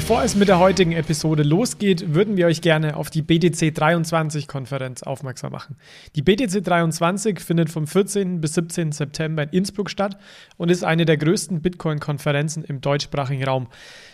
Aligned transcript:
Bevor 0.00 0.24
es 0.24 0.34
mit 0.34 0.48
der 0.48 0.58
heutigen 0.58 0.92
Episode 0.92 1.42
losgeht, 1.42 2.14
würden 2.14 2.38
wir 2.38 2.46
euch 2.46 2.62
gerne 2.62 2.96
auf 2.96 3.10
die 3.10 3.20
BTC 3.20 3.74
23 3.74 4.48
Konferenz 4.48 5.02
aufmerksam 5.02 5.52
machen. 5.52 5.76
Die 6.16 6.22
BTC 6.22 6.64
23 6.64 7.38
findet 7.38 7.68
vom 7.68 7.86
14. 7.86 8.40
bis 8.40 8.54
17. 8.54 8.92
September 8.92 9.42
in 9.42 9.50
Innsbruck 9.50 9.90
statt 9.90 10.16
und 10.56 10.70
ist 10.70 10.84
eine 10.84 11.04
der 11.04 11.18
größten 11.18 11.60
Bitcoin-Konferenzen 11.60 12.64
im 12.64 12.80
deutschsprachigen 12.80 13.44
Raum. 13.44 13.68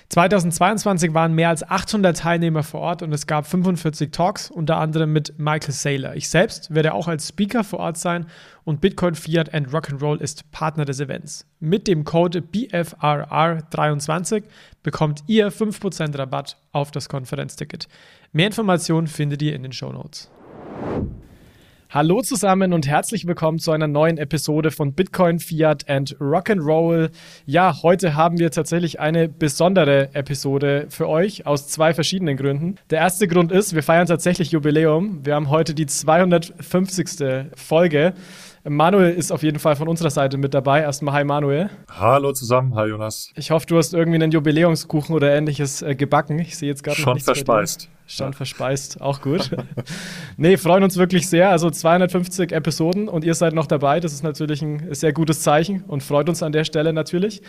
2022 0.09 1.14
waren 1.14 1.34
mehr 1.34 1.48
als 1.48 1.68
800 1.68 2.16
Teilnehmer 2.16 2.62
vor 2.62 2.80
Ort 2.80 3.02
und 3.02 3.12
es 3.12 3.27
gab 3.27 3.45
45 3.46 4.12
Talks, 4.12 4.51
unter 4.51 4.77
anderem 4.77 5.12
mit 5.12 5.37
Michael 5.38 5.73
Saylor. 5.73 6.14
Ich 6.14 6.28
selbst 6.28 6.73
werde 6.73 6.95
auch 6.95 7.09
als 7.09 7.28
Speaker 7.28 7.64
vor 7.64 7.80
Ort 7.80 7.98
sein 7.98 8.27
und 8.64 8.80
Bitcoin 8.80 9.16
Fiat 9.16 9.52
and 9.52 9.70
Rock'n'Roll 9.70 10.20
ist 10.20 10.48
Partner 10.52 10.84
des 10.84 11.00
Events. 11.00 11.45
Mit 11.59 11.88
dem 11.88 12.05
Code 12.05 12.41
BFRR23 12.41 14.45
bekommt 14.84 15.24
ihr 15.27 15.50
5% 15.50 16.16
Rabatt 16.16 16.56
auf 16.70 16.92
das 16.92 17.09
Konferenzticket. 17.09 17.88
Mehr 18.33 18.47
Informationen 18.47 19.09
findet 19.09 19.42
ihr 19.42 19.56
in 19.56 19.64
den 19.64 19.73
Show 19.73 19.92
Notes. 19.92 20.30
Hallo 21.88 22.20
zusammen 22.20 22.72
und 22.72 22.88
herzlich 22.88 23.28
willkommen 23.28 23.60
zu 23.60 23.70
einer 23.70 23.86
neuen 23.86 24.18
Episode 24.18 24.72
von 24.72 24.92
Bitcoin, 24.92 25.38
Fiat 25.38 25.88
and 25.88 26.16
Rock'n'Roll. 26.18 27.10
Ja, 27.46 27.80
heute 27.80 28.16
haben 28.16 28.40
wir 28.40 28.50
tatsächlich 28.50 28.98
eine 28.98 29.28
besondere 29.28 30.12
Episode 30.12 30.86
für 30.88 31.08
euch 31.08 31.46
aus 31.46 31.68
zwei 31.68 31.94
verschiedenen 31.94 32.36
Gründen. 32.36 32.74
Der 32.91 32.98
erste 32.98 33.28
Grund 33.28 33.52
ist, 33.52 33.77
wir 33.77 33.84
feiern 33.84 34.08
tatsächlich 34.08 34.50
Jubiläum. 34.50 35.24
Wir 35.24 35.36
haben 35.36 35.48
heute 35.48 35.74
die 35.74 35.86
250. 35.86 37.50
Folge. 37.55 38.14
Manuel 38.64 39.14
ist 39.14 39.30
auf 39.30 39.44
jeden 39.44 39.61
Fall 39.61 39.77
von 39.77 39.86
unserer 39.86 40.11
Seite 40.11 40.39
mit 40.39 40.55
dabei. 40.55 40.80
Erstmal 40.80 41.14
hi 41.14 41.24
Manuel. 41.24 41.70
Hallo 41.89 42.33
zusammen, 42.33 42.74
hi 42.74 42.89
Jonas. 42.89 43.30
Ich 43.36 43.52
hoffe, 43.52 43.66
du 43.68 43.78
hast 43.78 43.94
irgendwie 43.94 44.16
einen 44.16 44.33
Jubiläumskuchen 44.33 45.14
oder 45.14 45.33
ähnliches 45.33 45.83
äh, 45.83 45.94
gebacken. 45.94 46.41
Ich 46.41 46.58
sehe 46.58 46.68
jetzt 46.68 46.83
gerade 46.83 46.98
Schon 46.98 47.20
verspeist. 47.20 47.89
Schon 48.06 48.32
verspeist, 48.32 49.00
auch 49.00 49.20
gut. 49.20 49.50
nee, 50.36 50.56
freuen 50.56 50.84
uns 50.84 50.96
wirklich 50.96 51.28
sehr. 51.28 51.50
Also 51.50 51.70
250 51.70 52.52
Episoden 52.52 53.08
und 53.08 53.24
ihr 53.24 53.34
seid 53.34 53.52
noch 53.52 53.66
dabei. 53.66 53.98
Das 53.98 54.12
ist 54.12 54.22
natürlich 54.22 54.62
ein 54.62 54.94
sehr 54.94 55.12
gutes 55.12 55.42
Zeichen 55.42 55.82
und 55.88 56.02
freut 56.02 56.28
uns 56.28 56.42
an 56.42 56.52
der 56.52 56.64
Stelle 56.64 56.92
natürlich. 56.92 57.42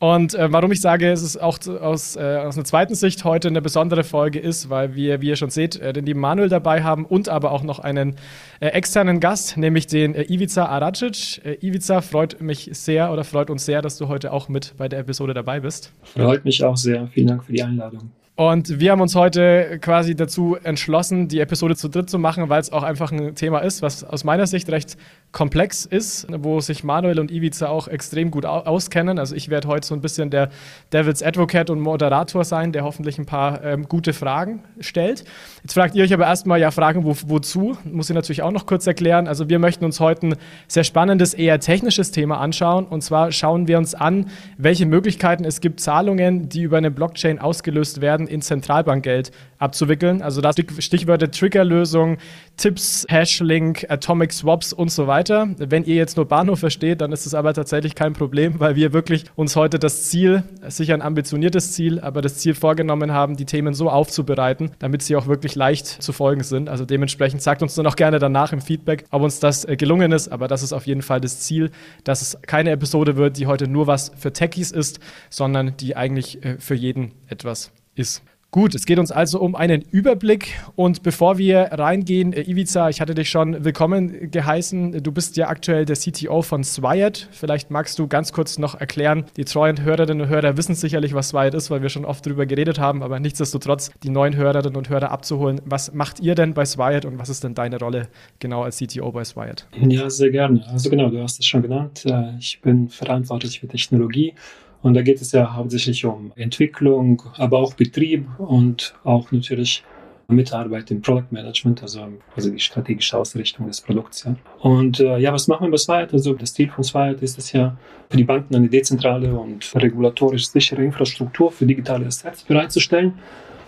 Und 0.00 0.34
äh, 0.34 0.50
warum 0.50 0.72
ich 0.72 0.80
sage, 0.80 1.10
es 1.10 1.22
ist 1.22 1.36
auch 1.36 1.58
aus, 1.68 2.16
äh, 2.16 2.20
aus 2.20 2.56
einer 2.56 2.64
zweiten 2.64 2.94
Sicht 2.94 3.24
heute 3.24 3.48
eine 3.48 3.60
besondere 3.60 4.02
Folge 4.02 4.38
ist, 4.38 4.70
weil 4.70 4.94
wir, 4.94 5.20
wie 5.20 5.28
ihr 5.28 5.36
schon 5.36 5.50
seht, 5.50 5.76
äh, 5.76 5.92
den 5.92 6.06
lieben 6.06 6.20
Manuel 6.20 6.48
dabei 6.48 6.82
haben 6.82 7.04
und 7.04 7.28
aber 7.28 7.52
auch 7.52 7.62
noch 7.62 7.80
einen 7.80 8.16
äh, 8.60 8.68
externen 8.68 9.20
Gast, 9.20 9.58
nämlich 9.58 9.86
den 9.86 10.14
äh, 10.14 10.22
Ivica 10.22 10.64
Aracic. 10.64 11.44
Äh, 11.44 11.58
Ivica, 11.60 12.00
freut 12.00 12.40
mich 12.40 12.70
sehr 12.72 13.12
oder 13.12 13.24
freut 13.24 13.50
uns 13.50 13.66
sehr, 13.66 13.82
dass 13.82 13.98
du 13.98 14.08
heute 14.08 14.32
auch 14.32 14.48
mit 14.48 14.74
bei 14.78 14.88
der 14.88 15.00
Episode 15.00 15.34
dabei 15.34 15.60
bist. 15.60 15.92
Freut 16.02 16.46
mich 16.46 16.64
auch 16.64 16.78
sehr. 16.78 17.06
Vielen 17.08 17.26
Dank 17.26 17.44
für 17.44 17.52
die 17.52 17.62
Einladung. 17.62 18.10
Und 18.40 18.80
wir 18.80 18.92
haben 18.92 19.02
uns 19.02 19.14
heute 19.16 19.78
quasi 19.82 20.16
dazu 20.16 20.56
entschlossen, 20.62 21.28
die 21.28 21.40
Episode 21.40 21.76
zu 21.76 21.90
dritt 21.90 22.08
zu 22.08 22.18
machen, 22.18 22.48
weil 22.48 22.58
es 22.58 22.72
auch 22.72 22.82
einfach 22.82 23.12
ein 23.12 23.34
Thema 23.34 23.58
ist, 23.58 23.82
was 23.82 24.02
aus 24.02 24.24
meiner 24.24 24.46
Sicht 24.46 24.70
recht 24.70 24.96
komplex 25.32 25.84
ist, 25.84 26.26
wo 26.28 26.60
sich 26.60 26.82
Manuel 26.82 27.20
und 27.20 27.30
Ivica 27.30 27.68
auch 27.68 27.86
extrem 27.86 28.30
gut 28.30 28.44
auskennen. 28.44 29.18
Also 29.18 29.36
ich 29.36 29.48
werde 29.48 29.68
heute 29.68 29.86
so 29.86 29.94
ein 29.94 30.00
bisschen 30.00 30.30
der 30.30 30.50
Devil's 30.92 31.22
Advocate 31.22 31.70
und 31.70 31.80
Moderator 31.80 32.44
sein, 32.44 32.72
der 32.72 32.82
hoffentlich 32.82 33.18
ein 33.18 33.26
paar 33.26 33.62
ähm, 33.62 33.88
gute 33.88 34.12
Fragen 34.12 34.64
stellt. 34.80 35.24
Jetzt 35.62 35.74
fragt 35.74 35.94
ihr 35.94 36.02
euch 36.02 36.12
aber 36.12 36.26
erstmal, 36.26 36.60
ja, 36.60 36.70
Fragen 36.70 37.04
wo, 37.04 37.14
wozu? 37.26 37.76
Muss 37.84 38.10
ich 38.10 38.14
natürlich 38.14 38.42
auch 38.42 38.50
noch 38.50 38.66
kurz 38.66 38.86
erklären. 38.86 39.28
Also 39.28 39.48
wir 39.48 39.60
möchten 39.60 39.84
uns 39.84 40.00
heute 40.00 40.28
ein 40.28 40.36
sehr 40.66 40.84
spannendes, 40.84 41.34
eher 41.34 41.60
technisches 41.60 42.10
Thema 42.10 42.38
anschauen. 42.38 42.86
Und 42.86 43.02
zwar 43.02 43.30
schauen 43.30 43.68
wir 43.68 43.78
uns 43.78 43.94
an, 43.94 44.30
welche 44.58 44.86
Möglichkeiten 44.86 45.44
es 45.44 45.60
gibt, 45.60 45.80
Zahlungen, 45.80 46.48
die 46.48 46.62
über 46.62 46.78
eine 46.78 46.90
Blockchain 46.90 47.38
ausgelöst 47.38 48.00
werden, 48.00 48.26
in 48.26 48.42
Zentralbankgeld 48.42 49.30
abzuwickeln. 49.60 50.22
Also 50.22 50.40
das 50.40 50.56
Stichwörter 50.78 51.30
Triggerlösung, 51.30 52.18
Tipps, 52.56 53.06
Hashlink, 53.08 53.86
Atomic 53.88 54.32
Swaps 54.32 54.72
und 54.72 54.90
so 54.90 55.06
weiter. 55.06 55.48
Wenn 55.58 55.84
ihr 55.84 55.94
jetzt 55.94 56.16
nur 56.16 56.26
Bahnhof 56.26 56.60
versteht, 56.60 57.00
dann 57.00 57.12
ist 57.12 57.26
es 57.26 57.34
aber 57.34 57.54
tatsächlich 57.54 57.94
kein 57.94 58.14
Problem, 58.14 58.58
weil 58.58 58.74
wir 58.74 58.92
wirklich 58.92 59.24
uns 59.36 59.54
heute 59.56 59.78
das 59.78 60.04
Ziel, 60.04 60.42
sicher 60.68 60.94
ein 60.94 61.02
ambitioniertes 61.02 61.72
Ziel, 61.72 62.00
aber 62.00 62.22
das 62.22 62.38
Ziel 62.38 62.54
vorgenommen 62.54 63.12
haben, 63.12 63.36
die 63.36 63.44
Themen 63.44 63.74
so 63.74 63.90
aufzubereiten, 63.90 64.72
damit 64.78 65.02
sie 65.02 65.14
auch 65.14 65.26
wirklich 65.26 65.54
leicht 65.54 65.86
zu 65.86 66.12
folgen 66.12 66.42
sind. 66.42 66.68
Also 66.68 66.84
dementsprechend 66.84 67.42
sagt 67.42 67.62
uns 67.62 67.74
dann 67.74 67.86
auch 67.86 67.96
gerne 67.96 68.18
danach 68.18 68.52
im 68.52 68.62
Feedback, 68.62 69.04
ob 69.10 69.22
uns 69.22 69.40
das 69.40 69.64
äh, 69.66 69.76
gelungen 69.76 70.12
ist, 70.12 70.28
aber 70.28 70.48
das 70.48 70.62
ist 70.62 70.72
auf 70.72 70.86
jeden 70.86 71.02
Fall 71.02 71.20
das 71.20 71.40
Ziel, 71.40 71.70
dass 72.04 72.22
es 72.22 72.38
keine 72.42 72.70
Episode 72.70 73.16
wird, 73.16 73.36
die 73.36 73.46
heute 73.46 73.68
nur 73.68 73.86
was 73.86 74.10
für 74.16 74.32
Techies 74.32 74.70
ist, 74.70 75.00
sondern 75.28 75.76
die 75.76 75.96
eigentlich 75.96 76.44
äh, 76.44 76.56
für 76.58 76.74
jeden 76.74 77.12
etwas 77.28 77.72
ist. 77.94 78.22
Gut, 78.52 78.74
es 78.74 78.84
geht 78.84 78.98
uns 78.98 79.12
also 79.12 79.40
um 79.40 79.54
einen 79.54 79.80
Überblick. 79.92 80.58
Und 80.74 81.04
bevor 81.04 81.38
wir 81.38 81.68
reingehen, 81.70 82.32
äh, 82.32 82.42
Ivica, 82.42 82.88
ich 82.88 83.00
hatte 83.00 83.14
dich 83.14 83.30
schon 83.30 83.64
willkommen 83.64 84.28
geheißen. 84.32 85.04
Du 85.04 85.12
bist 85.12 85.36
ja 85.36 85.46
aktuell 85.46 85.84
der 85.84 85.94
CTO 85.94 86.42
von 86.42 86.64
Swired. 86.64 87.28
Vielleicht 87.30 87.70
magst 87.70 87.96
du 88.00 88.08
ganz 88.08 88.32
kurz 88.32 88.58
noch 88.58 88.74
erklären. 88.74 89.26
Die 89.36 89.44
treuen 89.44 89.80
Hörerinnen 89.84 90.22
und 90.22 90.28
Hörer 90.28 90.56
wissen 90.56 90.74
sicherlich, 90.74 91.14
was 91.14 91.28
Swired 91.28 91.54
ist, 91.54 91.70
weil 91.70 91.80
wir 91.82 91.90
schon 91.90 92.04
oft 92.04 92.26
darüber 92.26 92.44
geredet 92.44 92.80
haben. 92.80 93.04
Aber 93.04 93.20
nichtsdestotrotz, 93.20 93.92
die 94.02 94.10
neuen 94.10 94.34
Hörerinnen 94.34 94.76
und 94.76 94.88
Hörer 94.88 95.12
abzuholen. 95.12 95.60
Was 95.64 95.94
macht 95.94 96.18
ihr 96.18 96.34
denn 96.34 96.52
bei 96.52 96.64
Swired 96.64 97.04
und 97.04 97.20
was 97.20 97.28
ist 97.28 97.44
denn 97.44 97.54
deine 97.54 97.78
Rolle 97.78 98.08
genau 98.40 98.64
als 98.64 98.78
CTO 98.78 99.12
bei 99.12 99.22
Swired? 99.22 99.68
Ja, 99.80 100.10
sehr 100.10 100.30
gerne. 100.30 100.66
Also 100.66 100.90
genau, 100.90 101.08
du 101.08 101.22
hast 101.22 101.38
es 101.38 101.46
schon 101.46 101.62
genannt. 101.62 102.04
Äh, 102.04 102.36
ich 102.40 102.60
bin 102.60 102.88
verantwortlich 102.88 103.60
für 103.60 103.68
Technologie 103.68 104.34
und 104.82 104.94
da 104.94 105.02
geht 105.02 105.20
es 105.20 105.32
ja 105.32 105.54
hauptsächlich 105.54 106.04
um 106.04 106.32
Entwicklung, 106.36 107.22
aber 107.36 107.58
auch 107.58 107.74
Betrieb 107.74 108.26
und 108.38 108.94
auch 109.04 109.30
natürlich 109.30 109.84
Mitarbeit 110.32 110.90
im 110.90 111.02
Product 111.02 111.26
Management, 111.30 111.82
also, 111.82 112.06
also 112.36 112.50
die 112.50 112.60
strategische 112.60 113.18
Ausrichtung 113.18 113.66
des 113.66 113.80
Produkts. 113.80 114.24
Ja. 114.24 114.36
Und 114.60 115.00
äh, 115.00 115.18
ja, 115.18 115.32
was 115.32 115.48
machen 115.48 115.66
wir 115.66 115.70
bei 115.72 115.76
Swiat? 115.76 116.12
Also 116.12 116.34
das 116.34 116.54
Ziel 116.54 116.70
von 116.70 116.84
Swiat 116.84 117.20
ist 117.22 117.38
es 117.38 117.52
ja, 117.52 117.76
für 118.08 118.16
die 118.16 118.24
Banken 118.24 118.54
eine 118.54 118.68
dezentrale 118.68 119.34
und 119.34 119.70
regulatorisch 119.74 120.48
sichere 120.48 120.82
Infrastruktur 120.84 121.50
für 121.50 121.66
digitale 121.66 122.06
Assets 122.06 122.42
bereitzustellen. 122.44 123.14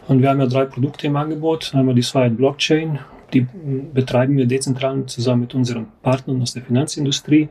Und 0.09 0.21
wir 0.21 0.31
haben 0.31 0.41
ja 0.41 0.47
drei 0.47 0.65
Produkte 0.65 1.06
im 1.06 1.17
Angebot. 1.17 1.75
Einmal 1.75 1.95
die 1.95 2.03
Swiat 2.03 2.37
Blockchain, 2.37 2.99
die 3.33 3.47
betreiben 3.93 4.37
wir 4.37 4.47
dezentral 4.47 5.06
zusammen 5.06 5.43
mit 5.43 5.55
unseren 5.55 5.87
Partnern 6.03 6.43
aus 6.43 6.55
der 6.55 6.62
Finanzindustrie. 6.62 7.49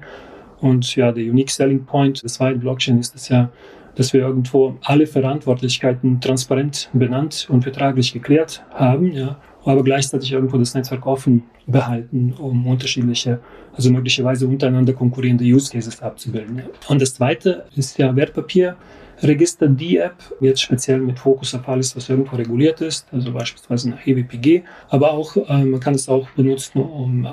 Und 0.62 0.96
ja, 0.96 1.12
der 1.12 1.24
Unique 1.24 1.50
Selling 1.50 1.86
Point 1.86 2.24
des 2.24 2.36
zweiten 2.36 2.60
Blockchain 2.60 3.00
ist 3.00 3.16
es 3.16 3.30
ja, 3.30 3.50
dass 3.96 4.14
wir 4.14 4.22
irgendwo 4.22 4.78
alle 4.84 5.06
Verantwortlichkeiten 5.06 6.22
transparent 6.22 6.90
benannt 6.94 7.48
und 7.50 7.64
vertraglich 7.64 8.14
geklärt 8.14 8.64
haben, 8.72 9.12
ja, 9.12 9.38
aber 9.66 9.84
gleichzeitig 9.84 10.32
irgendwo 10.32 10.58
das 10.58 10.74
Netzwerk 10.74 11.06
offen 11.06 11.44
behalten, 11.68 12.34
um 12.40 12.66
unterschiedliche, 12.68 13.40
also 13.74 13.92
möglicherweise 13.92 14.48
untereinander 14.48 14.94
konkurrierende 14.94 15.44
Use 15.44 15.72
Cases 15.72 16.02
abzubilden. 16.02 16.64
Und 16.88 17.02
das 17.02 17.16
zweite 17.16 17.66
ist 17.76 17.98
ja 17.98 18.16
Wertpapier. 18.16 18.76
Register 19.24 19.68
die 19.68 19.98
App, 19.98 20.16
jetzt 20.40 20.62
speziell 20.62 21.00
mit 21.00 21.20
Fokus 21.20 21.54
auf 21.54 21.68
alles, 21.70 21.96
was 21.96 22.10
irgendwo 22.10 22.36
reguliert 22.36 22.82
ist, 22.82 23.08
also 23.12 23.32
beispielsweise 23.32 23.92
nach 23.92 24.06
EWPG, 24.06 24.64
aber 24.90 25.12
auch, 25.12 25.36
äh, 25.38 25.64
man 25.64 25.80
kann 25.80 25.94
es 25.94 26.10
auch 26.10 26.30
benutzen, 26.32 26.82
um 26.82 27.26
äh, 27.26 27.30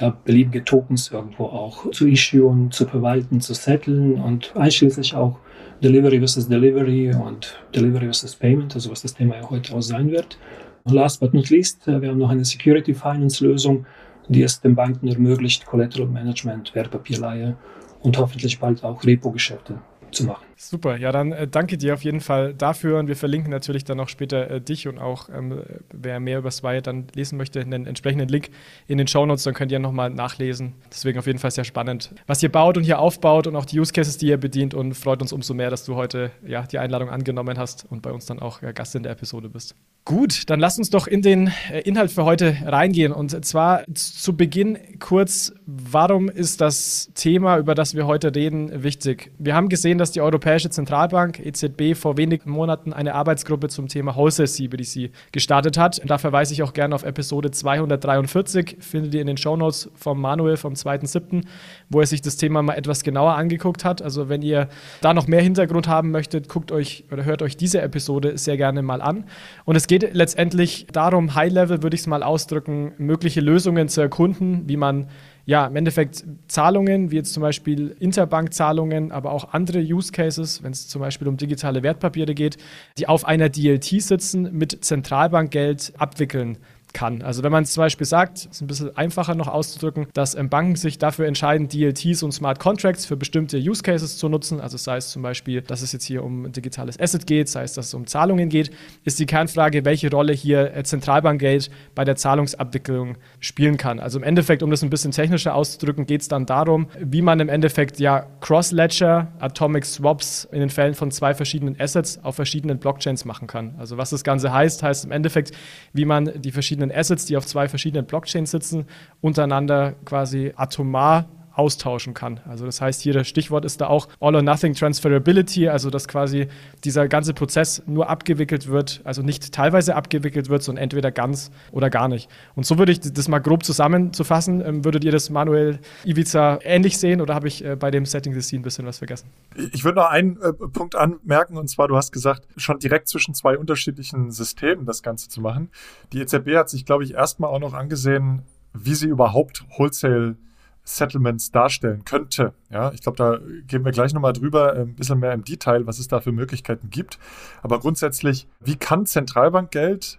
ja, 0.00 0.16
beliebige 0.24 0.64
Tokens 0.64 1.10
irgendwo 1.10 1.44
auch 1.46 1.90
zu 1.90 2.06
issuen, 2.06 2.70
zu 2.70 2.86
verwalten, 2.86 3.40
zu 3.40 3.54
setteln 3.54 4.20
und 4.20 4.54
einschließlich 4.56 5.14
auch 5.14 5.38
Delivery 5.82 6.18
versus 6.18 6.48
Delivery 6.48 7.12
und 7.14 7.58
Delivery 7.74 8.04
versus 8.04 8.36
Payment, 8.36 8.74
also 8.74 8.90
was 8.90 9.02
das 9.02 9.14
Thema 9.14 9.36
ja 9.36 9.50
heute 9.50 9.74
auch 9.74 9.82
sein 9.82 10.10
wird. 10.10 10.38
Last 10.84 11.20
but 11.20 11.34
not 11.34 11.50
least, 11.50 11.88
äh, 11.88 12.00
wir 12.00 12.10
haben 12.10 12.18
noch 12.18 12.30
eine 12.30 12.44
Security 12.44 12.94
Finance 12.94 13.44
Lösung, 13.44 13.86
die 14.28 14.42
es 14.42 14.60
den 14.60 14.74
Banken 14.74 15.08
ermöglicht, 15.08 15.66
Collateral 15.66 16.08
Management, 16.08 16.74
Wertpapierleihe 16.74 17.56
und 18.00 18.18
hoffentlich 18.18 18.58
bald 18.60 18.84
auch 18.84 19.02
Repo-Geschäfte 19.04 19.80
zu 20.10 20.24
machen. 20.24 20.43
Super, 20.56 20.96
ja, 20.96 21.10
dann 21.12 21.32
äh, 21.32 21.48
danke 21.48 21.76
dir 21.76 21.94
auf 21.94 22.04
jeden 22.04 22.20
Fall 22.20 22.54
dafür 22.54 22.98
und 22.98 23.08
wir 23.08 23.16
verlinken 23.16 23.50
natürlich 23.50 23.84
dann 23.84 23.98
auch 24.00 24.08
später 24.08 24.50
äh, 24.50 24.60
dich 24.60 24.86
und 24.86 24.98
auch, 24.98 25.28
ähm, 25.28 25.62
wer 25.92 26.20
mehr 26.20 26.38
über 26.38 26.50
Swire 26.50 26.82
dann 26.82 27.06
lesen 27.14 27.36
möchte, 27.36 27.60
einen 27.60 27.86
entsprechenden 27.86 28.28
Link 28.28 28.50
in 28.86 28.98
den 28.98 29.06
Shownotes, 29.06 29.44
dann 29.44 29.54
könnt 29.54 29.72
ihr 29.72 29.78
nochmal 29.78 30.10
nachlesen. 30.10 30.74
Deswegen 30.90 31.18
auf 31.18 31.26
jeden 31.26 31.38
Fall 31.38 31.50
sehr 31.50 31.64
spannend, 31.64 32.14
was 32.26 32.42
ihr 32.42 32.50
baut 32.50 32.76
und 32.76 32.84
hier 32.84 32.98
aufbaut 32.98 33.46
und 33.46 33.56
auch 33.56 33.64
die 33.64 33.80
Use 33.80 33.92
Cases, 33.92 34.16
die 34.16 34.28
ihr 34.28 34.38
bedient 34.38 34.74
und 34.74 34.94
freut 34.94 35.20
uns 35.22 35.32
umso 35.32 35.54
mehr, 35.54 35.70
dass 35.70 35.84
du 35.84 35.96
heute 35.96 36.30
ja, 36.46 36.62
die 36.62 36.78
Einladung 36.78 37.10
angenommen 37.10 37.58
hast 37.58 37.86
und 37.90 38.02
bei 38.02 38.12
uns 38.12 38.26
dann 38.26 38.38
auch 38.38 38.62
ja, 38.62 38.72
Gast 38.72 38.94
in 38.94 39.02
der 39.02 39.12
Episode 39.12 39.48
bist. 39.48 39.74
Gut, 40.06 40.50
dann 40.50 40.60
lasst 40.60 40.78
uns 40.78 40.90
doch 40.90 41.06
in 41.06 41.22
den 41.22 41.50
äh, 41.72 41.80
Inhalt 41.80 42.10
für 42.10 42.24
heute 42.24 42.54
reingehen. 42.66 43.10
Und 43.10 43.42
zwar 43.44 43.84
zu 43.94 44.36
Beginn 44.36 44.76
kurz, 44.98 45.54
warum 45.64 46.28
ist 46.28 46.60
das 46.60 47.10
Thema, 47.14 47.56
über 47.56 47.74
das 47.74 47.94
wir 47.94 48.06
heute 48.06 48.34
reden, 48.34 48.82
wichtig? 48.82 49.32
Wir 49.38 49.54
haben 49.54 49.70
gesehen, 49.70 49.96
dass 49.96 50.10
die 50.10 50.20
Europäische 50.20 50.44
Zentralbank 50.58 51.40
EZB 51.40 51.96
vor 51.96 52.16
wenigen 52.16 52.50
Monaten 52.50 52.92
eine 52.92 53.14
Arbeitsgruppe 53.14 53.68
zum 53.68 53.88
Thema 53.88 54.14
CBDC 54.14 55.10
gestartet 55.32 55.78
hat. 55.78 55.98
Und 55.98 56.10
da 56.10 56.18
verweise 56.18 56.52
ich 56.52 56.62
auch 56.62 56.74
gerne 56.74 56.94
auf 56.94 57.02
Episode 57.02 57.50
243, 57.50 58.76
findet 58.80 59.14
ihr 59.14 59.22
in 59.22 59.26
den 59.26 59.38
Shownotes 59.38 59.90
vom 59.94 60.20
Manuel 60.20 60.58
vom 60.58 60.74
2.7., 60.74 61.44
wo 61.88 62.00
er 62.00 62.06
sich 62.06 62.20
das 62.20 62.36
Thema 62.36 62.62
mal 62.62 62.74
etwas 62.74 63.02
genauer 63.04 63.36
angeguckt 63.36 63.86
hat. 63.86 64.02
Also 64.02 64.28
wenn 64.28 64.42
ihr 64.42 64.68
da 65.00 65.14
noch 65.14 65.26
mehr 65.26 65.40
Hintergrund 65.40 65.88
haben 65.88 66.10
möchtet, 66.10 66.48
guckt 66.48 66.72
euch 66.72 67.04
oder 67.10 67.24
hört 67.24 67.40
euch 67.40 67.56
diese 67.56 67.80
Episode 67.80 68.36
sehr 68.36 68.58
gerne 68.58 68.82
mal 68.82 69.00
an. 69.00 69.24
Und 69.64 69.76
es 69.76 69.86
geht 69.86 69.94
geht 69.98 70.14
letztendlich 70.14 70.86
darum, 70.92 71.36
High-Level 71.36 71.84
würde 71.84 71.94
ich 71.94 72.00
es 72.00 72.06
mal 72.08 72.24
ausdrücken, 72.24 72.94
mögliche 72.98 73.40
Lösungen 73.40 73.88
zu 73.88 74.00
erkunden, 74.00 74.68
wie 74.68 74.76
man 74.76 75.06
ja 75.46 75.66
im 75.66 75.76
Endeffekt 75.76 76.24
Zahlungen, 76.48 77.10
wie 77.10 77.16
jetzt 77.16 77.32
zum 77.32 77.42
Beispiel 77.42 77.94
Interbankzahlungen, 77.98 79.12
aber 79.12 79.32
auch 79.32 79.52
andere 79.52 79.80
Use 79.80 80.12
Cases, 80.12 80.62
wenn 80.62 80.72
es 80.72 80.88
zum 80.88 81.00
Beispiel 81.00 81.28
um 81.28 81.36
digitale 81.36 81.82
Wertpapiere 81.82 82.34
geht, 82.34 82.56
die 82.98 83.08
auf 83.08 83.24
einer 83.24 83.48
DLT 83.48 84.02
sitzen, 84.02 84.56
mit 84.56 84.84
Zentralbankgeld 84.84 85.92
abwickeln 85.98 86.58
kann. 86.94 87.20
Also 87.20 87.42
wenn 87.42 87.52
man 87.52 87.66
zum 87.66 87.82
Beispiel 87.82 88.06
sagt, 88.06 88.46
ist 88.46 88.62
ein 88.62 88.66
bisschen 88.66 88.96
einfacher 88.96 89.34
noch 89.34 89.48
auszudrücken, 89.48 90.06
dass 90.14 90.34
ähm, 90.34 90.48
Banken 90.48 90.76
sich 90.76 90.98
dafür 90.98 91.26
entscheiden, 91.26 91.68
DLTs 91.68 92.22
und 92.22 92.32
Smart 92.32 92.58
Contracts 92.58 93.04
für 93.04 93.16
bestimmte 93.16 93.58
Use 93.58 93.82
Cases 93.82 94.16
zu 94.16 94.28
nutzen, 94.30 94.60
also 94.60 94.78
sei 94.78 94.96
es 94.96 95.10
zum 95.10 95.22
Beispiel, 95.22 95.60
dass 95.60 95.82
es 95.82 95.92
jetzt 95.92 96.04
hier 96.04 96.24
um 96.24 96.50
digitales 96.52 96.98
Asset 96.98 97.26
geht, 97.26 97.48
sei 97.48 97.64
es, 97.64 97.74
dass 97.74 97.88
es 97.88 97.94
um 97.94 98.06
Zahlungen 98.06 98.48
geht, 98.48 98.70
ist 99.04 99.18
die 99.18 99.26
Kernfrage, 99.26 99.84
welche 99.84 100.10
Rolle 100.10 100.32
hier 100.32 100.74
äh, 100.74 100.82
Zentralbankgeld 100.84 101.70
bei 101.94 102.04
der 102.04 102.16
Zahlungsabwicklung 102.16 103.16
spielen 103.40 103.76
kann. 103.76 104.00
Also 104.00 104.18
im 104.18 104.24
Endeffekt, 104.24 104.62
um 104.62 104.70
das 104.70 104.82
ein 104.82 104.90
bisschen 104.90 105.10
technischer 105.10 105.54
auszudrücken, 105.54 106.06
geht 106.06 106.22
es 106.22 106.28
dann 106.28 106.46
darum, 106.46 106.88
wie 106.98 107.22
man 107.22 107.40
im 107.40 107.48
Endeffekt 107.48 107.98
ja 107.98 108.26
Cross-Ledger, 108.40 109.32
Atomic 109.40 109.84
Swaps 109.84 110.48
in 110.52 110.60
den 110.60 110.70
Fällen 110.70 110.94
von 110.94 111.10
zwei 111.10 111.34
verschiedenen 111.34 111.78
Assets 111.78 112.22
auf 112.22 112.36
verschiedenen 112.36 112.78
Blockchains 112.78 113.24
machen 113.24 113.48
kann. 113.48 113.74
Also 113.78 113.98
was 113.98 114.10
das 114.10 114.24
Ganze 114.24 114.52
heißt, 114.52 114.82
heißt 114.82 115.04
im 115.04 115.10
Endeffekt, 115.10 115.52
wie 115.92 116.04
man 116.04 116.30
die 116.40 116.52
verschiedenen 116.52 116.83
verschiedenen 116.84 116.92
Assets, 116.92 117.24
die 117.26 117.36
auf 117.36 117.46
zwei 117.46 117.68
verschiedenen 117.68 118.06
Blockchains 118.06 118.50
sitzen, 118.50 118.86
untereinander 119.20 119.94
quasi 120.04 120.52
atomar 120.56 121.26
austauschen 121.54 122.14
kann. 122.14 122.40
Also 122.48 122.66
das 122.66 122.80
heißt, 122.80 123.00
hier 123.00 123.12
das 123.12 123.28
Stichwort 123.28 123.64
ist 123.64 123.80
da 123.80 123.86
auch 123.86 124.08
All 124.20 124.34
or 124.34 124.42
Nothing 124.42 124.74
Transferability, 124.74 125.68
also 125.68 125.90
dass 125.90 126.08
quasi 126.08 126.48
dieser 126.84 127.08
ganze 127.08 127.32
Prozess 127.32 127.82
nur 127.86 128.08
abgewickelt 128.08 128.68
wird, 128.68 129.00
also 129.04 129.22
nicht 129.22 129.52
teilweise 129.52 129.94
abgewickelt 129.94 130.48
wird, 130.48 130.62
sondern 130.62 130.82
entweder 130.82 131.12
ganz 131.12 131.50
oder 131.70 131.90
gar 131.90 132.08
nicht. 132.08 132.28
Und 132.54 132.66
so 132.66 132.78
würde 132.78 132.92
ich 132.92 133.00
das 133.00 133.28
mal 133.28 133.38
grob 133.38 133.64
zusammenzufassen. 133.64 134.60
Ähm, 134.64 134.84
würdet 134.84 135.04
ihr 135.04 135.12
das 135.12 135.30
Manuel 135.30 135.78
Ivica 136.04 136.58
ähnlich 136.62 136.98
sehen 136.98 137.20
oder 137.20 137.34
habe 137.34 137.48
ich 137.48 137.64
äh, 137.64 137.76
bei 137.76 137.90
dem 137.90 138.04
Setting 138.04 138.34
the 138.34 138.40
Scene 138.40 138.60
ein 138.60 138.64
bisschen 138.64 138.86
was 138.86 138.98
vergessen? 138.98 139.28
Ich 139.72 139.84
würde 139.84 140.00
noch 140.00 140.10
einen 140.10 140.40
äh, 140.40 140.52
Punkt 140.52 140.96
anmerken 140.96 141.56
und 141.56 141.68
zwar, 141.68 141.88
du 141.88 141.96
hast 141.96 142.12
gesagt, 142.12 142.46
schon 142.56 142.78
direkt 142.78 143.08
zwischen 143.08 143.34
zwei 143.34 143.56
unterschiedlichen 143.56 144.30
Systemen 144.30 144.86
das 144.86 145.02
Ganze 145.02 145.28
zu 145.28 145.40
machen. 145.40 145.70
Die 146.12 146.20
EZB 146.20 146.56
hat 146.56 146.68
sich, 146.68 146.84
glaube 146.84 147.04
ich, 147.04 147.14
erstmal 147.14 147.50
auch 147.50 147.60
noch 147.60 147.74
angesehen, 147.74 148.42
wie 148.72 148.94
sie 148.94 149.06
überhaupt 149.06 149.64
Wholesale 149.78 150.36
Settlements 150.84 151.50
darstellen 151.50 152.04
könnte. 152.04 152.52
Ja, 152.70 152.92
ich 152.92 153.00
glaube, 153.00 153.16
da 153.16 153.38
gehen 153.66 153.84
wir 153.84 153.92
gleich 153.92 154.12
nochmal 154.12 154.34
drüber, 154.34 154.76
äh, 154.76 154.82
ein 154.82 154.94
bisschen 154.94 155.18
mehr 155.18 155.32
im 155.32 155.44
Detail, 155.44 155.86
was 155.86 155.98
es 155.98 156.08
da 156.08 156.20
für 156.20 156.32
Möglichkeiten 156.32 156.90
gibt. 156.90 157.18
Aber 157.62 157.80
grundsätzlich, 157.80 158.46
wie 158.60 158.76
kann 158.76 159.06
Zentralbankgeld 159.06 160.18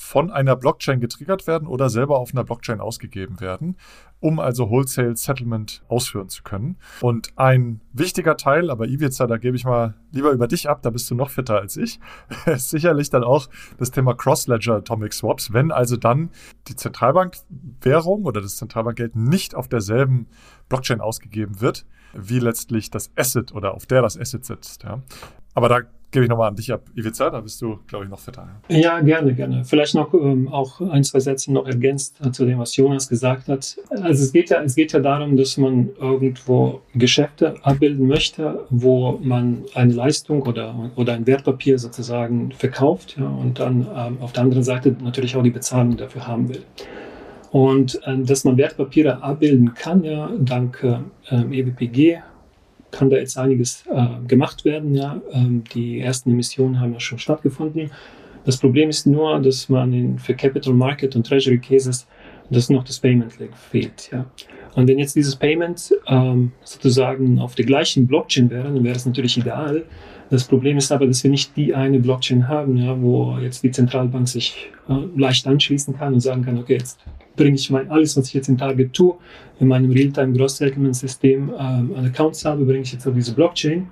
von 0.00 0.30
einer 0.30 0.56
Blockchain 0.56 0.98
getriggert 0.98 1.46
werden 1.46 1.68
oder 1.68 1.90
selber 1.90 2.18
auf 2.18 2.32
einer 2.32 2.42
Blockchain 2.42 2.80
ausgegeben 2.80 3.38
werden, 3.38 3.76
um 4.18 4.40
also 4.40 4.70
Wholesale 4.70 5.14
Settlement 5.14 5.84
ausführen 5.88 6.30
zu 6.30 6.42
können. 6.42 6.78
Und 7.02 7.36
ein 7.36 7.82
wichtiger 7.92 8.38
Teil, 8.38 8.70
aber 8.70 8.88
Ivica, 8.88 9.26
da 9.26 9.36
gebe 9.36 9.56
ich 9.56 9.64
mal 9.66 9.94
lieber 10.10 10.30
über 10.30 10.48
dich 10.48 10.70
ab, 10.70 10.80
da 10.80 10.88
bist 10.88 11.10
du 11.10 11.14
noch 11.14 11.28
fitter 11.28 11.60
als 11.60 11.76
ich, 11.76 12.00
ist 12.46 12.70
sicherlich 12.70 13.10
dann 13.10 13.24
auch 13.24 13.48
das 13.78 13.90
Thema 13.90 14.14
Cross-Ledger 14.14 14.76
Atomic 14.76 15.12
Swaps, 15.12 15.52
wenn 15.52 15.70
also 15.70 15.98
dann 15.98 16.30
die 16.68 16.76
Zentralbankwährung 16.76 18.24
oder 18.24 18.40
das 18.40 18.56
Zentralbankgeld 18.56 19.16
nicht 19.16 19.54
auf 19.54 19.68
derselben 19.68 20.28
Blockchain 20.70 21.02
ausgegeben 21.02 21.60
wird, 21.60 21.84
wie 22.14 22.38
letztlich 22.38 22.90
das 22.90 23.10
Asset 23.16 23.52
oder 23.52 23.74
auf 23.74 23.84
der 23.84 24.00
das 24.00 24.18
Asset 24.18 24.46
sitzt. 24.46 24.82
Ja. 24.82 25.02
Aber 25.54 25.68
da 25.68 25.82
gebe 26.10 26.24
ich 26.24 26.28
nochmal 26.28 26.48
an 26.48 26.56
dich 26.56 26.72
ab. 26.72 26.82
Ivica, 26.94 27.30
da 27.30 27.40
bist 27.40 27.62
du, 27.62 27.78
glaube 27.86 28.04
ich, 28.04 28.10
noch 28.10 28.18
fitter. 28.18 28.48
Ja, 28.68 29.00
gerne, 29.00 29.34
gerne. 29.34 29.64
Vielleicht 29.64 29.94
noch 29.94 30.12
ähm, 30.14 30.48
auch 30.48 30.80
ein, 30.80 31.04
zwei 31.04 31.20
Sätze 31.20 31.52
noch 31.52 31.66
ergänzt 31.66 32.18
zu 32.32 32.44
dem, 32.44 32.58
was 32.58 32.76
Jonas 32.76 33.08
gesagt 33.08 33.48
hat. 33.48 33.76
Also 33.90 34.24
es 34.24 34.32
geht 34.32 34.50
ja, 34.50 34.62
es 34.62 34.74
geht 34.74 34.92
ja 34.92 35.00
darum, 35.00 35.36
dass 35.36 35.56
man 35.56 35.90
irgendwo 36.00 36.80
Geschäfte 36.94 37.54
abbilden 37.62 38.06
möchte, 38.06 38.64
wo 38.70 39.18
man 39.22 39.64
eine 39.74 39.92
Leistung 39.92 40.42
oder, 40.42 40.90
oder 40.96 41.14
ein 41.14 41.26
Wertpapier 41.26 41.78
sozusagen 41.78 42.52
verkauft 42.52 43.16
ja, 43.18 43.28
und 43.28 43.60
dann 43.60 43.86
ähm, 43.94 44.18
auf 44.20 44.32
der 44.32 44.42
anderen 44.42 44.62
Seite 44.64 44.96
natürlich 45.02 45.36
auch 45.36 45.42
die 45.42 45.50
Bezahlung 45.50 45.96
dafür 45.96 46.26
haben 46.26 46.48
will. 46.48 46.62
Und 47.50 48.00
äh, 48.06 48.18
dass 48.18 48.44
man 48.44 48.56
Wertpapiere 48.56 49.22
abbilden 49.22 49.74
kann, 49.74 50.04
ja, 50.04 50.30
dank 50.38 50.84
äh, 51.30 51.36
EWPG, 51.36 52.20
kann 52.90 53.10
da 53.10 53.16
jetzt 53.16 53.38
einiges 53.38 53.84
äh, 53.92 54.26
gemacht 54.26 54.64
werden. 54.64 54.94
Ja. 54.94 55.20
Ähm, 55.32 55.64
die 55.74 56.00
ersten 56.00 56.30
Emissionen 56.30 56.80
haben 56.80 56.92
ja 56.92 57.00
schon 57.00 57.18
stattgefunden. 57.18 57.90
Das 58.44 58.56
Problem 58.56 58.88
ist 58.88 59.06
nur, 59.06 59.38
dass 59.40 59.68
man 59.68 59.92
in, 59.92 60.18
für 60.18 60.34
Capital 60.34 60.72
Market 60.72 61.14
und 61.14 61.26
Treasury 61.26 61.58
Cases 61.58 62.06
dass 62.50 62.68
noch 62.68 62.84
das 62.84 62.98
Payment 62.98 63.32
fehlt. 63.70 64.10
Ja. 64.12 64.26
Und 64.74 64.88
wenn 64.88 64.98
jetzt 64.98 65.16
dieses 65.16 65.36
Payment 65.36 65.92
ähm, 66.06 66.52
sozusagen 66.62 67.38
auf 67.38 67.54
der 67.54 67.64
gleichen 67.64 68.06
Blockchain 68.06 68.50
wäre, 68.50 68.64
dann 68.64 68.84
wäre 68.84 68.96
es 68.96 69.06
natürlich 69.06 69.36
ideal. 69.38 69.84
Das 70.30 70.44
Problem 70.44 70.76
ist 70.76 70.92
aber, 70.92 71.06
dass 71.06 71.24
wir 71.24 71.30
nicht 71.30 71.56
die 71.56 71.74
eine 71.74 71.98
Blockchain 71.98 72.46
haben, 72.46 72.76
ja, 72.76 73.00
wo 73.00 73.36
jetzt 73.38 73.64
die 73.64 73.70
Zentralbank 73.70 74.28
sich 74.28 74.70
äh, 74.88 74.94
leicht 75.16 75.46
anschließen 75.46 75.96
kann 75.96 76.14
und 76.14 76.20
sagen 76.20 76.44
kann, 76.44 76.58
okay, 76.58 76.74
jetzt 76.74 77.00
bringe 77.40 77.56
ich 77.56 77.70
mein, 77.70 77.90
alles, 77.90 78.16
was 78.16 78.28
ich 78.28 78.34
jetzt 78.34 78.48
im 78.48 78.58
Target 78.58 78.92
tue, 78.92 79.16
in 79.60 79.68
meinem 79.68 79.90
Realtime 79.90 80.36
Gross 80.36 80.58
Settlement 80.58 80.94
System 80.94 81.50
ähm, 81.58 81.94
an 81.96 82.04
Accounts 82.04 82.44
habe, 82.44 82.64
bringe 82.64 82.82
ich 82.82 82.92
jetzt 82.92 83.06
auf 83.06 83.14
diese 83.14 83.34
Blockchain. 83.34 83.88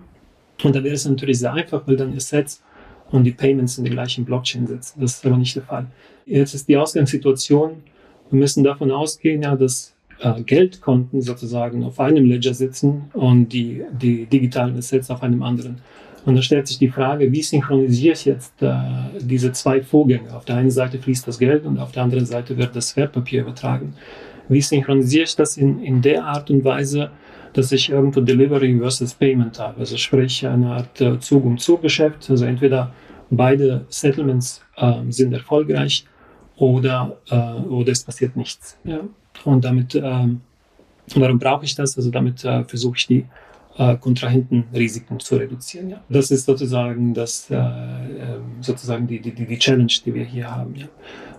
Und 0.63 0.77
da 0.77 0.85
wäre 0.85 0.95
es 0.95 1.07
natürlich 1.07 1.39
sehr 1.39 1.55
einfach, 1.55 1.83
weil 1.87 1.97
dann 1.97 2.15
Assets 2.15 2.63
und 3.11 3.25
die 3.25 3.33
Payments 3.33 3.79
in 3.79 3.85
der 3.85 3.95
gleichen 3.95 4.25
Blockchain 4.27 4.67
sitzen. 4.67 5.01
Das 5.01 5.15
ist 5.15 5.25
aber 5.25 5.39
nicht 5.39 5.57
der 5.57 5.63
Fall. 5.63 5.87
Jetzt 6.27 6.55
ist 6.55 6.69
die 6.69 6.77
Ausgangssituation, 6.77 7.83
wir 8.31 8.39
müssen 8.39 8.63
davon 8.63 8.91
ausgehen, 8.91 9.43
ja, 9.43 9.57
dass 9.57 9.95
äh, 10.21 10.43
Geldkonten 10.43 11.23
sozusagen 11.23 11.85
auf 11.85 11.99
einem 12.01 12.27
Ledger 12.27 12.53
sitzen 12.53 13.05
und 13.15 13.49
die, 13.49 13.83
die 13.93 14.27
digitalen 14.27 14.77
Assets 14.77 15.11
auf 15.11 15.23
einem 15.23 15.43
anderen. 15.43 15.81
Und 16.29 16.35
da 16.35 16.43
stellt 16.43 16.69
sich 16.69 16.79
die 16.79 16.91
Frage, 16.91 17.33
wie 17.33 17.43
synchronisiere 17.43 18.13
ich 18.13 18.27
jetzt 18.27 18.61
äh, 18.61 18.77
diese 19.19 19.51
zwei 19.53 19.81
Vorgänge? 19.81 20.37
Auf 20.37 20.45
der 20.45 20.57
einen 20.57 20.71
Seite 20.71 20.99
fließt 20.99 21.27
das 21.27 21.39
Geld 21.39 21.65
und 21.65 21.79
auf 21.79 21.93
der 21.93 22.03
anderen 22.03 22.27
Seite 22.27 22.55
wird 22.59 22.77
das 22.77 22.95
Wertpapier 22.99 23.41
übertragen. 23.41 23.95
Wie 24.51 24.61
synchronisiere 24.61 25.25
ich 25.25 25.35
das 25.37 25.57
in, 25.57 25.83
in 25.83 26.03
der 26.03 26.27
Art 26.27 26.51
und 26.51 26.63
Weise, 26.65 27.11
dass 27.55 27.73
ich 27.73 27.89
irgendwo 27.89 28.21
Delivery 28.21 28.79
versus 28.79 29.15
Payment 29.15 29.59
habe? 29.59 29.81
Also 29.81 29.97
sprich 29.97 30.47
eine 30.47 30.71
Art 30.73 31.01
äh, 31.01 31.19
Zug-um-Zug-Geschäft. 31.19 32.29
Also 32.29 32.45
entweder 32.45 32.93
beide 33.31 33.87
Settlements 33.89 34.63
äh, 34.77 34.97
sind 35.09 35.33
erfolgreich 35.33 36.05
oder, 36.57 37.17
äh, 37.31 37.37
oder 37.71 37.93
es 37.93 38.05
passiert 38.05 38.37
nichts. 38.37 38.77
Ja? 38.85 39.01
Und 39.47 39.65
damit, 39.65 39.95
ähm, 39.95 40.43
warum 41.15 41.39
brauche 41.39 41.65
ich 41.65 41.75
das? 41.75 41.97
Also 41.97 42.11
damit 42.11 42.45
äh, 42.45 42.65
versuche 42.65 42.99
ich 42.99 43.07
die 43.07 43.25
äh, 43.79 43.97
Kontrahentenrisiken 43.97 45.21
zu 45.21 45.37
reduzieren. 45.37 45.91
Ja. 45.91 46.01
Das 46.09 46.31
ist 46.31 46.47
sozusagen, 46.47 47.15
das, 47.15 47.51
äh, 47.51 47.55
ähm, 47.55 48.61
sozusagen 48.61 49.07
die, 49.07 49.21
die, 49.21 49.33
die 49.33 49.59
Challenge, 49.59 49.93
die 50.05 50.15
wir 50.15 50.25
hier 50.25 50.55
haben. 50.55 50.75
Ja. 50.75 50.87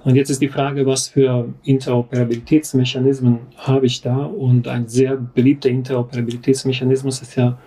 Und 0.05 0.15
jetzt 0.15 0.29
ist 0.29 0.41
die 0.41 0.47
Frage, 0.47 0.85
was 0.85 1.09
für 1.09 1.53
Interoperabilitätsmechanismen 1.63 3.39
habe 3.57 3.85
ich 3.85 4.01
da? 4.01 4.15
Und 4.15 4.67
ein 4.67 4.87
sehr 4.87 5.17
beliebter 5.17 5.69
Interoperabilitätsmechanismus 5.69 7.21
ist 7.21 7.35
ja 7.35 7.59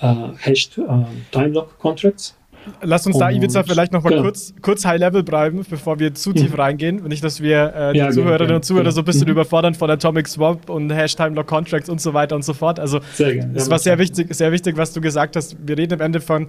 äh, 0.00 0.14
Hashed 0.38 0.78
äh, 0.78 0.82
Time 1.30 1.48
Lock 1.48 1.78
Contracts. 1.78 2.36
Lass 2.82 3.06
uns 3.06 3.18
da, 3.18 3.30
Ivica, 3.30 3.62
vielleicht 3.62 3.92
noch 3.92 4.02
mal 4.02 4.10
genau. 4.10 4.22
kurz, 4.22 4.54
kurz 4.60 4.84
High-Level 4.84 5.22
bleiben, 5.22 5.64
bevor 5.68 5.98
wir 5.98 6.14
zu 6.14 6.32
tief 6.32 6.52
mhm. 6.52 6.60
reingehen. 6.60 7.04
Nicht, 7.04 7.24
dass 7.24 7.40
wir 7.40 7.74
äh, 7.74 7.92
die 7.92 7.98
ja, 7.98 8.10
Zuhörerinnen 8.10 8.46
genau, 8.46 8.56
und 8.56 8.64
Zuhörer 8.64 8.84
genau. 8.84 8.94
so 8.94 9.00
ein 9.00 9.04
bisschen 9.04 9.24
mhm. 9.24 9.32
überfordern 9.32 9.74
von 9.74 9.90
Atomic 9.90 10.28
Swap 10.28 10.68
und 10.70 10.90
Hashtime 10.90 11.34
Lock 11.34 11.46
Contracts 11.46 11.88
und 11.88 12.00
so 12.00 12.14
weiter 12.14 12.36
und 12.36 12.44
so 12.44 12.54
fort. 12.54 12.78
Also, 12.78 13.00
es 13.18 13.70
war 13.70 13.78
sehr 13.78 13.98
wichtig, 13.98 14.34
sehr 14.34 14.52
wichtig, 14.52 14.76
was 14.76 14.92
du 14.92 15.00
gesagt 15.00 15.36
hast. 15.36 15.56
Wir 15.66 15.78
reden 15.78 15.94
am 15.94 16.00
Ende 16.00 16.20
von, 16.20 16.48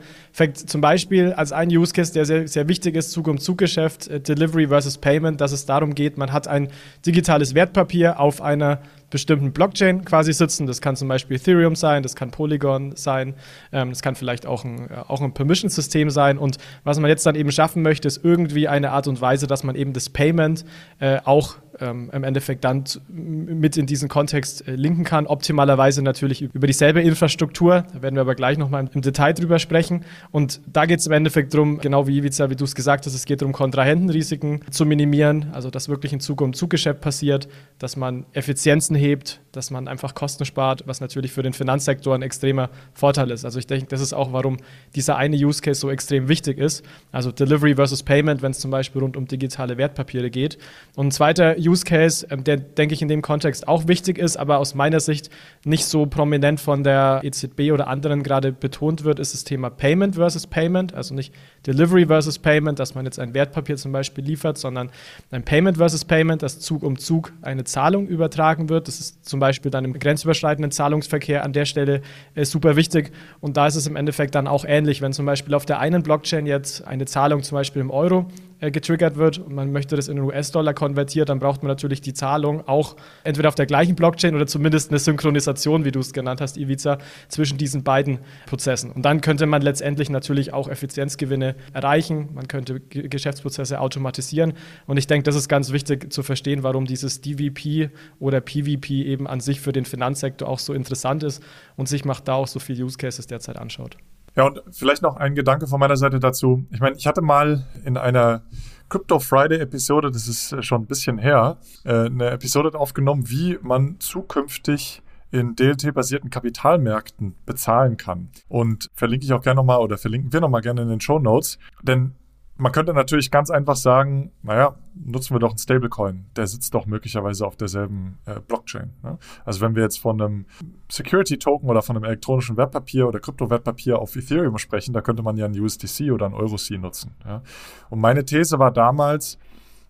zum 0.53 0.81
Beispiel 0.81 1.33
als 1.33 1.51
ein 1.51 1.69
Use 1.69 1.93
Case, 1.93 2.13
der 2.13 2.25
sehr, 2.25 2.47
sehr 2.47 2.67
wichtig 2.67 2.95
ist, 2.95 3.11
Zug-um-Zug-Geschäft, 3.11 4.07
äh, 4.07 4.19
Delivery 4.19 4.67
versus 4.67 4.97
Payment, 4.97 5.41
dass 5.41 5.51
es 5.51 5.65
darum 5.65 5.95
geht, 5.95 6.17
man 6.17 6.31
hat 6.31 6.47
ein 6.47 6.69
digitales 7.05 7.55
Wertpapier 7.55 8.19
auf 8.19 8.41
einer 8.41 8.79
bestimmten 9.09 9.51
Blockchain 9.51 10.05
quasi 10.05 10.33
sitzen. 10.33 10.67
Das 10.67 10.81
kann 10.81 10.95
zum 10.95 11.07
Beispiel 11.07 11.37
Ethereum 11.37 11.75
sein, 11.75 12.03
das 12.03 12.15
kann 12.15 12.31
Polygon 12.31 12.95
sein, 12.95 13.33
ähm, 13.71 13.89
das 13.89 14.01
kann 14.01 14.15
vielleicht 14.15 14.45
auch 14.45 14.63
ein, 14.63 14.89
äh, 14.89 14.95
auch 15.07 15.21
ein 15.21 15.33
Permission-System 15.33 16.08
System 16.09 16.19
sein. 16.19 16.37
Und 16.37 16.57
was 16.83 16.99
man 16.99 17.09
jetzt 17.09 17.25
dann 17.25 17.35
eben 17.35 17.51
schaffen 17.51 17.81
möchte, 17.81 18.07
ist 18.07 18.23
irgendwie 18.23 18.67
eine 18.67 18.91
Art 18.91 19.07
und 19.07 19.21
Weise, 19.21 19.47
dass 19.47 19.63
man 19.63 19.75
eben 19.75 19.93
das 19.93 20.09
Payment 20.09 20.65
äh, 20.99 21.19
auch 21.23 21.55
ähm, 21.81 22.09
im 22.13 22.23
Endeffekt 22.23 22.63
dann 22.63 22.83
mit 23.07 23.77
in 23.77 23.85
diesen 23.85 24.09
Kontext 24.09 24.67
äh, 24.67 24.75
linken 24.75 25.03
kann. 25.03 25.27
Optimalerweise 25.27 26.01
natürlich 26.01 26.41
über 26.41 26.67
dieselbe 26.67 27.01
Infrastruktur. 27.01 27.85
Da 27.93 28.01
werden 28.01 28.15
wir 28.15 28.21
aber 28.21 28.35
gleich 28.35 28.57
nochmal 28.57 28.89
im, 28.93 29.01
Detail 29.01 29.33
drüber 29.33 29.59
sprechen. 29.59 30.03
Und 30.31 30.61
da 30.71 30.85
geht 30.85 30.99
es 30.99 31.07
im 31.07 31.13
Endeffekt 31.13 31.53
darum, 31.53 31.79
genau 31.79 32.07
wie 32.07 32.17
Ivica, 32.17 32.49
wie 32.49 32.55
du 32.55 32.63
es 32.63 32.75
gesagt 32.75 33.05
hast, 33.05 33.13
es 33.13 33.25
geht 33.25 33.41
darum, 33.41 33.53
Kontrahentenrisiken 33.53 34.61
zu 34.69 34.85
minimieren, 34.85 35.47
also 35.53 35.69
dass 35.69 35.89
wirklich 35.89 36.13
ein 36.13 36.19
Zug 36.19 36.41
um 36.41 36.53
Zuggeschäft 36.53 37.01
passiert, 37.01 37.47
dass 37.77 37.95
man 37.95 38.25
Effizienzen 38.33 38.95
hebt, 38.95 39.39
dass 39.51 39.71
man 39.71 39.87
einfach 39.87 40.13
Kosten 40.13 40.45
spart, 40.45 40.83
was 40.85 41.01
natürlich 41.01 41.31
für 41.31 41.43
den 41.43 41.53
Finanzsektor 41.53 42.13
ein 42.13 42.21
extremer 42.21 42.69
Vorteil 42.93 43.31
ist. 43.31 43.45
Also 43.45 43.59
ich 43.59 43.67
denke, 43.67 43.87
das 43.87 44.01
ist 44.01 44.13
auch, 44.13 44.33
warum 44.33 44.57
dieser 44.95 45.17
eine 45.17 45.35
Use 45.35 45.61
Case 45.61 45.79
so 45.79 45.89
extrem 45.89 46.27
wichtig 46.27 46.57
ist. 46.57 46.83
Also 47.11 47.31
Delivery 47.31 47.75
versus 47.75 48.03
Payment, 48.03 48.41
wenn 48.41 48.51
es 48.51 48.59
zum 48.59 48.71
Beispiel 48.71 49.01
rund 49.01 49.17
um 49.17 49.27
digitale 49.27 49.77
Wertpapiere 49.77 50.29
geht. 50.29 50.57
Und 50.95 51.07
ein 51.07 51.11
zweiter 51.11 51.55
Use 51.57 51.68
Case, 51.73 52.27
ähm, 52.29 52.43
der 52.43 52.57
denke 52.57 52.93
ich 52.93 53.01
in 53.01 53.07
dem 53.07 53.21
Kontext 53.21 53.67
auch 53.67 53.87
wichtig 53.87 54.17
ist, 54.17 54.37
aber 54.37 54.59
aus 54.59 54.75
meiner 54.75 54.99
Sicht 54.99 55.29
nicht 55.63 55.85
so 55.85 56.05
prominent 56.05 56.59
von 56.59 56.83
der 56.83 57.21
EZB 57.23 57.71
oder 57.71 57.87
anderen 57.87 58.23
gerade 58.23 58.51
betont 58.51 59.03
wird, 59.03 59.19
ist 59.19 59.33
das 59.33 59.43
Thema 59.43 59.69
Payment 59.69 60.15
versus 60.15 60.47
Payment. 60.47 60.93
Also 60.93 61.13
nicht 61.13 61.33
Delivery 61.65 62.05
versus 62.07 62.39
Payment, 62.39 62.79
dass 62.79 62.95
man 62.95 63.05
jetzt 63.05 63.19
ein 63.19 63.33
Wertpapier 63.33 63.77
zum 63.77 63.91
Beispiel 63.91 64.23
liefert, 64.23 64.57
sondern 64.57 64.91
ein 65.31 65.43
Payment 65.43 65.77
versus 65.77 66.05
Payment, 66.05 66.43
dass 66.43 66.59
Zug 66.59 66.83
um 66.83 66.97
Zug 66.97 67.33
eine 67.41 67.63
Zahlung 67.63 68.07
übertragen 68.07 68.69
wird. 68.69 68.87
Das 68.87 68.99
ist 68.99 69.27
zum 69.27 69.39
Beispiel 69.39 69.71
dann 69.71 69.85
im 69.85 69.93
grenzüberschreitenden 69.93 70.71
Zahlungsverkehr 70.71 71.43
an 71.43 71.53
der 71.53 71.65
Stelle 71.65 72.01
äh, 72.35 72.45
super 72.45 72.75
wichtig. 72.75 73.11
Und 73.39 73.57
da 73.57 73.67
ist 73.67 73.75
es 73.75 73.87
im 73.87 73.95
Endeffekt 73.95 74.35
dann 74.35 74.47
auch 74.47 74.65
ähnlich, 74.65 75.01
wenn 75.01 75.13
zum 75.13 75.25
Beispiel 75.25 75.53
auf 75.53 75.65
der 75.65 75.79
einen 75.79 76.03
Blockchain 76.03 76.45
jetzt 76.45 76.85
eine 76.87 77.05
Zahlung 77.05 77.43
zum 77.43 77.55
Beispiel 77.55 77.81
im 77.81 77.91
Euro 77.91 78.27
getriggert 78.59 79.15
wird 79.15 79.39
und 79.39 79.53
man 79.53 79.71
möchte 79.71 79.95
das 79.95 80.07
in 80.07 80.19
US-Dollar 80.19 80.73
konvertieren, 80.73 81.25
dann 81.25 81.39
braucht 81.39 81.63
man 81.63 81.69
natürlich 81.69 82.01
die 82.01 82.13
Zahlung 82.13 82.67
auch 82.67 82.95
entweder 83.23 83.47
auf 83.47 83.55
der 83.55 83.65
gleichen 83.65 83.95
Blockchain 83.95 84.35
oder 84.35 84.47
zumindest 84.47 84.91
eine 84.91 84.99
Synchronisation, 84.99 85.85
wie 85.85 85.91
du 85.91 85.99
es 85.99 86.11
genannt 86.11 86.41
hast, 86.41 86.57
Ivica, 86.57 86.97
zwischen 87.29 87.57
diesen 87.57 87.83
beiden 87.83 88.19
Prozessen. 88.47 88.91
Und 88.91 89.03
dann 89.03 89.21
könnte 89.21 89.45
man 89.45 89.61
letztendlich 89.61 90.09
natürlich 90.09 90.53
auch 90.53 90.67
Effizienzgewinne 90.67 91.55
erreichen. 91.73 92.29
Man 92.33 92.47
könnte 92.47 92.79
G 92.79 93.07
Geschäftsprozesse 93.07 93.79
automatisieren. 93.79 94.53
Und 94.87 94.97
ich 94.97 95.07
denke, 95.07 95.23
das 95.23 95.35
ist 95.35 95.47
ganz 95.47 95.71
wichtig 95.71 96.11
zu 96.11 96.23
verstehen, 96.23 96.63
warum 96.63 96.85
dieses 96.85 97.21
DVP 97.21 97.89
oder 98.19 98.41
PVP 98.41 99.03
eben 99.03 99.27
an 99.27 99.39
sich 99.39 99.61
für 99.61 99.71
den 99.71 99.85
Finanzsektor 99.85 100.47
auch 100.47 100.59
so 100.59 100.73
interessant 100.73 101.23
ist 101.23 101.41
und 101.75 101.87
sich 101.87 102.05
macht 102.05 102.27
da 102.27 102.33
auch 102.33 102.47
so 102.47 102.59
viele 102.59 102.83
Use 102.83 102.97
Cases 102.97 103.25
derzeit 103.25 103.57
anschaut. 103.57 103.97
Ja, 104.39 104.45
und 104.45 104.63
vielleicht 104.71 105.01
noch 105.01 105.17
ein 105.17 105.35
Gedanke 105.35 105.67
von 105.67 105.81
meiner 105.81 105.97
Seite 105.97 106.17
dazu. 106.17 106.65
Ich 106.71 106.79
meine, 106.79 106.95
ich 106.95 107.05
hatte 107.05 107.21
mal 107.21 107.65
in 107.83 107.97
einer 107.97 108.43
Crypto 108.87 109.19
Friday 109.19 109.59
Episode, 109.59 110.11
das 110.11 110.29
ist 110.29 110.53
äh, 110.53 110.63
schon 110.63 110.83
ein 110.83 110.85
bisschen 110.85 111.17
her, 111.17 111.57
äh, 111.83 112.05
eine 112.05 112.29
Episode 112.29 112.73
aufgenommen, 112.79 113.29
wie 113.29 113.59
man 113.61 113.99
zukünftig 113.99 115.01
in 115.31 115.57
DLT-basierten 115.57 116.29
Kapitalmärkten 116.29 117.35
bezahlen 117.45 117.97
kann. 117.97 118.29
Und 118.47 118.89
verlinke 118.93 119.25
ich 119.25 119.33
auch 119.33 119.41
gerne 119.41 119.57
nochmal 119.57 119.79
oder 119.79 119.97
verlinken 119.97 120.31
wir 120.31 120.39
nochmal 120.39 120.61
gerne 120.61 120.83
in 120.83 120.87
den 120.87 121.01
Show 121.01 121.19
Notes. 121.19 121.59
Denn 121.83 122.15
man 122.59 122.73
könnte 122.73 122.93
natürlich 122.93 123.31
ganz 123.31 123.49
einfach 123.49 123.77
sagen, 123.77 124.33
naja, 124.43 124.75
nutzen 124.93 125.33
wir 125.33 125.39
doch 125.39 125.51
einen 125.51 125.57
Stablecoin. 125.57 126.25
Der 126.35 126.45
sitzt 126.45 126.73
doch 126.73 126.85
möglicherweise 126.85 127.47
auf 127.47 127.55
derselben 127.55 128.19
äh, 128.25 128.41
Blockchain. 128.41 128.91
Ne? 129.01 129.17
Also 129.45 129.61
wenn 129.61 129.75
wir 129.75 129.83
jetzt 129.83 129.99
von 129.99 130.21
einem 130.21 130.45
Security-Token 130.91 131.69
oder 131.69 131.81
von 131.81 131.95
einem 131.95 132.03
elektronischen 132.03 132.57
Wertpapier 132.57 133.07
oder 133.07 133.21
Kryptowertpapier 133.21 133.97
auf 133.99 134.13
Ethereum 134.13 134.57
sprechen, 134.57 134.91
da 134.93 134.99
könnte 134.99 135.23
man 135.23 135.37
ja 135.37 135.45
einen 135.45 135.57
USDC 135.57 136.11
oder 136.11 136.25
einen 136.25 136.35
EuroC 136.35 136.71
nutzen. 136.71 137.15
Ja? 137.25 137.41
Und 137.89 138.01
meine 138.01 138.25
These 138.25 138.59
war 138.59 138.71
damals, 138.71 139.39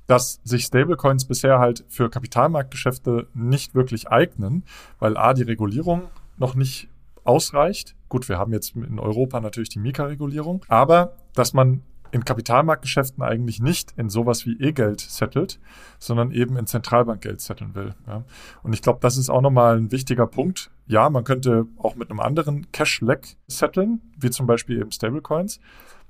dass 0.05 0.39
sich 0.43 0.65
Stablecoins 0.65 1.25
bisher 1.25 1.57
halt 1.57 1.85
für 1.87 2.09
Kapitalmarktgeschäfte 2.11 3.27
nicht 3.33 3.73
wirklich 3.73 4.09
eignen, 4.09 4.63
weil 4.99 5.17
A, 5.17 5.33
die 5.33 5.43
Regulierung 5.43 6.03
noch 6.37 6.53
nicht 6.53 6.87
ausreicht. 7.23 7.95
Gut, 8.09 8.29
wir 8.29 8.37
haben 8.37 8.53
jetzt 8.53 8.75
in 8.75 8.99
Europa 8.99 9.39
natürlich 9.39 9.69
die 9.69 9.79
Mika-Regulierung, 9.79 10.65
aber 10.67 11.15
dass 11.33 11.53
man 11.53 11.83
in 12.11 12.25
Kapitalmarktgeschäften 12.25 13.23
eigentlich 13.23 13.61
nicht 13.61 13.93
in 13.97 14.09
sowas 14.09 14.45
wie 14.45 14.59
E-Geld 14.59 15.01
settelt, 15.01 15.59
sondern 15.99 16.31
eben 16.31 16.57
in 16.57 16.65
Zentralbankgeld 16.65 17.41
setteln 17.41 17.75
will. 17.75 17.95
Ja. 18.07 18.23
Und 18.63 18.73
ich 18.73 18.81
glaube, 18.81 18.99
das 19.01 19.17
ist 19.17 19.29
auch 19.29 19.41
nochmal 19.41 19.77
ein 19.77 19.91
wichtiger 19.91 20.27
Punkt. 20.27 20.71
Ja, 20.87 21.09
man 21.09 21.23
könnte 21.23 21.67
auch 21.77 21.95
mit 21.95 22.09
einem 22.09 22.19
anderen 22.19 22.71
Cash-Leg 22.71 23.37
setteln, 23.47 24.01
wie 24.17 24.29
zum 24.31 24.47
Beispiel 24.47 24.79
eben 24.79 24.91
Stablecoins. 24.91 25.59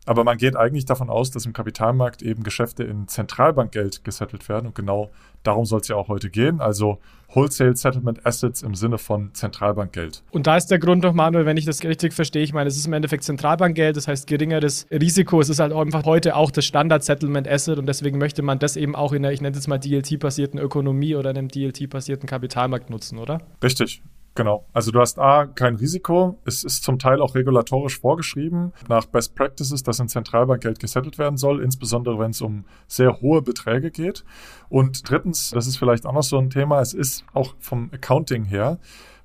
Aber 0.10 0.24
man 0.24 0.40
geht 0.40 0.56
eigentlich 0.56 0.86
davon 0.86 1.08
aus, 1.12 1.30
dass 1.30 1.46
im 1.46 1.54
Kapitalmarkt 1.54 2.24
eben 2.24 2.42
Geschäfte 2.42 2.84
in 2.84 3.08
Zentralbankgeld 3.08 4.04
gesettelt 4.04 4.50
werden. 4.50 4.66
Und 4.66 4.74
genau 4.74 5.12
darum 5.44 5.66
soll 5.66 5.82
es 5.82 5.88
ja 5.88 5.98
auch 5.98 6.08
heute 6.08 6.32
gehen. 6.32 6.62
Also 6.62 6.98
Wholesale 7.32 7.76
Settlement 7.76 8.26
Assets 8.26 8.64
im 8.64 8.74
Sinne 8.74 8.98
von 8.98 9.36
Zentralbankgeld. 9.36 10.24
Und 10.32 10.48
da 10.48 10.58
ist 10.58 10.72
der 10.72 10.80
Grund 10.80 11.04
noch, 11.04 11.14
Manuel, 11.14 11.46
wenn 11.46 11.58
ich 11.58 11.66
das 11.66 11.84
richtig 11.84 12.14
verstehe, 12.14 12.42
ich 12.42 12.54
meine, 12.54 12.70
es 12.70 12.76
ist 12.76 12.88
im 12.88 12.94
Endeffekt 12.94 13.24
Zentralbankgeld, 13.24 13.98
das 13.98 14.08
heißt 14.08 14.26
geringeres 14.26 14.88
Risiko. 14.90 15.40
Es 15.42 15.50
ist 15.50 15.60
halt 15.60 15.74
einfach 15.74 16.04
heute 16.06 16.36
auch 16.36 16.50
das 16.50 16.66
Standard 16.66 17.04
Settlement 17.04 17.48
Asset 17.48 17.78
und 17.78 17.86
deswegen 17.86 18.18
möchte 18.18 18.42
man 18.42 18.58
das 18.58 18.78
eben 18.78 18.96
auch 18.96 19.14
in 19.14 19.22
der, 19.22 19.32
ich 19.32 19.42
nenne 19.42 19.56
es 19.56 19.68
mal 19.68 19.78
DLT-basierten 19.78 20.60
Ökonomie 20.60 21.16
oder 21.16 21.30
einem 21.30 21.50
DLT-basierten 21.50 22.28
Kapitalmarkt 22.28 22.90
nutzen, 22.90 23.20
oder? 23.20 23.44
Richtig. 23.64 24.02
Genau. 24.36 24.66
Also 24.74 24.92
du 24.92 25.00
hast 25.00 25.20
A, 25.20 25.46
kein 25.46 25.76
Risiko. 25.76 26.40
Es 26.46 26.64
ist 26.64 26.84
zum 26.84 26.98
Teil 26.98 27.22
auch 27.22 27.36
regulatorisch 27.36 28.00
vorgeschrieben 28.00 28.72
nach 28.88 29.06
Best 29.06 29.36
Practices, 29.36 29.84
dass 29.84 30.00
in 30.00 30.08
Zentralbankgeld 30.08 30.80
gesettelt 30.80 31.18
werden 31.18 31.38
soll, 31.38 31.62
insbesondere 31.62 32.20
wenn 32.20 32.32
es 32.32 32.42
um 32.42 32.64
sehr 32.88 33.22
hohe 33.22 33.42
Beträge 33.42 33.92
geht. 33.92 34.24
Und 34.70 35.10
drittens, 35.10 35.50
das 35.50 35.68
ist 35.68 35.78
vielleicht 35.78 36.06
auch 36.06 36.14
noch 36.14 36.24
so 36.24 36.38
ein 36.38 36.50
Thema, 36.50 36.80
es 36.80 36.94
ist 36.94 37.26
auch 37.34 37.56
vom 37.60 37.90
Accounting 37.94 38.46
her 38.46 38.80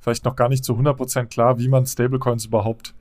vielleicht 0.04 0.26
noch 0.26 0.36
gar 0.36 0.50
nicht 0.50 0.64
zu 0.64 0.74
100% 0.74 1.26
klar, 1.26 1.58
wie 1.58 1.68
man 1.68 1.86
Stablecoins 1.86 2.44
überhaupt 2.44 2.94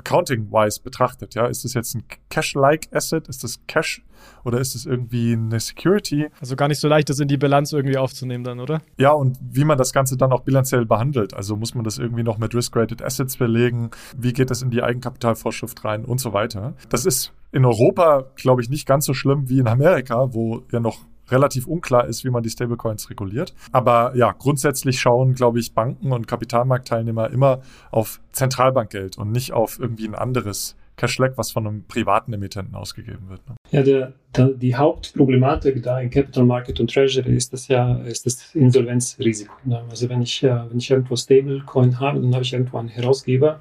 accounting-wise 0.00 0.80
betrachtet. 0.82 1.34
Ja, 1.34 1.46
ist 1.46 1.64
das 1.64 1.74
jetzt 1.74 1.94
ein 1.94 2.04
Cash-like 2.28 2.88
Asset? 2.92 3.28
Ist 3.28 3.44
das 3.44 3.60
Cash 3.66 4.02
oder 4.44 4.60
ist 4.60 4.74
es 4.74 4.86
irgendwie 4.86 5.32
eine 5.32 5.60
Security? 5.60 6.28
Also 6.40 6.56
gar 6.56 6.68
nicht 6.68 6.80
so 6.80 6.88
leicht, 6.88 7.08
das 7.08 7.20
in 7.20 7.28
die 7.28 7.36
Bilanz 7.36 7.72
irgendwie 7.72 7.96
aufzunehmen 7.96 8.44
dann, 8.44 8.60
oder? 8.60 8.82
Ja, 8.98 9.12
und 9.12 9.38
wie 9.40 9.64
man 9.64 9.78
das 9.78 9.92
Ganze 9.92 10.16
dann 10.16 10.32
auch 10.32 10.42
bilanziell 10.42 10.84
behandelt. 10.84 11.34
Also 11.34 11.56
muss 11.56 11.74
man 11.74 11.84
das 11.84 11.98
irgendwie 11.98 12.22
noch 12.22 12.38
mit 12.38 12.54
Risk-Rated 12.54 13.02
Assets 13.02 13.36
belegen? 13.36 13.90
Wie 14.16 14.32
geht 14.32 14.50
das 14.50 14.62
in 14.62 14.70
die 14.70 14.82
Eigenkapitalvorschrift 14.82 15.84
rein 15.84 16.04
und 16.04 16.20
so 16.20 16.32
weiter? 16.32 16.74
Das 16.88 17.06
ist 17.06 17.32
in 17.52 17.64
Europa, 17.64 18.26
glaube 18.36 18.62
ich, 18.62 18.70
nicht 18.70 18.86
ganz 18.86 19.06
so 19.06 19.14
schlimm 19.14 19.48
wie 19.48 19.58
in 19.58 19.68
Amerika, 19.68 20.32
wo 20.32 20.62
ja 20.70 20.80
noch 20.80 20.98
relativ 21.30 21.66
unklar 21.66 22.06
ist, 22.06 22.24
wie 22.24 22.30
man 22.30 22.42
die 22.42 22.50
Stablecoins 22.50 23.10
reguliert. 23.10 23.54
Aber 23.72 24.12
ja, 24.16 24.32
grundsätzlich 24.32 25.00
schauen, 25.00 25.34
glaube 25.34 25.60
ich, 25.60 25.74
Banken 25.74 26.12
und 26.12 26.26
Kapitalmarktteilnehmer 26.26 27.30
immer 27.30 27.60
auf 27.90 28.20
Zentralbankgeld 28.32 29.18
und 29.18 29.32
nicht 29.32 29.52
auf 29.52 29.78
irgendwie 29.78 30.06
ein 30.06 30.14
anderes 30.14 30.76
Cashlack, 31.00 31.38
was 31.38 31.50
von 31.50 31.66
einem 31.66 31.84
privaten 31.84 32.32
Emittenten 32.34 32.74
ausgegeben 32.74 33.30
wird. 33.30 33.40
Ne? 33.48 33.54
Ja, 33.70 33.82
der, 33.82 34.12
der, 34.36 34.48
die 34.48 34.74
Hauptproblematik 34.76 35.82
da 35.82 35.98
in 35.98 36.10
Capital 36.10 36.44
Market 36.44 36.78
und 36.78 36.92
Treasury 36.92 37.34
ist 37.34 37.54
das 37.54 37.68
ja 37.68 37.96
ist 38.02 38.26
das 38.26 38.54
Insolvenzrisiko. 38.54 39.54
Ne? 39.64 39.82
Also 39.88 40.10
wenn 40.10 40.20
ich, 40.20 40.42
wenn 40.42 40.76
ich 40.76 40.90
irgendwo 40.90 41.16
Stablecoin 41.16 41.98
habe, 42.00 42.20
dann 42.20 42.34
habe 42.34 42.44
ich 42.44 42.52
irgendwo 42.52 42.76
einen 42.76 42.88
Herausgeber 42.88 43.60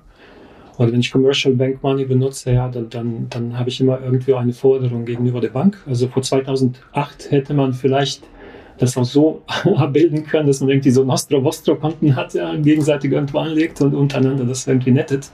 oder 0.79 0.93
wenn 0.93 1.01
ich 1.01 1.11
Commercial 1.11 1.53
Bank 1.55 1.83
Money 1.83 2.05
benutze, 2.05 2.53
ja, 2.53 2.69
dann, 2.69 2.89
dann, 2.89 3.27
dann 3.29 3.59
habe 3.59 3.67
ich 3.67 3.81
immer 3.81 3.99
irgendwie 4.01 4.33
eine 4.33 4.53
Forderung 4.53 5.03
gegenüber 5.03 5.41
der 5.41 5.49
Bank. 5.49 5.77
Also 5.85 6.07
vor 6.07 6.23
2008 6.23 7.31
hätte 7.31 7.53
man 7.53 7.73
vielleicht 7.73 8.23
das 8.77 8.95
auch 8.95 9.03
so 9.03 9.43
abbilden 9.75 10.25
können, 10.25 10.47
dass 10.47 10.61
man 10.61 10.69
irgendwie 10.69 10.91
so 10.91 11.03
Nostro-Vostro-Konten 11.03 12.15
hat, 12.15 12.33
ja, 12.33 12.55
gegenseitig 12.55 13.11
irgendwo 13.11 13.39
anlegt 13.39 13.81
und 13.81 13.93
untereinander 13.93 14.45
das 14.45 14.67
irgendwie 14.67 14.91
nettet. 14.91 15.29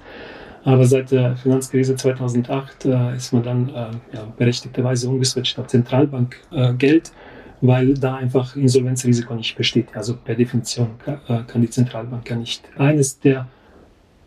Aber 0.64 0.84
seit 0.86 1.12
der 1.12 1.36
Finanzkrise 1.38 1.96
2008 1.96 2.86
äh, 2.86 3.16
ist 3.16 3.32
man 3.32 3.44
dann 3.44 3.70
äh, 3.70 4.16
ja, 4.16 4.34
berechtigterweise 4.36 5.08
umgeswitcht 5.08 5.60
auf 5.60 5.68
Zentralbankgeld, 5.68 7.08
äh, 7.08 7.12
weil 7.62 7.94
da 7.94 8.16
einfach 8.16 8.56
Insolvenzrisiko 8.56 9.36
nicht 9.36 9.56
besteht. 9.56 9.90
Also 9.94 10.16
per 10.18 10.34
Definition 10.34 10.88
äh, 11.06 11.44
kann 11.46 11.62
die 11.62 11.70
Zentralbank 11.70 12.28
ja 12.28 12.36
nicht 12.36 12.64
eines 12.80 13.20
der 13.20 13.48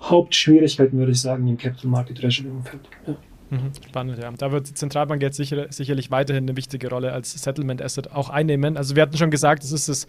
Hauptschwierigkeiten, 0.00 0.98
würde 0.98 1.12
ich 1.12 1.20
sagen, 1.20 1.46
im 1.48 1.58
Capital 1.58 1.90
Market 1.90 2.18
Treasury 2.18 2.48
Umfeld. 2.48 2.80
Ja. 3.06 3.16
Mhm, 3.50 3.72
spannend, 3.86 4.18
ja. 4.18 4.30
Da 4.30 4.52
wird 4.52 4.68
die 4.68 4.74
Zentralbank 4.74 5.22
jetzt 5.22 5.36
sicher, 5.36 5.66
sicherlich 5.70 6.10
weiterhin 6.10 6.44
eine 6.44 6.56
wichtige 6.56 6.90
Rolle 6.90 7.12
als 7.12 7.32
Settlement 7.32 7.80
Asset 7.80 8.12
auch 8.12 8.28
einnehmen. 8.28 8.76
Also 8.76 8.94
wir 8.94 9.02
hatten 9.02 9.16
schon 9.16 9.30
gesagt, 9.30 9.64
es 9.64 9.72
ist 9.72 9.88
das 9.88 10.06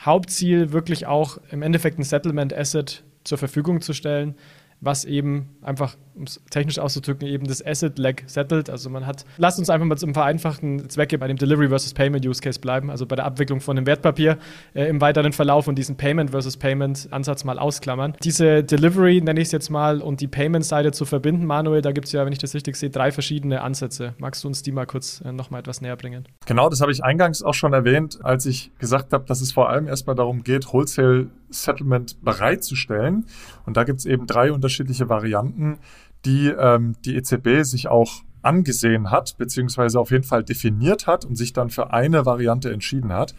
Hauptziel, 0.00 0.72
wirklich 0.72 1.06
auch 1.06 1.38
im 1.50 1.62
Endeffekt 1.62 1.98
ein 1.98 2.04
Settlement 2.04 2.54
Asset 2.54 3.02
zur 3.24 3.38
Verfügung 3.38 3.80
zu 3.80 3.92
stellen, 3.92 4.36
was 4.80 5.04
eben 5.04 5.56
einfach, 5.62 5.96
um 6.14 6.24
es 6.24 6.40
technisch 6.50 6.78
auszudrücken, 6.78 7.26
eben 7.26 7.46
das 7.46 7.64
Asset-Lag 7.64 8.22
settelt. 8.26 8.70
Also 8.70 8.90
man 8.90 9.06
hat, 9.06 9.24
lasst 9.36 9.58
uns 9.58 9.70
einfach 9.70 9.86
mal 9.86 9.96
zum 9.96 10.14
vereinfachten 10.14 10.88
Zwecke 10.88 11.18
bei 11.18 11.28
dem 11.28 11.36
Delivery 11.36 11.68
versus 11.68 11.94
Payment 11.94 12.26
Use 12.26 12.40
Case 12.40 12.60
bleiben, 12.60 12.90
also 12.90 13.06
bei 13.06 13.16
der 13.16 13.24
Abwicklung 13.24 13.60
von 13.60 13.76
einem 13.76 13.86
Wertpapier 13.86 14.38
äh, 14.74 14.86
im 14.86 15.00
weiteren 15.00 15.32
Verlauf 15.32 15.68
und 15.68 15.76
diesen 15.76 15.96
Payment 15.96 16.30
versus 16.30 16.56
Payment 16.56 17.08
Ansatz 17.10 17.44
mal 17.44 17.58
ausklammern. 17.58 18.14
Diese 18.22 18.62
Delivery, 18.62 19.20
nenne 19.20 19.40
ich 19.40 19.48
es 19.48 19.52
jetzt 19.52 19.70
mal, 19.70 20.00
und 20.00 20.20
die 20.20 20.28
Payment-Seite 20.28 20.92
zu 20.92 21.04
verbinden, 21.04 21.46
Manuel, 21.46 21.82
da 21.82 21.92
gibt 21.92 22.06
es 22.06 22.12
ja, 22.12 22.24
wenn 22.24 22.32
ich 22.32 22.38
das 22.38 22.54
richtig 22.54 22.76
sehe, 22.76 22.90
drei 22.90 23.12
verschiedene 23.12 23.62
Ansätze. 23.62 24.14
Magst 24.18 24.44
du 24.44 24.48
uns 24.48 24.62
die 24.62 24.72
mal 24.72 24.86
kurz 24.86 25.22
äh, 25.24 25.32
nochmal 25.32 25.60
etwas 25.60 25.80
näher 25.80 25.96
bringen? 25.96 26.26
Genau, 26.46 26.68
das 26.68 26.80
habe 26.80 26.92
ich 26.92 27.02
eingangs 27.02 27.42
auch 27.42 27.54
schon 27.54 27.72
erwähnt, 27.72 28.18
als 28.22 28.46
ich 28.46 28.70
gesagt 28.78 29.12
habe, 29.12 29.24
dass 29.26 29.40
es 29.40 29.52
vor 29.52 29.70
allem 29.70 29.88
erstmal 29.88 30.16
darum 30.16 30.44
geht, 30.44 30.72
Wholesale 30.72 31.28
Settlement 31.50 32.22
bereitzustellen. 32.22 33.26
Und 33.66 33.76
da 33.76 33.84
gibt 33.84 34.00
es 34.00 34.06
eben 34.06 34.26
drei 34.26 34.52
unterschiedliche 34.66 35.08
Varianten, 35.08 35.78
die 36.24 36.48
ähm, 36.48 36.96
die 37.04 37.14
EZB 37.14 37.62
sich 37.62 37.86
auch 37.86 38.22
angesehen 38.42 39.12
hat, 39.12 39.38
beziehungsweise 39.38 40.00
auf 40.00 40.10
jeden 40.10 40.24
Fall 40.24 40.42
definiert 40.42 41.06
hat 41.06 41.24
und 41.24 41.36
sich 41.36 41.52
dann 41.52 41.70
für 41.70 41.92
eine 41.92 42.26
Variante 42.26 42.72
entschieden 42.72 43.12
hat. 43.12 43.36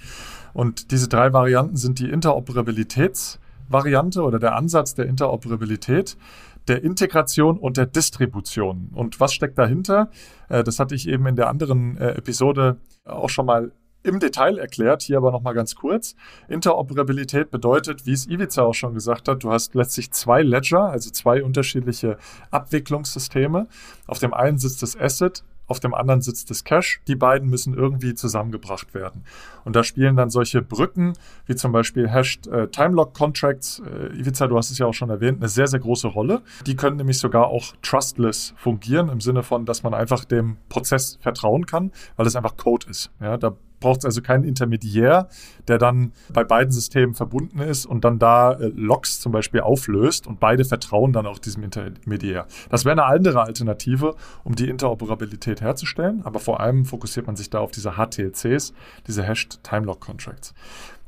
Und 0.54 0.92
diese 0.92 1.10
drei 1.10 1.34
Varianten 1.34 1.76
sind 1.76 2.00
die 2.00 2.10
Interoperabilitätsvariante 2.10 4.22
oder 4.22 4.40
der 4.40 4.56
Ansatz 4.56 4.96
der 4.96 5.08
Interoperabilität, 5.08 6.16
der 6.70 6.82
Integration 6.84 7.58
und 7.58 7.76
der 7.76 7.88
Distribution. 7.88 8.92
Und 8.94 9.20
was 9.20 9.34
steckt 9.34 9.58
dahinter? 9.58 10.10
Äh, 10.48 10.64
das 10.64 10.80
hatte 10.80 10.96
ich 10.96 11.10
eben 11.10 11.28
in 11.28 11.36
der 11.36 11.50
anderen 11.50 11.98
äh, 11.98 12.12
Episode 12.12 12.78
auch 13.04 13.30
schon 13.30 13.46
mal 13.46 13.74
im 14.08 14.20
Detail 14.20 14.58
erklärt, 14.58 15.02
hier 15.02 15.18
aber 15.18 15.32
nochmal 15.32 15.54
ganz 15.54 15.76
kurz. 15.76 16.16
Interoperabilität 16.48 17.52
bedeutet, 17.52 18.06
wie 18.06 18.14
es 18.14 18.28
Ivica 18.28 18.64
auch 18.64 18.74
schon 18.74 18.94
gesagt 18.94 19.28
hat, 19.28 19.44
du 19.44 19.52
hast 19.52 19.76
letztlich 19.76 20.12
zwei 20.12 20.42
Ledger, 20.42 20.90
also 20.90 21.10
zwei 21.12 21.44
unterschiedliche 21.44 22.18
Abwicklungssysteme. 22.52 23.68
Auf 24.08 24.20
dem 24.20 24.34
einen 24.34 24.58
sitzt 24.58 24.82
das 24.82 25.00
Asset, 25.00 25.44
auf 25.68 25.82
dem 25.82 25.94
anderen 25.94 26.22
sitzt 26.22 26.50
das 26.50 26.64
Cache. 26.64 27.00
Die 27.08 27.16
beiden 27.16 27.50
müssen 27.50 27.74
irgendwie 27.74 28.16
zusammengebracht 28.16 28.94
werden. 28.94 29.24
Und 29.66 29.76
da 29.76 29.84
spielen 29.84 30.16
dann 30.16 30.30
solche 30.30 30.62
Brücken, 30.62 31.14
wie 31.46 31.56
zum 31.56 31.74
Beispiel 31.74 32.10
Hashed 32.10 32.48
äh, 32.48 32.70
Timelock 32.70 33.14
Contracts, 33.14 33.82
äh, 33.86 34.18
Ivica, 34.18 34.48
du 34.48 34.58
hast 34.58 34.72
es 34.72 34.78
ja 34.78 34.86
auch 34.86 34.94
schon 34.94 35.10
erwähnt, 35.10 35.40
eine 35.40 35.50
sehr, 35.50 35.68
sehr 35.68 35.82
große 35.82 36.08
Rolle. 36.08 36.42
Die 36.66 36.76
können 36.76 36.96
nämlich 36.96 37.20
sogar 37.20 37.48
auch 37.48 37.76
trustless 37.82 38.54
fungieren, 38.56 39.10
im 39.10 39.20
Sinne 39.20 39.44
von, 39.44 39.66
dass 39.66 39.84
man 39.84 39.94
einfach 39.94 40.24
dem 40.24 40.56
Prozess 40.70 41.18
vertrauen 41.22 41.66
kann, 41.66 41.92
weil 42.16 42.26
es 42.26 42.36
einfach 42.36 42.56
Code 42.56 42.90
ist. 42.90 43.12
Ja, 43.20 43.38
da 43.38 43.58
braucht 43.80 44.00
es 44.00 44.06
also 44.06 44.22
keinen 44.22 44.44
Intermediär, 44.44 45.28
der 45.68 45.78
dann 45.78 46.12
bei 46.32 46.44
beiden 46.44 46.72
Systemen 46.72 47.16
verbunden 47.16 47.60
ist 47.60 47.86
und 47.86 48.04
dann 48.04 48.20
da 48.20 48.54
äh, 48.54 48.72
Logs 48.76 49.20
zum 49.20 49.32
Beispiel 49.32 49.62
auflöst 49.62 50.28
und 50.28 50.40
beide 50.40 50.66
vertrauen 50.66 51.14
dann 51.14 51.26
auch 51.26 51.40
diesem 51.40 51.64
Intermediär. 51.64 52.48
Das 52.70 52.86
wäre 52.86 52.94
eine 52.94 53.06
andere 53.06 53.44
Alternative, 53.44 54.16
um 54.44 54.56
die 54.56 54.70
Interoperabilität 54.70 55.62
herzustellen, 55.62 56.22
aber 56.24 56.40
vor 56.40 56.60
allem 56.60 56.86
fokussiert 56.86 57.28
man 57.28 57.36
sich 57.36 57.50
da 57.50 57.60
auf 57.60 57.72
diese 57.72 57.94
HTLCs, 57.94 58.74
diese 59.08 59.24
Hashed 59.24 59.64
Time 59.64 59.86
Lock 59.86 60.02
Contracts. 60.02 60.54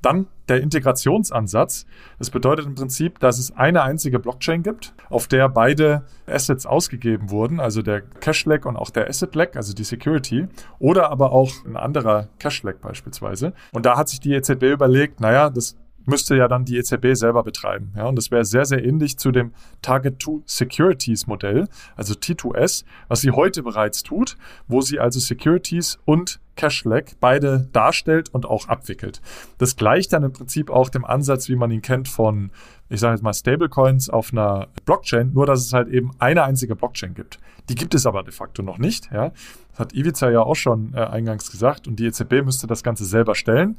Dann 0.01 0.27
der 0.47 0.61
Integrationsansatz. 0.61 1.85
Das 2.17 2.29
bedeutet 2.29 2.65
im 2.65 2.75
Prinzip, 2.75 3.19
dass 3.19 3.37
es 3.37 3.55
eine 3.55 3.83
einzige 3.83 4.19
Blockchain 4.19 4.63
gibt, 4.63 4.93
auf 5.09 5.27
der 5.27 5.47
beide 5.49 6.05
Assets 6.25 6.65
ausgegeben 6.65 7.29
wurden, 7.29 7.59
also 7.59 7.81
der 7.81 8.01
Cash-Lag 8.01 8.65
und 8.65 8.75
auch 8.77 8.89
der 8.89 9.07
Asset-Lag, 9.07 9.55
also 9.55 9.73
die 9.73 9.83
Security, 9.83 10.47
oder 10.79 11.11
aber 11.11 11.31
auch 11.31 11.51
ein 11.65 11.77
anderer 11.77 12.29
Cash-Lag 12.39 12.77
beispielsweise. 12.77 13.53
Und 13.71 13.85
da 13.85 13.97
hat 13.97 14.09
sich 14.09 14.19
die 14.19 14.33
EZB 14.33 14.63
überlegt, 14.63 15.19
naja, 15.19 15.49
das 15.49 15.75
müsste 16.09 16.35
ja 16.35 16.47
dann 16.47 16.65
die 16.65 16.77
EZB 16.77 17.13
selber 17.13 17.43
betreiben. 17.43 17.93
Ja, 17.95 18.05
und 18.05 18.15
das 18.15 18.31
wäre 18.31 18.45
sehr, 18.45 18.65
sehr 18.65 18.83
ähnlich 18.83 19.17
zu 19.17 19.31
dem 19.31 19.53
Target 19.81 20.21
2 20.21 20.41
Securities 20.45 21.27
Modell, 21.27 21.67
also 21.95 22.13
T2S, 22.13 22.83
was 23.07 23.21
sie 23.21 23.31
heute 23.31 23.63
bereits 23.63 24.03
tut, 24.03 24.37
wo 24.67 24.81
sie 24.81 24.99
also 24.99 25.19
Securities 25.19 25.99
und 26.05 26.39
Cash-Lag 26.59 27.13
beide 27.21 27.69
darstellt 27.71 28.29
und 28.33 28.45
auch 28.45 28.67
abwickelt. 28.67 29.21
Das 29.59 29.77
gleicht 29.77 30.11
dann 30.11 30.23
im 30.23 30.33
Prinzip 30.33 30.69
auch 30.69 30.89
dem 30.89 31.05
Ansatz, 31.05 31.47
wie 31.47 31.55
man 31.55 31.71
ihn 31.71 31.81
kennt 31.81 32.09
von, 32.09 32.51
ich 32.89 32.99
sage 32.99 33.13
jetzt 33.13 33.23
mal, 33.23 33.33
Stablecoins 33.33 34.09
auf 34.09 34.33
einer 34.33 34.67
Blockchain, 34.85 35.31
nur 35.31 35.45
dass 35.45 35.61
es 35.61 35.71
halt 35.71 35.87
eben 35.87 36.11
eine 36.19 36.43
einzige 36.43 36.75
Blockchain 36.75 37.13
gibt. 37.13 37.39
Die 37.69 37.75
gibt 37.75 37.95
es 37.95 38.05
aber 38.05 38.23
de 38.23 38.33
facto 38.33 38.61
noch 38.61 38.77
nicht. 38.77 39.09
Ja? 39.13 39.31
Das 39.71 39.79
hat 39.79 39.93
Ivica 39.93 40.29
ja 40.29 40.41
auch 40.41 40.55
schon 40.55 40.93
äh, 40.93 40.97
eingangs 40.97 41.49
gesagt 41.49 41.87
und 41.87 41.97
die 41.97 42.07
EZB 42.07 42.43
müsste 42.43 42.67
das 42.67 42.83
Ganze 42.83 43.05
selber 43.05 43.35
stellen, 43.35 43.77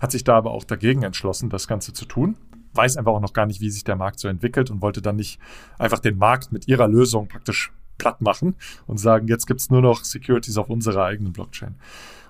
hat 0.00 0.12
sich 0.12 0.24
da 0.24 0.36
aber 0.36 0.50
auch 0.50 0.64
dagegen 0.64 1.02
entschlossen, 1.02 1.50
das 1.50 1.68
Ganze 1.68 1.92
zu 1.92 2.06
tun 2.06 2.36
weiß 2.74 2.96
einfach 2.96 3.12
auch 3.12 3.20
noch 3.20 3.32
gar 3.32 3.46
nicht, 3.46 3.60
wie 3.60 3.70
sich 3.70 3.84
der 3.84 3.96
Markt 3.96 4.20
so 4.20 4.28
entwickelt 4.28 4.70
und 4.70 4.82
wollte 4.82 5.02
dann 5.02 5.16
nicht 5.16 5.38
einfach 5.78 5.98
den 5.98 6.18
Markt 6.18 6.52
mit 6.52 6.68
ihrer 6.68 6.88
Lösung 6.88 7.28
praktisch 7.28 7.72
platt 7.98 8.20
machen 8.20 8.54
und 8.86 8.98
sagen, 8.98 9.28
jetzt 9.28 9.46
gibt 9.46 9.60
es 9.60 9.70
nur 9.70 9.82
noch 9.82 10.04
Securities 10.04 10.56
auf 10.56 10.70
unserer 10.70 11.04
eigenen 11.04 11.32
Blockchain. 11.32 11.74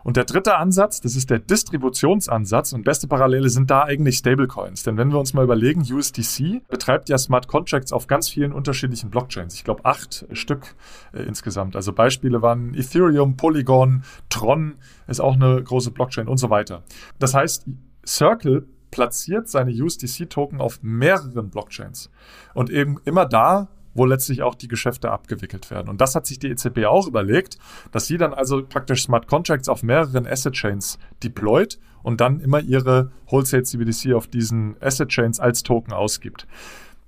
Und 0.05 0.17
der 0.17 0.25
dritte 0.25 0.57
Ansatz, 0.57 1.01
das 1.01 1.17
ist 1.17 1.31
der 1.31 1.39
Distributionsansatz 1.39 2.73
und 2.73 2.85
beste 2.85 3.07
Parallele 3.07 3.49
sind 3.49 3.71
da 3.71 3.83
eigentlich 3.85 4.19
Stablecoins. 4.19 4.83
Denn 4.83 4.97
wenn 4.97 5.11
wir 5.11 5.19
uns 5.19 5.35
mal 5.35 5.45
überlegen, 5.45 5.83
USDC 5.83 6.63
betreibt 6.69 7.09
ja 7.09 7.19
Smart 7.19 7.49
Contracts 7.49 7.93
auf 7.93 8.07
ganz 8.07 8.29
vielen 8.29 8.53
unterschiedlichen 8.53 9.11
Blockchains. 9.11 9.55
Ich 9.55 9.65
glaube 9.65 9.85
acht 9.85 10.27
Stück 10.33 10.75
äh, 11.13 11.23
insgesamt. 11.23 11.77
Also 11.77 11.93
Beispiele 11.93 12.43
waren 12.43 12.75
Ethereum, 12.75 13.37
Polygon, 13.37 14.03
Tron 14.29 14.77
ist 15.07 15.21
auch 15.21 15.35
eine 15.35 15.63
große 15.63 15.91
Blockchain 15.91 16.29
und 16.29 16.39
so 16.39 16.51
weiter. 16.51 16.83
Das 17.19 17.35
heißt, 17.35 17.67
Circle 18.07 18.67
platziert 18.91 19.49
seine 19.49 19.71
USDC-Token 19.71 20.61
auf 20.61 20.83
mehreren 20.83 21.51
Blockchains 21.51 22.11
und 22.55 22.71
eben 22.71 22.99
immer 23.05 23.27
da, 23.27 23.69
wo 23.95 24.05
letztlich 24.05 24.43
auch 24.43 24.55
die 24.55 24.69
Geschäfte 24.69 25.11
abgewickelt 25.11 25.71
werden. 25.71 25.89
Und 25.89 26.01
das 26.01 26.15
hat 26.15 26.27
sich 26.27 26.39
die 26.39 26.49
EZB 26.49 26.87
auch 26.87 27.07
überlegt, 27.07 27.59
dass 27.93 28.07
sie 28.07 28.19
dann 28.19 28.33
also 28.35 28.65
praktisch 28.65 29.05
Smart 29.05 29.27
Contracts 29.27 29.69
auf 29.69 29.83
mehreren 29.83 30.27
Asset 30.27 30.55
Chains 30.55 30.99
deployt 31.23 31.79
und 32.03 32.21
dann 32.21 32.41
immer 32.41 32.61
ihre 32.61 33.11
Wholesale 33.27 33.63
CBDC 33.63 34.15
auf 34.15 34.27
diesen 34.27 34.77
Asset 34.81 35.09
Chains 35.09 35.41
als 35.41 35.63
Token 35.63 35.93
ausgibt. 35.93 36.47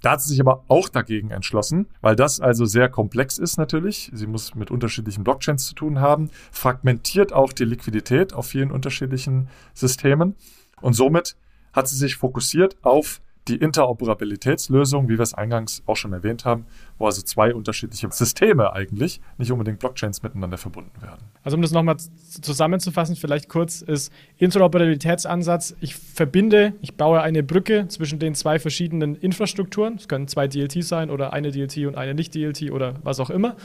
Da 0.02 0.12
hat 0.12 0.22
sie 0.22 0.30
sich 0.30 0.40
aber 0.40 0.64
auch 0.66 0.88
dagegen 0.88 1.30
entschlossen, 1.30 1.86
weil 2.00 2.16
das 2.16 2.40
also 2.40 2.64
sehr 2.64 2.88
komplex 2.88 3.38
ist 3.38 3.56
natürlich. 3.56 4.10
Sie 4.12 4.26
muss 4.26 4.56
mit 4.56 4.72
unterschiedlichen 4.72 5.22
Blockchains 5.22 5.66
zu 5.66 5.74
tun 5.74 6.00
haben, 6.00 6.28
fragmentiert 6.50 7.32
auch 7.32 7.52
die 7.52 7.64
Liquidität 7.64 8.32
auf 8.32 8.46
vielen 8.46 8.72
unterschiedlichen 8.72 9.48
Systemen 9.74 10.34
und 10.80 10.94
somit 10.94 11.36
hat 11.72 11.88
sie 11.88 11.96
sich 11.96 12.16
fokussiert 12.16 12.76
auf 12.82 13.20
die 13.48 13.56
Interoperabilitätslösung, 13.56 15.08
wie 15.08 15.18
wir 15.18 15.22
es 15.22 15.34
eingangs 15.34 15.82
auch 15.86 15.96
schon 15.96 16.12
erwähnt 16.12 16.44
haben, 16.44 16.66
wo 16.98 17.06
also 17.06 17.22
zwei 17.22 17.52
unterschiedliche 17.54 18.08
Systeme 18.10 18.72
eigentlich, 18.72 19.20
nicht 19.36 19.50
unbedingt 19.50 19.80
Blockchains 19.80 20.22
miteinander 20.22 20.58
verbunden 20.58 21.02
werden. 21.02 21.20
Also 21.42 21.56
um 21.56 21.62
das 21.62 21.72
nochmal 21.72 21.96
zusammenzufassen, 21.96 23.16
vielleicht 23.16 23.48
kurz, 23.48 23.82
ist 23.82 24.12
Interoperabilitätsansatz, 24.38 25.74
ich 25.80 25.96
verbinde, 25.96 26.74
ich 26.82 26.96
baue 26.96 27.20
eine 27.20 27.42
Brücke 27.42 27.88
zwischen 27.88 28.20
den 28.20 28.36
zwei 28.36 28.60
verschiedenen 28.60 29.16
Infrastrukturen, 29.16 29.96
es 29.96 30.06
können 30.06 30.28
zwei 30.28 30.46
DLT 30.46 30.84
sein 30.84 31.10
oder 31.10 31.32
eine 31.32 31.50
DLT 31.50 31.78
und 31.86 31.96
eine 31.96 32.14
nicht-DLT 32.14 32.70
oder 32.70 32.94
was 33.02 33.18
auch 33.18 33.30
immer. 33.30 33.56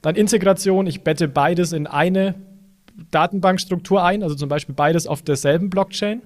Dann 0.00 0.14
Integration, 0.14 0.86
ich 0.86 1.02
bette 1.02 1.28
beides 1.28 1.72
in 1.72 1.86
eine 1.86 2.34
Datenbankstruktur 3.10 4.02
ein, 4.02 4.22
also 4.22 4.34
zum 4.34 4.48
Beispiel 4.48 4.74
beides 4.74 5.06
auf 5.06 5.20
derselben 5.20 5.68
Blockchain. 5.68 6.22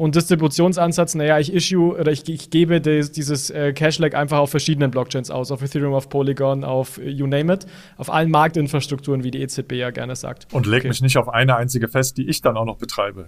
Und 0.00 0.14
Distributionsansatz, 0.14 1.14
naja, 1.14 1.38
ich 1.40 1.52
issue 1.52 1.94
oder 1.94 2.10
ich, 2.10 2.26
ich 2.26 2.48
gebe 2.48 2.80
des, 2.80 3.12
dieses 3.12 3.50
äh, 3.50 3.74
Cash-Lag 3.74 4.14
einfach 4.14 4.38
auf 4.38 4.48
verschiedenen 4.48 4.90
Blockchains 4.90 5.30
aus, 5.30 5.52
auf 5.52 5.60
Ethereum, 5.60 5.92
auf 5.92 6.08
Polygon, 6.08 6.64
auf 6.64 6.96
äh, 6.96 7.10
you 7.10 7.26
name 7.26 7.52
it, 7.52 7.66
auf 7.98 8.10
allen 8.10 8.30
Marktinfrastrukturen, 8.30 9.24
wie 9.24 9.30
die 9.30 9.42
EZB 9.42 9.72
ja 9.72 9.90
gerne 9.90 10.16
sagt. 10.16 10.46
Und 10.54 10.64
leg 10.64 10.78
okay. 10.78 10.88
mich 10.88 11.02
nicht 11.02 11.18
auf 11.18 11.28
eine 11.28 11.54
einzige 11.54 11.86
fest, 11.86 12.16
die 12.16 12.26
ich 12.30 12.40
dann 12.40 12.56
auch 12.56 12.64
noch 12.64 12.78
betreibe. 12.78 13.26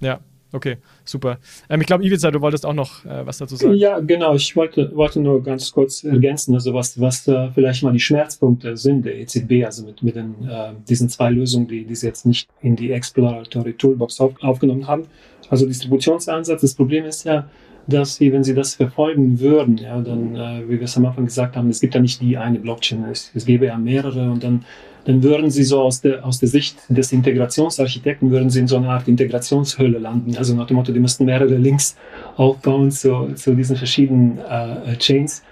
Ja, 0.00 0.06
ja 0.06 0.20
okay, 0.54 0.76
super. 1.04 1.38
Ähm, 1.68 1.80
ich 1.80 1.86
glaube, 1.86 2.04
Ivica, 2.04 2.30
du 2.30 2.40
wolltest 2.40 2.64
auch 2.64 2.72
noch 2.72 3.04
äh, 3.04 3.26
was 3.26 3.38
dazu 3.38 3.56
sagen. 3.56 3.74
Ja, 3.74 4.00
genau, 4.00 4.34
ich 4.34 4.56
wollte, 4.56 4.94
wollte 4.94 5.20
nur 5.20 5.42
ganz 5.42 5.72
kurz 5.72 6.04
ergänzen, 6.04 6.54
also 6.54 6.72
was, 6.72 6.98
was 7.00 7.28
äh, 7.28 7.50
vielleicht 7.52 7.82
mal 7.82 7.92
die 7.92 8.00
Schmerzpunkte 8.00 8.76
sind 8.76 9.04
der 9.04 9.18
EZB, 9.18 9.64
also 9.64 9.84
mit, 9.84 10.02
mit 10.02 10.16
den, 10.16 10.34
äh, 10.48 10.72
diesen 10.88 11.08
zwei 11.08 11.30
Lösungen, 11.30 11.68
die, 11.68 11.84
die 11.84 11.94
sie 11.94 12.06
jetzt 12.06 12.24
nicht 12.24 12.48
in 12.62 12.76
die 12.76 12.92
Exploratory 12.92 13.74
Toolbox 13.74 14.20
auf, 14.20 14.32
aufgenommen 14.42 14.86
haben 14.86 15.06
also 15.50 15.66
Distributionsansatz. 15.66 16.60
Das 16.60 16.74
Problem 16.74 17.04
ist 17.04 17.24
ja, 17.24 17.48
dass 17.86 18.16
sie, 18.16 18.32
wenn 18.32 18.44
sie 18.44 18.54
das 18.54 18.74
verfolgen 18.74 19.40
würden, 19.40 19.76
ja, 19.76 20.00
dann, 20.00 20.36
äh, 20.36 20.62
wie 20.68 20.78
wir 20.78 20.84
es 20.84 20.96
am 20.96 21.06
Anfang 21.06 21.26
gesagt 21.26 21.56
haben, 21.56 21.68
es 21.68 21.80
gibt 21.80 21.94
ja 21.94 22.00
nicht 22.00 22.20
die 22.20 22.36
eine 22.38 22.58
Blockchain, 22.58 23.04
es, 23.10 23.30
es 23.34 23.44
gäbe 23.44 23.66
ja 23.66 23.76
mehrere 23.76 24.30
und 24.30 24.42
dann, 24.42 24.64
dann 25.04 25.22
würden 25.22 25.50
sie 25.50 25.64
so 25.64 25.80
aus 25.82 26.00
der, 26.00 26.24
aus 26.24 26.38
der 26.38 26.48
Sicht 26.48 26.78
des 26.88 27.12
Integrationsarchitekten, 27.12 28.30
würden 28.30 28.48
sie 28.50 28.60
in 28.60 28.68
so 28.68 28.76
einer 28.76 28.90
Art 28.90 29.06
Integrationshölle 29.06 29.98
landen. 29.98 30.36
Also 30.36 30.54
nach 30.54 30.66
dem 30.66 30.76
Motto, 30.76 30.92
die 30.92 31.00
müssten 31.00 31.26
mehrere 31.26 31.56
Links 31.56 31.96
aufbauen 32.36 32.90
zu, 32.90 33.34
zu 33.34 33.54
diesen 33.54 33.76
verschiedenen 33.76 34.38
äh, 34.38 34.96
Chains. 34.96 35.42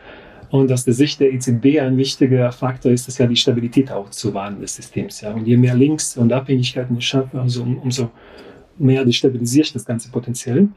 Und 0.51 0.71
aus 0.71 0.85
der 0.85 0.95
Sicht 0.95 1.21
der 1.21 1.33
EZB 1.33 1.81
ein 1.81 1.97
wichtiger 1.97 2.53
Faktor 2.53 2.93
ist 2.93 3.09
es 3.09 3.19
ja 3.19 3.27
die 3.27 3.37
Stabilität 3.37 3.91
auch 3.91 4.11
zu 4.11 4.35
wahren 4.35 4.61
des 4.61 4.77
Systems. 4.77 5.21
Ja. 5.23 5.33
Und 5.33 5.47
je 5.47 5.57
mehr 5.57 5.75
Links 5.75 6.17
und 6.17 6.33
Abhängigkeiten 6.33 6.97
ich 6.99 7.07
schaffe, 7.07 7.41
also 7.41 7.63
um, 7.63 7.79
umso 7.79 8.11
mehr 8.79 9.05
destabilisiere 9.05 9.65
ich 9.65 9.73
das 9.73 9.85
Ganze 9.85 10.11
potenziell. 10.11 10.69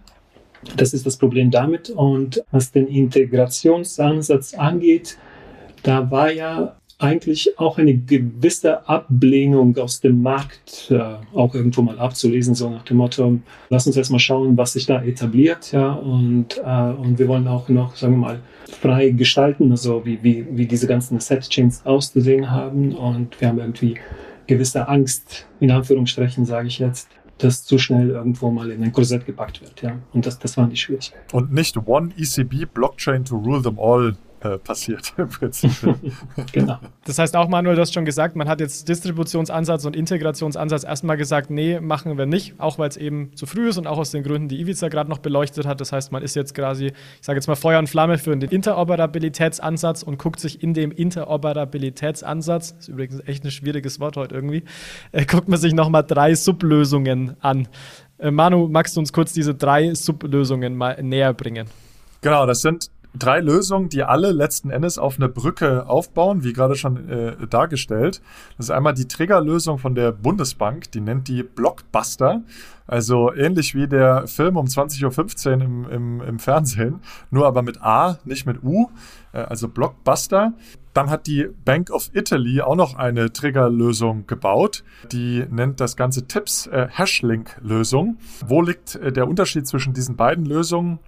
Das 0.78 0.94
ist 0.94 1.06
das 1.06 1.18
Problem 1.18 1.52
damit. 1.52 1.90
Und 1.90 2.44
was 2.52 2.72
den 2.72 2.88
Integrationsansatz 2.88 4.54
angeht, 4.54 5.18
da 5.84 6.10
war 6.10 6.32
ja 6.32 6.76
eigentlich 6.98 7.60
auch 7.60 7.78
eine 7.78 7.96
gewisse 7.96 8.88
Ablehnung 8.88 9.78
aus 9.78 10.00
dem 10.00 10.22
Markt 10.22 10.90
äh, 10.92 11.16
auch 11.34 11.54
irgendwo 11.54 11.82
mal 11.82 12.00
abzulesen, 12.00 12.56
so 12.56 12.70
nach 12.70 12.84
dem 12.84 12.98
Motto, 12.98 13.40
lass 13.70 13.86
uns 13.86 13.98
erstmal 13.98 14.20
schauen, 14.20 14.58
was 14.58 14.74
sich 14.74 14.86
da 14.86 15.04
etabliert, 15.04 15.74
ja, 15.74 15.92
und, 15.92 16.58
äh, 16.58 16.92
und 16.92 17.20
wir 17.20 17.28
wollen 17.28 17.48
auch 17.48 17.68
noch, 17.68 17.96
sagen 17.98 18.14
wir 18.14 18.20
mal, 18.20 18.40
frei 18.70 19.10
gestalten, 19.10 19.72
also 19.72 20.06
wie, 20.06 20.20
wie, 20.24 20.46
wie 20.52 20.66
diese 20.66 20.88
ganzen 20.88 21.20
Set-Chains 21.20 21.86
auszusehen 21.86 22.50
haben. 22.50 22.96
Und 22.96 23.40
wir 23.40 23.50
haben 23.50 23.60
irgendwie 23.60 23.96
gewisse 24.48 24.88
Angst, 24.88 25.46
in 25.60 25.72
Anführungsstrichen 25.72 26.46
sage 26.46 26.68
ich 26.68 26.80
jetzt, 26.80 27.10
dass 27.40 27.66
zu 27.66 27.78
schnell 27.78 28.12
irgendwo 28.12 28.50
mal 28.50 28.72
in 28.72 28.82
ein 28.82 28.94
Korsett 28.94 29.26
gepackt 29.26 29.62
wird, 29.62 29.82
ja, 29.82 29.98
und 30.14 30.26
das, 30.26 30.40
das 30.40 30.56
waren 30.56 30.70
die 30.70 30.78
Schwierigkeiten. 30.78 31.36
Und 31.36 31.52
nicht 31.52 31.76
One 31.86 32.12
ECB 32.18 32.74
Blockchain 32.74 33.26
to 33.26 33.36
rule 33.36 33.62
them 33.62 33.78
all 33.78 34.16
äh, 34.42 34.58
passiert 34.58 35.14
im 35.18 35.30
Prinzip. 35.30 35.72
genau. 36.52 36.78
Das 37.06 37.18
heißt 37.20 37.36
auch, 37.36 37.48
Manuel, 37.48 37.76
du 37.76 37.82
hast 37.82 37.94
schon 37.94 38.06
gesagt, 38.06 38.36
man 38.36 38.48
hat 38.48 38.60
jetzt 38.60 38.88
Distributionsansatz 38.88 39.86
und 39.86 39.96
Integrationsansatz 39.96 40.84
erstmal 40.84 41.18
gesagt, 41.18 41.50
nee, 41.50 41.80
machen 41.80 42.18
wir 42.18 42.26
nicht, 42.26 42.60
auch 42.60 42.78
weil 42.78 42.90
es 42.90 42.98
eben 42.98 43.36
zu 43.36 43.46
früh 43.46 43.70
ist 43.70 43.78
und 43.78 43.88
auch 43.88 43.98
aus 43.98 44.12
den 44.12 44.24
Gründen, 44.24 44.48
die 44.48 44.60
Ivica 44.60 44.88
gerade 44.90 45.10
noch 45.10 45.20
beleuchtet 45.20 45.66
hat. 45.66 45.82
Das 45.82 45.92
heißt, 45.92 46.12
man 46.12 46.22
ist 46.22 46.36
jetzt 46.36 46.54
quasi, 46.54 46.88
ich 46.88 46.94
sage 47.22 47.38
jetzt 47.38 47.48
mal 47.48 47.56
Feuer 47.56 47.80
und 47.80 47.88
Flamme 47.88 48.18
für 48.18 48.36
den 48.36 48.50
Interoperabilitätsansatz 48.50 50.04
und 50.04 50.18
guckt 50.18 50.40
sich 50.40 50.62
in 50.62 50.74
dem 50.74 50.92
Interoperabilitätsansatz, 50.92 52.74
das 52.74 52.80
ist 52.80 52.88
übrigens 52.90 53.22
echt 53.26 53.44
ein 53.44 53.52
schwieriges 53.52 54.00
Wort 54.00 54.18
heute 54.18 54.36
irgendwie, 54.36 54.64
äh, 55.12 55.26
guckt 55.26 55.48
man 55.48 55.60
sich 55.60 55.74
nochmal 55.74 56.04
drei 56.04 56.36
Sublösungen 56.36 57.36
an. 57.42 57.68
Äh, 58.18 58.32
Manu, 58.32 58.68
magst 58.68 58.96
du 58.96 59.00
uns 59.00 59.12
kurz 59.12 59.34
diese 59.34 59.56
drei 59.56 59.94
Sublösungen 59.94 60.76
mal 60.76 61.02
näher 61.02 61.34
bringen? 61.34 61.68
Genau, 62.22 62.46
das 62.48 62.62
sind 62.62 62.90
drei 63.18 63.40
Lösungen, 63.40 63.90
die 63.90 64.04
alle 64.04 64.32
letzten 64.32 64.70
Endes 64.70 64.98
auf 64.98 65.18
eine 65.18 65.30
Brücke 65.30 65.88
aufbauen, 65.88 66.44
wie 66.44 66.54
gerade 66.54 66.76
schon 66.76 67.10
äh, 67.10 67.48
dargestellt. 67.48 68.22
Das 68.58 68.68
ist 68.68 68.72
einmal 68.72 68.94
die 68.94 69.08
Triggerlösung 69.08 69.78
von 69.78 69.96
der 69.96 70.12
Bundesbank, 70.12 70.92
die 70.92 71.02
nennt 71.02 71.28
die 71.28 71.44
Blockbuster. 71.44 72.42
Also 72.88 73.34
ähnlich 73.34 73.74
wie 73.74 73.88
der 73.88 74.28
Film 74.28 74.58
um 74.58 74.68
20.15 74.68 75.48
Uhr 75.48 75.54
im, 75.54 75.90
im, 75.90 76.22
im 76.22 76.40
Fernsehen, 76.40 77.00
nur 77.32 77.48
aber 77.48 77.64
mit 77.64 77.82
A, 77.82 78.20
nicht 78.26 78.46
mit 78.46 78.64
U, 78.64 78.90
äh, 79.34 79.40
also 79.40 79.68
Blockbuster. 79.68 80.54
Dann 80.94 81.10
hat 81.10 81.28
die 81.28 81.50
Bank 81.66 81.90
of 81.90 82.12
Italy 82.14 82.62
auch 82.62 82.76
noch 82.76 82.96
eine 82.96 83.34
Triggerlösung 83.34 84.28
gebaut. 84.28 84.84
Die 85.12 85.46
nennt 85.50 85.82
das 85.82 85.98
Ganze 85.98 86.28
Tipps 86.28 86.68
äh, 86.68 86.88
Hashlink-Lösung. 86.90 88.18
Wo 88.46 88.62
liegt 88.62 88.96
äh, 88.96 89.12
der 89.12 89.28
Unterschied 89.28 89.68
zwischen 89.68 89.94
diesen 89.94 90.16
beiden 90.16 90.46
Lösungen? 90.46 91.00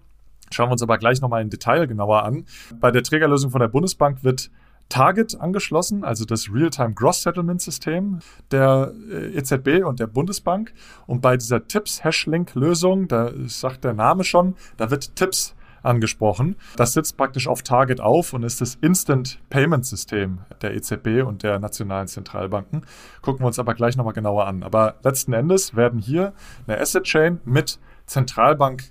Schauen 0.52 0.70
wir 0.70 0.74
uns 0.74 0.84
aber 0.84 0.98
gleich 0.98 1.22
nochmal 1.22 1.42
im 1.42 1.50
Detail 1.50 1.88
genauer 1.88 2.24
an. 2.24 2.46
Bei 2.80 2.92
der 2.92 3.04
Trägerlösung 3.04 3.52
von 3.52 3.60
der 3.62 3.68
Bundesbank 3.68 4.24
wird 4.24 4.50
Target 4.90 5.40
angeschlossen, 5.40 6.04
also 6.04 6.24
das 6.24 6.50
Real-Time 6.52 6.94
Gross 6.94 7.24
Settlement 7.24 7.62
System 7.62 8.20
der 8.52 8.94
äh, 9.12 9.38
EZB 9.38 9.86
und 9.86 10.00
der 10.00 10.08
Bundesbank. 10.08 10.74
Und 11.08 11.22
bei 11.22 11.36
dieser 11.36 11.68
Tips-Hashlink-Lösung, 11.68 13.08
da 13.08 13.32
sagt 13.48 13.84
der 13.84 13.94
Name 13.94 14.24
schon, 14.24 14.56
da 14.78 14.90
wird 14.90 15.16
Tips 15.16 15.56
angesprochen. 15.84 16.56
Das 16.76 16.94
sitzt 16.94 17.18
praktisch 17.18 17.48
auf 17.48 17.64
Target 17.64 18.02
auf 18.02 18.34
und 18.34 18.44
ist 18.44 18.62
das 18.62 18.76
Instant 18.76 19.40
Payment 19.50 19.86
System 19.86 20.40
der 20.62 20.76
EZB 20.76 21.24
und 21.26 21.44
der 21.44 21.60
nationalen 21.60 22.08
Zentralbanken. 22.08 22.86
Gucken 23.22 23.42
wir 23.42 23.48
uns 23.48 23.60
aber 23.60 23.74
gleich 23.74 23.96
nochmal 23.96 24.14
genauer 24.14 24.48
an. 24.48 24.64
Aber 24.64 24.96
letzten 25.04 25.34
Endes 25.34 25.76
werden 25.76 26.00
hier 26.00 26.34
eine 26.66 26.80
Asset 26.80 27.04
Chain 27.04 27.40
mit 27.46 27.80
Zentralbank 28.06 28.84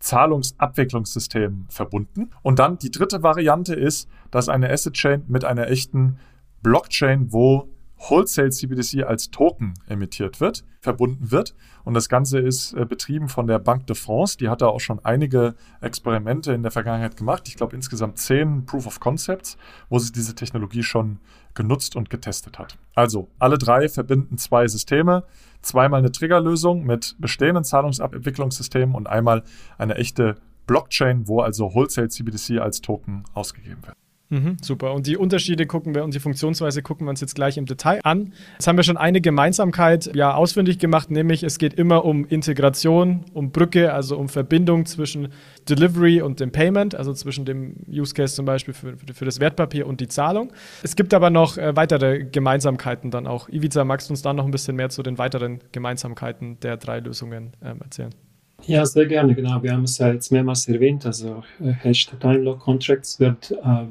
Zahlungsabwicklungssystem 0.00 1.66
verbunden. 1.68 2.30
Und 2.42 2.58
dann 2.58 2.78
die 2.78 2.90
dritte 2.90 3.22
Variante 3.22 3.74
ist, 3.74 4.08
dass 4.30 4.48
eine 4.48 4.70
Asset 4.70 4.94
Chain 4.94 5.24
mit 5.28 5.44
einer 5.44 5.68
echten 5.68 6.18
Blockchain, 6.62 7.32
wo 7.32 7.68
Wholesale 7.98 8.50
CBDC 8.50 9.04
als 9.04 9.30
Token 9.30 9.74
emittiert 9.88 10.40
wird, 10.40 10.64
verbunden 10.80 11.32
wird. 11.32 11.54
Und 11.84 11.94
das 11.94 12.08
Ganze 12.08 12.38
ist 12.38 12.72
äh, 12.74 12.84
betrieben 12.84 13.28
von 13.28 13.46
der 13.46 13.58
Banque 13.58 13.86
de 13.86 13.96
France. 13.96 14.38
Die 14.38 14.48
hat 14.48 14.62
da 14.62 14.68
auch 14.68 14.80
schon 14.80 15.04
einige 15.04 15.54
Experimente 15.80 16.52
in 16.52 16.62
der 16.62 16.70
Vergangenheit 16.70 17.16
gemacht. 17.16 17.48
Ich 17.48 17.56
glaube 17.56 17.74
insgesamt 17.74 18.18
zehn 18.18 18.64
Proof 18.66 18.86
of 18.86 19.00
Concepts, 19.00 19.56
wo 19.88 19.98
sie 19.98 20.12
diese 20.12 20.34
Technologie 20.34 20.84
schon 20.84 21.18
genutzt 21.54 21.96
und 21.96 22.08
getestet 22.08 22.58
hat. 22.58 22.78
Also 22.94 23.28
alle 23.38 23.58
drei 23.58 23.88
verbinden 23.88 24.38
zwei 24.38 24.68
Systeme. 24.68 25.24
Zweimal 25.62 25.98
eine 25.98 26.12
Triggerlösung 26.12 26.84
mit 26.84 27.16
bestehenden 27.18 27.64
Zahlungsabwicklungssystemen 27.64 28.94
und 28.94 29.08
einmal 29.08 29.42
eine 29.76 29.96
echte 29.96 30.36
Blockchain, 30.66 31.26
wo 31.26 31.40
also 31.40 31.74
Wholesale 31.74 32.08
CBDC 32.08 32.60
als 32.60 32.80
Token 32.80 33.24
ausgegeben 33.34 33.82
wird. 33.84 33.96
Mhm, 34.30 34.58
super. 34.60 34.92
Und 34.92 35.06
die 35.06 35.16
Unterschiede 35.16 35.66
gucken 35.66 35.94
wir 35.94 36.04
und 36.04 36.12
die 36.12 36.20
Funktionsweise 36.20 36.82
gucken 36.82 37.06
wir 37.06 37.10
uns 37.10 37.20
jetzt 37.20 37.34
gleich 37.34 37.56
im 37.56 37.64
Detail 37.64 38.00
an. 38.04 38.34
Jetzt 38.54 38.66
haben 38.66 38.76
wir 38.76 38.82
schon 38.82 38.98
eine 38.98 39.22
Gemeinsamkeit 39.22 40.14
ja 40.14 40.34
ausfindig 40.34 40.78
gemacht, 40.78 41.10
nämlich 41.10 41.42
es 41.42 41.58
geht 41.58 41.74
immer 41.74 42.04
um 42.04 42.26
Integration, 42.26 43.24
um 43.32 43.52
Brücke, 43.52 43.94
also 43.94 44.18
um 44.18 44.28
Verbindung 44.28 44.84
zwischen 44.84 45.28
Delivery 45.68 46.20
und 46.20 46.40
dem 46.40 46.52
Payment, 46.52 46.94
also 46.94 47.14
zwischen 47.14 47.46
dem 47.46 47.76
Use 47.88 48.12
Case 48.12 48.34
zum 48.34 48.44
Beispiel 48.44 48.74
für, 48.74 48.96
für 49.14 49.24
das 49.24 49.40
Wertpapier 49.40 49.86
und 49.86 50.00
die 50.00 50.08
Zahlung. 50.08 50.52
Es 50.82 50.94
gibt 50.94 51.14
aber 51.14 51.30
noch 51.30 51.56
äh, 51.56 51.74
weitere 51.74 52.24
Gemeinsamkeiten 52.24 53.10
dann 53.10 53.26
auch. 53.26 53.48
Ivica, 53.48 53.84
magst 53.84 54.10
du 54.10 54.12
uns 54.12 54.20
da 54.20 54.34
noch 54.34 54.44
ein 54.44 54.50
bisschen 54.50 54.76
mehr 54.76 54.90
zu 54.90 55.02
den 55.02 55.16
weiteren 55.16 55.60
Gemeinsamkeiten 55.72 56.60
der 56.60 56.76
drei 56.76 57.00
Lösungen 57.00 57.52
ähm, 57.62 57.80
erzählen? 57.82 58.12
Ja, 58.66 58.84
sehr 58.84 59.06
gerne, 59.06 59.34
genau. 59.34 59.62
Wir 59.62 59.72
haben 59.72 59.84
es 59.84 59.98
ja 59.98 60.12
jetzt 60.12 60.30
mehrmals 60.32 60.68
erwähnt. 60.68 61.06
Also 61.06 61.42
äh, 61.60 61.72
Hashed 61.72 62.12
Time 62.20 62.38
Lock 62.38 62.60
Contracts 62.60 63.18
wird 63.18 63.52
äh, 63.52 63.86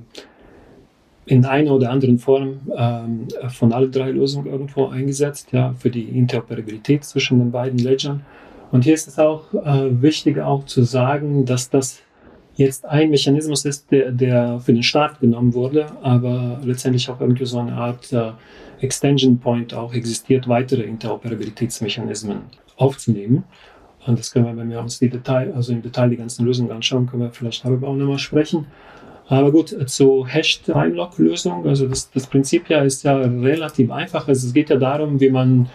in 1.26 1.46
einer 1.46 1.72
oder 1.72 1.90
anderen 1.90 2.20
Form 2.20 2.60
äh, 2.76 3.50
von 3.50 3.74
allen 3.74 3.92
drei 3.92 4.12
Lösungen 4.12 4.48
irgendwo 4.48 4.88
eingesetzt, 4.88 5.50
ja, 5.52 5.74
für 5.74 5.90
die 5.90 6.04
Interoperabilität 6.04 7.04
zwischen 7.04 7.40
den 7.40 7.52
beiden 7.52 7.80
Ledgern. 7.80 8.26
Und 8.72 8.84
hier 8.84 8.94
ist 8.94 9.08
es 9.08 9.18
auch 9.18 9.54
äh, 9.54 10.02
wichtig 10.02 10.40
auch 10.40 10.66
zu 10.66 10.84
sagen, 10.84 11.46
dass 11.46 11.70
das 11.70 12.02
jetzt 12.56 12.86
ein 12.86 13.10
Mechanismus 13.10 13.66
ist, 13.66 13.92
der, 13.92 14.12
der 14.12 14.60
für 14.60 14.74
den 14.74 14.84
Start 14.84 15.20
genommen 15.20 15.54
wurde, 15.54 15.88
aber 16.02 16.60
letztendlich 16.64 17.10
auch 17.10 17.22
irgendwie 17.22 17.46
so 17.46 17.60
eine 17.60 17.74
Art 17.74 18.12
äh, 18.12 18.32
Extension 18.82 19.40
Point 19.40 19.74
auch 19.74 19.94
existiert, 19.94 20.48
weitere 20.48 20.84
Interoperabilitätsmechanismen 20.84 22.42
aufzunehmen. 22.78 23.44
Und 24.08 24.17
das 24.17 24.32
können 24.32 24.46
wir, 24.46 24.58
wenn 24.58 24.70
wir 24.70 24.80
uns 24.80 25.00
die 25.00 25.10
Detail, 25.10 25.54
also 25.54 25.74
im 25.74 25.82
Detail 25.82 26.10
die 26.10 26.17
ganzen 26.17 26.46
Lösungen 26.46 26.72
anschauen, 26.72 27.08
können 27.08 27.24
wir 27.24 27.32
vielleicht 27.32 27.65
darüber 27.65 27.89
auch 27.89 27.96
nochmal 27.96 28.20
sprechen. 28.20 28.65
Aber 29.28 29.52
gut, 29.52 29.76
zur 29.89 30.28
Hash-Time-Lock-Lösung, 30.28 31.67
also 31.67 31.88
das, 31.88 32.10
das 32.12 32.28
Prinzip 32.28 32.70
ja 32.70 32.82
ist 32.82 33.04
ja 33.04 33.17
relativ 33.17 33.91
einfach. 33.91 34.28
Also 34.28 34.48
es 34.48 34.54
geht 34.54 34.70
ja 34.70 34.78
darum, 34.78 35.20
wie 35.20 35.30
man 35.30 35.67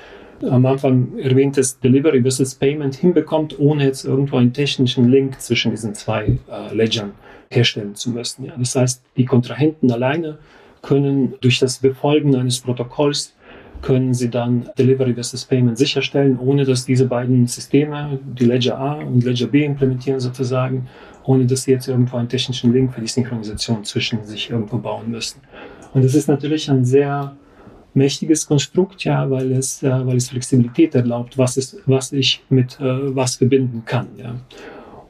am 0.43 0.67
Anfang 0.67 1.19
erwähntes 1.19 1.79
Delivery 1.79 2.23
versus 2.23 2.55
Payment 2.55 2.95
hinbekommt, 2.95 3.59
ohne 3.59 3.85
jetzt 3.85 4.05
irgendwo 4.05 4.39
einen 4.39 4.53
technischen 4.53 5.09
Link 5.11 5.41
zwischen 5.41 5.71
diesen 5.71 5.95
zwei 5.95 6.39
äh, 6.51 6.75
Ledgern 6.75 7.13
herstellen 7.51 7.95
zu 7.95 8.11
müssen. 8.11 8.47
Ja. 8.47 8.55
Das 8.59 8.75
heißt, 8.75 9.03
die 9.17 9.27
Kontrahenten 9.27 9.93
alleine 9.93 10.39
können 10.81 11.35
durch 11.41 11.59
das 11.61 11.79
Befolgen 11.79 12.35
eines 12.35 12.61
Protokolls 12.61 13.35
können 13.83 14.15
Sie 14.15 14.31
dann 14.31 14.71
Delivery 14.79 15.13
versus 15.15 15.45
Payment 15.45 15.77
sicherstellen, 15.77 16.39
ohne 16.39 16.65
dass 16.65 16.87
diese 16.87 17.07
beiden 17.07 17.47
Systeme, 17.47 18.19
die 18.39 18.45
Ledger 18.45 18.79
A 18.79 18.95
und 18.95 19.25
Ledger 19.25 19.49
B 19.49 19.65
implementieren 19.65 20.21
sozusagen, 20.21 20.87
ohne 21.25 21.45
dass 21.45 21.65
Sie 21.65 21.73
jetzt 21.73 21.89
irgendwo 21.89 22.17
einen 22.17 22.29
technischen 22.29 22.73
Link 22.73 22.95
für 22.95 23.01
die 23.01 23.09
Synchronisation 23.09 23.85
zwischen 23.85 24.25
sich 24.25 24.51
irgendwo 24.51 24.79
bauen 24.79 25.11
müssen. 25.11 25.41
Und 25.93 26.05
das 26.05 26.15
ist 26.15 26.29
natürlich 26.29 26.71
ein 26.71 26.85
sehr 26.85 27.37
mächtiges 27.95 28.47
Konstrukt, 28.47 29.05
ja, 29.05 29.29
weil 29.31 29.53
es, 29.53 29.83
äh, 29.83 30.07
weil 30.07 30.17
es 30.17 30.31
Flexibilität 30.31 30.95
erlaubt, 30.95 31.37
was, 31.37 31.57
ist, 31.57 31.77
was 31.87 32.13
ich 32.13 32.43
mit 32.49 32.81
äh, 32.81 33.15
was 33.15 33.37
verbinden 33.37 33.83
kann. 33.85 34.07
Ja. 34.17 34.35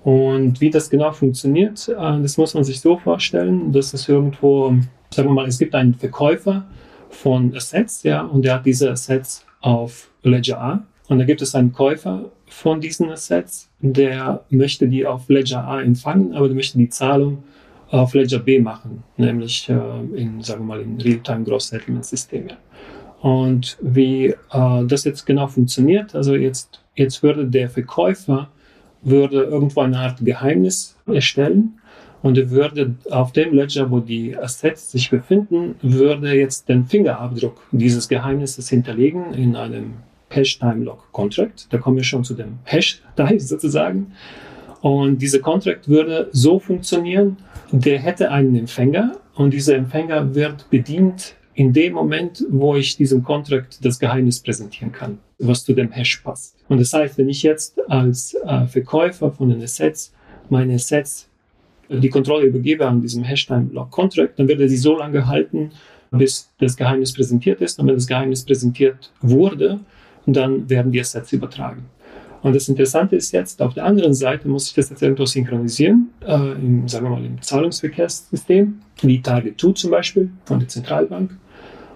Und 0.03 0.61
wie 0.61 0.71
das 0.71 0.91
genau 0.91 1.13
funktioniert, 1.13 1.89
äh, 1.89 2.21
das 2.21 2.37
muss 2.39 2.55
man 2.55 2.65
sich 2.65 2.81
so 2.81 2.97
vorstellen, 2.97 3.73
dass 3.73 3.95
es 3.95 4.09
irgendwo, 4.09 4.75
sagen 5.11 5.29
wir 5.29 5.35
mal, 5.35 5.47
es 5.47 5.59
gibt 5.59 5.75
einen 5.75 5.95
Verkäufer, 5.95 6.65
von 7.13 7.55
Assets, 7.55 8.03
ja, 8.03 8.23
und 8.23 8.45
der 8.45 8.55
hat 8.55 8.67
diese 8.67 8.91
Assets 8.91 9.45
auf 9.61 10.11
Ledger 10.23 10.61
A. 10.61 10.87
Und 11.09 11.19
da 11.19 11.25
gibt 11.25 11.43
es 11.43 11.55
einen 11.55 11.73
Käufer 11.73 12.31
von 12.47 12.81
diesen 12.81 13.11
Assets, 13.11 13.71
der 13.81 14.45
möchte 14.51 14.89
die 14.89 15.07
auf 15.07 15.29
Ledger 15.29 15.65
A 15.65 15.81
empfangen, 15.81 16.35
aber 16.35 16.49
der 16.49 16.57
möchte 16.57 16.79
die 16.79 16.89
Zahlung 16.89 17.45
auf 17.91 18.15
Ledger 18.15 18.39
B 18.39 18.59
machen, 18.59 19.03
nämlich 19.17 19.69
äh, 19.69 19.75
in, 20.17 20.43
sagen 20.43 20.63
wir 20.63 20.77
mal, 20.77 20.81
in 20.81 21.01
Real-Time 21.01 21.45
Gross 21.45 21.69
Settlement 21.69 22.07
System. 22.07 22.49
Ja. 22.49 22.57
Und 23.21 23.77
wie 23.81 24.27
äh, 24.27 24.85
das 24.87 25.05
jetzt 25.05 25.27
genau 25.27 25.47
funktioniert, 25.47 26.15
also 26.15 26.35
jetzt, 26.35 26.83
jetzt 26.95 27.23
würde 27.23 27.47
der 27.47 27.69
Verkäufer 27.69 28.49
würde 29.03 29.43
irgendwo 29.43 29.81
eine 29.81 29.99
Art 29.99 30.25
Geheimnis 30.25 30.97
erstellen 31.07 31.79
und 32.23 32.51
würde 32.51 32.95
auf 33.11 33.33
dem 33.33 33.55
Ledger, 33.55 33.91
wo 33.91 34.01
die 34.01 34.37
Assets 34.37 34.93
sich 34.93 35.11
befinden, 35.11 35.75
würde 35.83 36.33
jetzt 36.35 36.69
den 36.69 36.87
Fingerabdruck 36.87 37.61
dieses 37.73 38.09
Geheimnisses 38.09 38.69
hinterlegen 38.69 39.35
in 39.35 39.57
einem 39.57 39.95
Hash-Time-Lock-Contract. 40.31 41.67
Da 41.71 41.79
kommen 41.79 41.97
wir 41.97 42.05
schon 42.05 42.25
zu 42.25 42.35
dem 42.35 42.59
Hash-Type 42.65 43.41
sozusagen. 43.41 44.13
Und 44.81 45.19
dieser 45.19 45.41
Contract 45.41 45.89
würde 45.89 46.29
so 46.33 46.59
funktionieren, 46.59 47.37
der 47.71 47.99
hätte 47.99 48.31
einen 48.31 48.57
Empfänger 48.57 49.17
und 49.35 49.53
dieser 49.53 49.77
Empfänger 49.77 50.35
wird 50.35 50.69
bedient 50.71 51.35
in 51.55 51.73
dem 51.73 51.93
Moment, 51.93 52.45
wo 52.51 52.75
ich 52.77 52.97
diesem 52.97 53.23
Contract 53.23 53.85
das 53.85 53.99
Geheimnis 53.99 54.41
präsentieren 54.41 54.91
kann, 54.91 55.19
was 55.39 55.65
zu 55.65 55.75
dem 55.75 55.91
Hash 55.91 56.17
passt. 56.19 56.57
Und 56.69 56.81
das 56.81 56.93
heißt, 56.93 57.19
wenn 57.19 57.29
ich 57.29 57.43
jetzt 57.43 57.79
als 57.91 58.35
äh, 58.35 58.67
Verkäufer 58.67 59.31
von 59.31 59.51
den 59.51 59.63
Assets 59.63 60.13
meine 60.49 60.75
Assets 60.75 61.29
die 62.01 62.09
Kontrolle 62.09 62.47
übergebe 62.47 62.87
an 62.87 63.01
diesem 63.01 63.23
Hash-Time-Lock-Contract, 63.23 64.39
dann 64.39 64.49
wird 64.49 64.61
er 64.61 64.69
sie 64.69 64.77
so 64.77 64.97
lange 64.97 65.27
halten, 65.27 65.71
bis 66.11 66.51
das 66.59 66.77
Geheimnis 66.77 67.13
präsentiert 67.13 67.61
ist. 67.61 67.79
Und 67.79 67.87
wenn 67.87 67.95
das 67.95 68.07
Geheimnis 68.07 68.45
präsentiert 68.45 69.11
wurde, 69.21 69.81
dann 70.27 70.69
werden 70.69 70.93
die 70.93 71.01
Assets 71.01 71.33
übertragen. 71.33 71.87
Und 72.43 72.57
das 72.57 72.69
Interessante 72.69 73.17
ist 73.17 73.33
jetzt, 73.33 73.63
auf 73.63 73.75
der 73.75 73.85
anderen 73.85 74.15
Seite 74.15 74.49
muss 74.49 74.69
ich 74.69 74.75
das 74.75 74.91
jetzt 74.91 75.01
irgendwo 75.01 75.25
synchronisieren, 75.27 76.11
äh, 76.27 76.53
im, 76.53 76.89
sagen 76.89 77.07
wir 77.07 77.11
mal, 77.11 77.25
im 77.25 77.41
Zahlungsverkehrssystem, 77.41 78.81
wie 79.03 79.23
Target 79.23 79.61
2 79.61 79.73
zum 79.73 79.91
Beispiel 79.91 80.31
von 80.45 80.59
der 80.59 80.69
Zentralbank. 80.69 81.37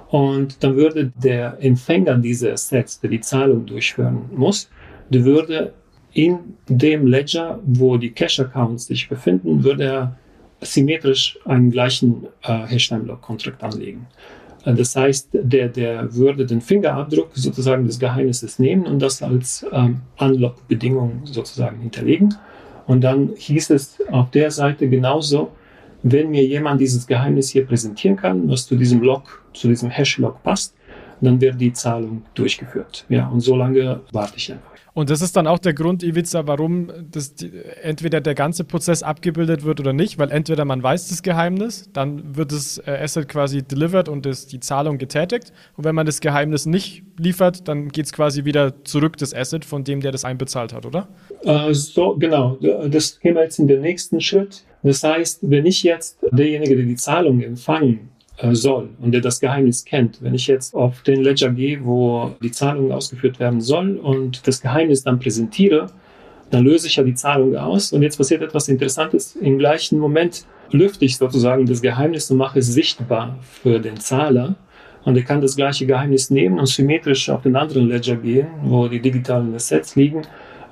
Und 0.09 0.62
dann 0.62 0.76
würde 0.76 1.12
der 1.20 1.59
Empfänger 1.61 2.16
dieser 2.18 2.52
Assets, 2.52 3.00
der 3.00 3.11
die 3.11 3.20
Zahlung 3.20 3.66
durchführen 3.66 4.30
muss, 4.35 4.70
der 5.11 5.24
würde 5.24 5.72
in 6.16 6.38
dem 6.66 7.07
Ledger, 7.07 7.61
wo 7.66 7.98
die 7.98 8.11
Cash-Accounts 8.11 8.87
sich 8.87 9.07
befinden, 9.07 9.62
würde 9.62 9.85
er 9.85 10.16
symmetrisch 10.62 11.38
einen 11.44 11.70
gleichen 11.70 12.26
äh, 12.42 12.66
Hash-Time-Lock-Contract 12.66 13.62
anlegen. 13.62 14.07
Äh, 14.64 14.72
das 14.72 14.96
heißt, 14.96 15.29
der, 15.35 15.68
der 15.68 16.14
würde 16.14 16.46
den 16.46 16.62
Fingerabdruck 16.62 17.33
sozusagen 17.35 17.87
des 17.87 17.98
Geheimnisses 17.98 18.59
nehmen 18.59 18.87
und 18.87 19.00
das 19.00 19.22
als 19.22 19.66
ähm, 19.72 20.00
Unlock-Bedingung 20.18 21.20
sozusagen 21.24 21.81
hinterlegen. 21.81 22.35
Und 22.87 23.02
dann 23.02 23.33
hieß 23.37 23.68
es 23.70 23.98
auf 24.11 24.31
der 24.31 24.50
Seite 24.50 24.88
genauso, 24.88 25.52
wenn 26.02 26.31
mir 26.31 26.46
jemand 26.46 26.81
dieses 26.81 27.07
Geheimnis 27.07 27.50
hier 27.50 27.66
präsentieren 27.66 28.16
kann, 28.16 28.48
was 28.48 28.66
zu 28.66 28.76
diesem 28.76 29.02
Lock, 29.02 29.44
zu 29.52 29.68
diesem 29.68 29.90
Hash-Lock 29.90 30.42
passt, 30.42 30.74
dann 31.20 31.38
wird 31.42 31.61
die 31.61 31.74
Zahlung 31.74 32.22
durchgeführt. 32.35 33.05
Ja, 33.11 33.29
und 33.29 33.40
so 33.40 33.55
lange 33.55 34.00
warte 34.12 34.38
ich 34.38 34.50
einfach. 34.50 34.75
Und 34.96 35.11
das 35.11 35.20
ist 35.20 35.37
dann 35.37 35.46
auch 35.46 35.59
der 35.59 35.74
Grund, 35.74 36.02
Ivica, 36.02 36.46
warum 36.46 36.90
das, 37.11 37.35
die, 37.35 37.52
entweder 37.82 38.22
der 38.22 38.35
ganze 38.35 38.64
Prozess 38.64 39.02
abgebildet 39.02 39.62
wird 39.62 39.78
oder 39.78 39.92
nicht, 39.92 40.18
weil 40.18 40.30
entweder 40.30 40.64
man 40.64 40.82
weiß 40.82 41.09
das 41.09 41.22
Geheimnis, 41.22 41.90
dann 41.92 42.35
wird 42.35 42.50
das 42.50 42.78
äh, 42.78 42.92
Asset 42.92 43.28
quasi 43.28 43.62
delivered 43.62 44.09
und 44.09 44.24
das, 44.24 44.46
die 44.46 44.59
Zahlung 44.59 44.96
getätigt. 44.96 45.52
Und 45.76 45.85
wenn 45.85 45.94
man 45.94 46.06
das 46.06 46.22
Geheimnis 46.22 46.64
nicht 46.64 47.02
liefert, 47.18 47.68
dann 47.68 47.88
geht 47.90 48.06
es 48.06 48.12
quasi 48.14 48.46
wieder 48.46 48.85
zurück, 48.85 49.18
das 49.18 49.35
Asset, 49.35 49.66
von 49.66 49.85
dem 49.85 50.00
der 50.00 50.12
das 50.12 50.24
einbezahlt 50.24 50.72
hat, 50.72 50.87
oder? 50.87 51.09
Äh, 51.42 51.74
so, 51.74 52.16
genau. 52.16 52.56
Das 52.88 53.20
gehen 53.20 53.35
wir 53.35 53.42
jetzt 53.42 53.59
in 53.59 53.68
den 53.68 53.82
nächsten 53.82 54.22
Schritt. 54.22 54.64
Das 54.82 55.02
heißt, 55.02 55.40
wenn 55.42 55.66
ich 55.66 55.82
jetzt 55.82 56.16
derjenige, 56.32 56.74
der 56.74 56.87
die 56.87 56.96
Zahlung 56.96 57.42
empfangen 57.42 58.15
soll 58.53 58.90
und 59.01 59.12
der 59.12 59.20
das 59.20 59.40
Geheimnis 59.40 59.85
kennt. 59.85 60.22
Wenn 60.22 60.35
ich 60.35 60.46
jetzt 60.46 60.75
auf 60.75 61.03
den 61.03 61.22
Ledger 61.22 61.51
gehe, 61.51 61.85
wo 61.85 62.33
die 62.42 62.51
Zahlung 62.51 62.92
ausgeführt 62.92 63.40
werden 63.40 63.61
soll 63.61 63.96
und 63.96 64.46
das 64.46 64.61
Geheimnis 64.61 65.03
dann 65.03 65.18
präsentiere, 65.18 65.87
dann 66.51 66.64
löse 66.64 66.87
ich 66.87 66.96
ja 66.96 67.03
die 67.03 67.14
Zahlung 67.14 67.57
aus 67.57 67.92
und 67.92 68.03
jetzt 68.03 68.18
passiert 68.18 68.42
etwas 68.42 68.68
Interessantes. 68.68 69.37
Im 69.37 69.59
gleichen 69.59 69.99
Moment 69.99 70.44
lüfte 70.70 71.05
ich 71.05 71.16
sozusagen 71.16 71.66
das 71.66 71.83
Geheimnis 71.83 72.31
und 72.31 72.37
mache 72.37 72.59
es 72.59 72.66
sichtbar 72.66 73.38
für 73.62 73.81
den 73.81 73.99
Zahler. 73.99 74.55
Und 75.05 75.16
er 75.16 75.22
kann 75.22 75.40
das 75.40 75.55
gleiche 75.55 75.87
Geheimnis 75.87 76.31
nehmen 76.31 76.59
und 76.59 76.66
symmetrisch 76.66 77.31
auf 77.31 77.42
den 77.42 77.55
anderen 77.55 77.88
Ledger 77.88 78.16
gehen, 78.16 78.49
wo 78.64 78.88
die 78.88 79.01
digitalen 79.01 79.55
Assets 79.55 79.94
liegen 79.94 80.22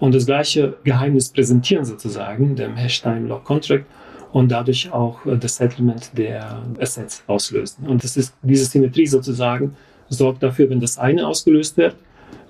und 0.00 0.14
das 0.14 0.26
gleiche 0.26 0.76
Geheimnis 0.84 1.28
präsentieren 1.28 1.84
sozusagen, 1.84 2.56
dem 2.56 2.74
Hashtime 2.74 3.28
Lock 3.28 3.44
Contract 3.44 3.86
und 4.34 4.50
dadurch 4.50 4.92
auch 4.92 5.24
äh, 5.26 5.36
das 5.38 5.56
Settlement 5.56 6.10
der 6.18 6.60
Assets 6.80 7.22
auslösen. 7.28 7.86
Und 7.86 8.02
das 8.02 8.16
ist 8.16 8.34
diese 8.42 8.64
Symmetrie 8.64 9.06
sozusagen 9.06 9.76
sorgt 10.08 10.42
dafür, 10.42 10.68
wenn 10.68 10.80
das 10.80 10.98
eine 10.98 11.26
ausgelöst 11.26 11.76
wird, 11.76 11.96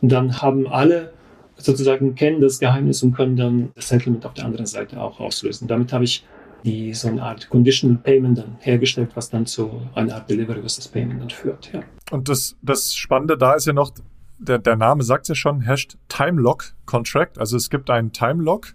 dann 0.01 0.41
haben 0.41 0.67
alle 0.67 1.13
sozusagen 1.57 2.15
kennen 2.15 2.41
das 2.41 2.59
Geheimnis 2.59 3.03
und 3.03 3.13
können 3.13 3.37
dann 3.37 3.71
das 3.75 3.89
Settlement 3.89 4.27
auf 4.27 4.35
der 4.35 4.47
anderen 4.47 4.67
Seite 4.67 5.01
auch 5.01 5.21
auslösen. 5.21 5.69
Damit 5.69 5.93
habe 5.93 6.05
ich 6.05 6.27
die 6.65 6.95
so 6.95 7.09
eine 7.09 7.23
Art 7.23 7.51
Conditional 7.51 7.99
Payment 7.99 8.39
dann 8.39 8.57
hergestellt, 8.61 9.11
was 9.15 9.29
dann 9.29 9.45
zu 9.45 9.83
einer 9.95 10.15
Art 10.15 10.29
Delivery 10.29 10.61
versus 10.61 10.89
Payment 10.89 11.21
dann 11.21 11.31
führt. 11.31 11.71
Ja. 11.73 11.83
Und 12.11 12.31
das, 12.31 12.57
das 12.63 12.95
Spannende 12.95 13.37
da 13.37 13.53
ist 13.53 13.67
ja 13.67 13.75
noch, 13.75 13.93
der, 14.39 14.59
der 14.59 14.77
Name 14.77 15.03
sagt 15.03 15.29
ja 15.29 15.35
schon, 15.35 15.65
hasht 15.67 15.99
Time 16.09 16.41
Lock 16.41 16.73
Contract. 16.87 17.39
Also 17.39 17.59
es 17.59 17.69
gibt 17.69 17.91
einen 17.91 18.13
Time 18.13 18.43
Lock. 18.43 18.75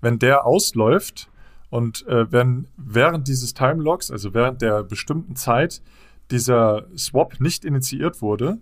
Wenn 0.00 0.18
der 0.18 0.46
ausläuft, 0.46 1.28
und 1.74 2.06
äh, 2.06 2.30
wenn 2.30 2.68
während 2.76 3.26
dieses 3.26 3.52
Timelocks, 3.52 4.12
also 4.12 4.32
während 4.32 4.62
der 4.62 4.84
bestimmten 4.84 5.34
Zeit, 5.34 5.82
dieser 6.30 6.86
Swap 6.96 7.40
nicht 7.40 7.64
initiiert 7.64 8.22
wurde, 8.22 8.58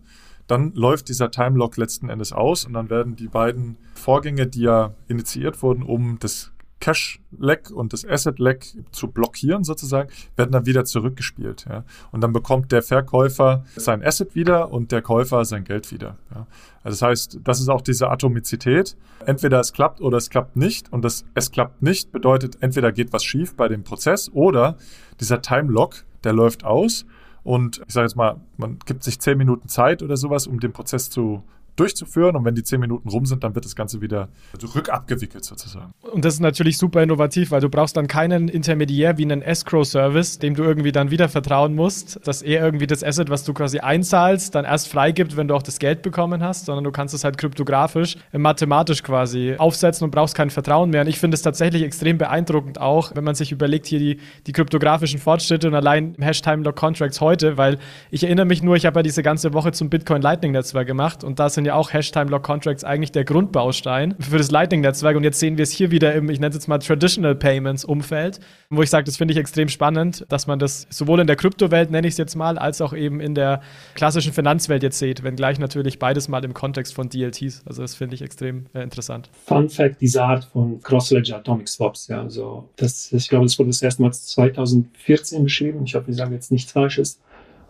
dann 0.47 0.73
läuft 0.73 1.11
dieser 1.11 1.31
Timelock 1.31 1.77
letzten 1.77 2.09
Endes 2.09 2.33
aus 2.33 2.65
und 2.65 2.73
dann 2.73 2.89
werden 2.89 3.15
die 3.15 3.29
beiden 3.29 3.77
Vorgänge, 3.93 4.47
die 4.47 4.63
ja 4.63 4.95
initiiert 5.09 5.63
wurden, 5.63 5.83
um 5.83 6.17
das 6.21 6.52
Cash-Leck 6.83 7.71
und 7.71 7.93
das 7.93 8.05
Asset-Leck 8.05 8.67
zu 8.91 9.07
blockieren 9.07 9.63
sozusagen, 9.63 10.11
werden 10.35 10.51
dann 10.51 10.67
wieder 10.67 10.85
zurückgespielt. 10.85 11.65
Ja. 11.69 11.85
Und 12.11 12.23
dann 12.23 12.33
bekommt 12.33 12.73
der 12.73 12.83
Verkäufer 12.83 13.65
sein 13.77 14.05
Asset 14.05 14.35
wieder 14.35 14.73
und 14.73 14.91
der 14.91 15.01
Käufer 15.01 15.45
sein 15.45 15.63
Geld 15.63 15.93
wieder. 15.93 16.19
Ja. 16.35 16.49
Also 16.83 16.99
das 16.99 17.03
heißt, 17.03 17.41
das 17.45 17.61
ist 17.61 17.69
auch 17.69 17.83
diese 17.83 18.11
Atomizität. 18.11 18.97
Entweder 19.25 19.61
es 19.61 19.73
klappt 19.73 20.01
oder 20.01 20.17
es 20.19 20.29
klappt 20.29 20.57
nicht. 20.57 20.93
Und 20.93 21.05
das 21.05 21.25
es 21.35 21.53
klappt 21.53 21.83
nicht 21.83 22.11
bedeutet, 22.11 22.59
entweder 22.61 22.91
geht 22.91 23.13
was 23.13 23.23
schief 23.23 23.55
bei 23.55 23.69
dem 23.69 23.85
Prozess 23.85 24.29
oder 24.33 24.77
dieser 25.21 25.41
Time-Lock, 25.41 26.05
der 26.25 26.33
läuft 26.33 26.65
aus. 26.65 27.07
Und 27.45 27.81
ich 27.87 27.95
sage 27.95 28.07
jetzt 28.07 28.17
mal, 28.17 28.41
man 28.57 28.81
gibt 28.87 29.05
sich 29.05 29.21
zehn 29.21 29.39
Minuten 29.39 29.69
Zeit 29.69 30.03
oder 30.03 30.17
sowas, 30.17 30.49
um 30.49 30.59
den 30.59 30.73
Prozess 30.73 31.11
zu 31.11 31.45
durchzuführen. 31.77 32.37
Und 32.37 32.45
wenn 32.45 32.55
die 32.55 32.63
zehn 32.63 32.81
Minuten 32.81 33.09
rum 33.09 33.27
sind, 33.27 33.45
dann 33.45 33.55
wird 33.55 33.65
das 33.65 33.77
Ganze 33.77 34.01
wieder 34.01 34.29
rückabgewickelt 34.75 35.45
sozusagen. 35.45 35.93
Und 36.01 36.25
das 36.25 36.35
ist 36.35 36.41
natürlich 36.41 36.79
super 36.79 37.03
innovativ, 37.03 37.51
weil 37.51 37.61
du 37.61 37.69
brauchst 37.69 37.97
dann 37.97 38.07
keinen 38.07 38.49
Intermediär 38.49 39.19
wie 39.19 39.25
einen 39.25 39.43
Escrow-Service, 39.43 40.39
dem 40.39 40.55
du 40.55 40.63
irgendwie 40.63 40.93
dann 40.93 41.11
wieder 41.11 41.29
vertrauen 41.29 41.75
musst, 41.75 42.21
dass 42.27 42.43
er 42.43 42.65
irgendwie 42.65 42.87
das 42.87 43.03
Asset, 43.03 43.31
was 43.31 43.45
du 43.45 43.55
quasi 43.55 43.79
einzahlst, 43.79 44.55
dann 44.55 44.65
erst 44.65 44.89
freigibt, 44.89 45.37
wenn 45.37 45.49
du 45.49 45.55
auch 45.55 45.63
das 45.63 45.79
Geld 45.79 46.03
bekommen 46.03 46.43
hast, 46.43 46.67
sondern 46.67 46.85
du 46.85 46.91
kannst 46.91 47.15
es 47.15 47.25
halt 47.25 47.39
kryptografisch, 47.39 48.17
äh, 48.33 48.39
mathematisch 48.39 49.03
quasi 49.03 49.55
aufsetzen 49.59 50.05
und 50.05 50.11
brauchst 50.11 50.35
kein 50.35 50.51
Vertrauen 50.51 50.91
mehr. 50.91 51.03
Und 51.03 51.09
ich 51.09 51.19
finde 51.19 51.35
es 51.35 51.43
tatsächlich 51.43 51.83
extrem 51.83 52.19
beeindruckend 52.19 52.81
auch, 52.81 53.15
wenn 53.15 53.25
man 53.25 53.35
sich 53.35 53.53
überlegt, 53.53 53.87
hier 53.87 53.99
die, 53.99 54.19
die 54.47 54.53
kryptografischen 54.53 55.19
Fortschritte 55.19 55.69
und 55.69 55.75
allein 55.75 56.15
Hash-Time-Lock-Contracts 56.21 57.21
heute, 57.21 57.57
weil 57.57 57.79
ich 58.11 58.25
erinnere 58.25 58.47
mich 58.47 58.63
nur, 58.63 58.77
ich 58.77 58.87
habe 58.87 58.99
ja 58.99 59.03
diese 59.03 59.23
ganze 59.23 59.53
Woche 59.53 59.73
zum 59.73 59.91
Bitcoin-Lightning-Netzwerk 59.91 60.87
gemacht 60.87 61.25
und 61.25 61.39
da 61.39 61.49
sind 61.49 61.62
ja 61.65 61.75
auch 61.75 61.93
Hash-Time-Lock-Contracts 61.93 62.85
eigentlich 62.85 63.13
der 63.13 63.25
Grundbaustein 63.25 64.15
für 64.19 64.39
das 64.39 64.51
Lightning-Netzwerk. 64.51 65.17
Und 65.17 65.25
jetzt 65.25 65.39
sehen 65.39 65.57
wir 65.57 65.63
es 65.63 65.71
hier 65.71 65.91
wieder 65.91 66.15
im, 66.15 66.31
ich 66.31 66.41
nenne 66.41 66.51
es 66.51 66.57
jetzt 66.57 66.69
mal 66.69 66.79
Traditional 66.79 67.35
Payments-Umfeld, 67.35 68.41
wo 68.71 68.83
ich 68.83 68.91
sage, 68.91 69.05
das 69.05 69.17
finde 69.17 69.33
ich 69.33 69.39
extrem 69.39 69.69
spannend, 69.69 70.25
dass 70.29 70.47
man 70.47 70.59
das 70.59 70.87
sowohl 70.91 71.21
in 71.21 71.27
der 71.27 71.37
Kryptowelt, 71.37 71.91
nenne 71.91 72.07
ich 72.07 72.15
es 72.15 72.19
jetzt 72.19 72.35
mal, 72.35 72.59
als 72.59 72.81
auch 72.81 72.93
eben 72.93 73.21
in 73.21 73.35
der 73.35 73.63
klassischen 73.95 74.33
Finanzwelt 74.33 74.83
jetzt 74.83 74.99
sieht, 74.99 75.23
wenngleich 75.23 75.59
natürlich 75.59 75.99
beides 75.99 76.29
mal 76.29 76.45
im 76.45 76.55
Kontext 76.55 76.95
von 76.95 77.09
DLTs. 77.09 77.63
Also 77.67 77.83
das 77.83 77.95
finde 77.95 78.15
ich 78.15 78.23
extrem 78.23 78.67
äh, 78.75 78.83
interessant. 78.83 79.31
Fun 79.47 79.69
Fact, 79.69 80.01
diese 80.01 80.23
Art 80.23 80.45
von 80.45 80.81
Cross-Ledger 80.81 81.37
Atomic 81.37 81.69
Swaps, 81.69 82.09
ja, 82.09 82.23
also 82.23 82.69
das, 82.77 83.13
ich 83.13 83.29
glaube, 83.29 83.47
das 83.47 83.59
wurde 83.59 83.71
das 83.71 83.83
erste 83.83 84.03
Mal 84.03 84.13
2014 84.13 85.45
beschrieben. 85.45 85.85
Ich 85.85 85.95
hoffe, 85.95 86.11
ich 86.11 86.17
sage 86.17 86.35
jetzt 86.35 86.51
nichts 86.53 86.73
Falsches. 86.73 87.21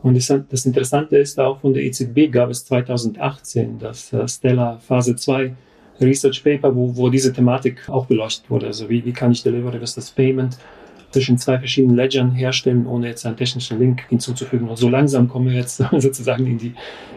Und 0.03 0.17
das 0.17 0.67
Interessante 0.67 1.17
ist 1.17 1.39
auch 1.39 1.61
von 1.61 1.75
der 1.75 1.85
EZB 1.85 2.31
gab 2.31 2.51
es 2.51 2.65
2018 2.65 3.79
das 3.79 4.13
äh, 4.13 4.27
Stella 4.27 4.79
Phase 4.79 5.15
2 5.15 5.55
Research 6.01 6.43
Paper, 6.43 6.75
wo, 6.75 6.97
wo 6.97 7.09
diese 7.09 7.33
Thematik 7.33 7.89
auch 7.89 8.07
beleuchtet 8.07 8.51
wurde. 8.51 8.67
Also 8.67 8.89
wie, 8.89 9.05
wie 9.05 9.13
kann 9.13 9.31
ich 9.31 9.43
Delivery 9.43 9.79
versus 9.79 10.11
Payment 10.11 10.59
zwischen 11.13 11.39
zwei 11.39 11.59
verschiedenen 11.59 11.97
Ledgern 11.97 12.33
herstellen, 12.33 12.87
ohne 12.87 13.09
jetzt 13.09 13.25
einen 13.27 13.37
technischen 13.37 13.79
Link 13.79 14.05
hinzuzufügen. 14.09 14.69
Und 14.69 14.77
so 14.77 14.89
langsam 14.89 15.29
kommen 15.29 15.49
wir 15.49 15.55
jetzt 15.55 15.77
sozusagen 15.99 16.47
in 16.47 16.59
die, 16.59 16.75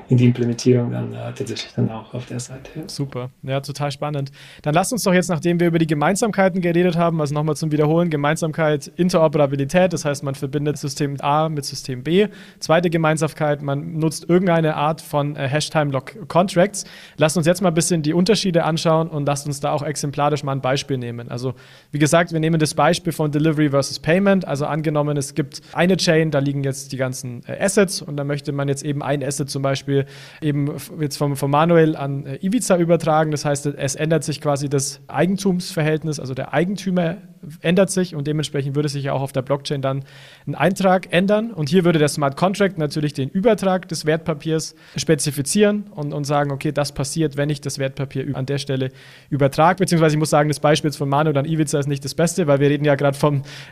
in 0.10 0.18
die 0.18 0.26
Implementierung 0.26 0.92
dann 0.92 1.14
äh, 1.14 1.34
tatsächlich 1.34 1.74
dann 1.76 1.90
auch 1.90 2.14
auf 2.14 2.26
der 2.26 2.40
Seite. 2.40 2.70
Super, 2.88 3.30
ja, 3.44 3.60
total 3.62 3.92
spannend. 3.92 4.32
Dann 4.62 4.74
lasst 4.74 4.92
uns 4.92 5.04
doch 5.04 5.14
jetzt, 5.14 5.30
nachdem 5.30 5.60
wir 5.60 5.68
über 5.68 5.80
die 5.80 5.88
Gemeinsamkeiten 5.88 6.62
geredet 6.62 6.98
haben, 6.98 7.22
also 7.22 7.34
nochmal 7.34 7.56
zum 7.56 7.72
Wiederholen, 7.72 8.10
Gemeinsamkeit 8.10 8.92
Interoperabilität, 8.96 9.94
das 9.94 10.06
heißt, 10.06 10.24
man 10.24 10.36
verbindet 10.36 10.78
System 10.78 11.16
A 11.22 11.50
mit 11.50 11.66
System 11.66 12.04
B. 12.04 12.28
Zweite 12.60 12.90
Gemeinsamkeit, 12.90 13.62
man 13.62 13.98
nutzt 13.98 14.30
irgendeine 14.30 14.76
Art 14.76 15.02
von 15.02 15.36
äh, 15.36 15.48
Hash-Time-Lock-Contracts. 15.48 16.86
Lasst 17.18 17.38
uns 17.38 17.48
jetzt 17.48 17.62
mal 17.62 17.70
ein 17.70 17.74
bisschen 17.74 18.02
die 18.02 18.14
Unterschiede 18.14 18.64
anschauen 18.64 19.08
und 19.08 19.26
lasst 19.26 19.48
uns 19.48 19.60
da 19.60 19.72
auch 19.72 19.84
exemplarisch 19.84 20.44
mal 20.44 20.52
ein 20.52 20.62
Beispiel 20.62 20.98
nehmen. 20.98 21.32
Also, 21.32 21.54
wie 21.92 22.00
gesagt, 22.00 22.34
wir 22.34 22.40
nehmen 22.40 22.60
das 22.60 22.74
Beispiel 22.74 23.14
von 23.14 23.32
Delivery 23.32 23.70
versus 23.70 23.85
versus 23.86 24.00
Payment. 24.00 24.48
Also 24.48 24.66
angenommen, 24.66 25.18
es 25.18 25.36
gibt 25.36 25.62
eine 25.74 25.98
Chain, 25.98 26.32
da 26.32 26.40
liegen 26.40 26.64
jetzt 26.64 26.92
die 26.92 26.98
ganzen 26.98 27.44
äh, 27.48 27.58
Assets 27.60 28.02
und 28.02 28.18
da 28.18 28.24
möchte 28.24 28.52
man 28.52 28.68
jetzt 28.68 28.84
eben 28.84 29.04
ein 29.04 29.24
Asset 29.24 29.50
zum 29.50 29.62
Beispiel 29.62 30.06
eben 30.42 30.76
jetzt 31.00 31.18
vom, 31.18 31.36
vom 31.36 31.52
Manuel 31.52 31.96
an 31.96 32.26
äh, 32.26 32.36
Ibiza 32.42 32.78
übertragen. 32.78 33.32
Das 33.32 33.46
heißt, 33.46 33.68
es 33.68 33.96
ändert 33.96 34.24
sich 34.24 34.42
quasi 34.42 34.70
das 34.70 35.02
Eigentumsverhältnis, 35.08 36.20
also 36.20 36.34
der 36.34 36.54
Eigentümer 36.54 37.18
ändert 37.62 37.90
sich 37.90 38.16
und 38.16 38.28
dementsprechend 38.28 38.76
würde 38.76 38.90
sich 38.90 39.10
auch 39.10 39.22
auf 39.22 39.32
der 39.32 39.42
Blockchain 39.42 39.82
dann 39.82 40.04
ein 40.48 40.56
Eintrag 40.56 41.12
ändern. 41.12 41.52
Und 41.52 41.70
hier 41.70 41.86
würde 41.86 42.00
der 42.00 42.08
Smart 42.08 42.38
Contract 42.38 42.78
natürlich 42.78 43.14
den 43.14 43.30
Übertrag 43.30 43.88
des 43.88 44.06
Wertpapiers 44.06 44.76
spezifizieren 44.96 45.86
und, 45.92 46.14
und 46.14 46.24
sagen, 46.26 46.52
okay, 46.52 46.72
das 46.72 46.92
passiert, 46.92 47.38
wenn 47.38 47.50
ich 47.50 47.62
das 47.62 47.80
Wertpapier 47.80 48.36
an 48.36 48.46
der 48.46 48.58
Stelle 48.58 48.92
übertrage. 49.30 49.80
Beziehungsweise 49.80 50.16
ich 50.16 50.20
muss 50.20 50.30
sagen, 50.30 50.50
das 50.50 50.60
Beispiel 50.60 50.92
von 50.92 51.10
Manu 51.10 51.32
und 51.32 51.46
Ivica 51.46 51.80
ist 51.80 51.88
nicht 51.88 52.06
das 52.06 52.16
Beste, 52.16 52.48
weil 52.48 52.60
wir 52.60 52.70
reden 52.70 52.86
ja 52.86 52.96
gerade 52.96 53.18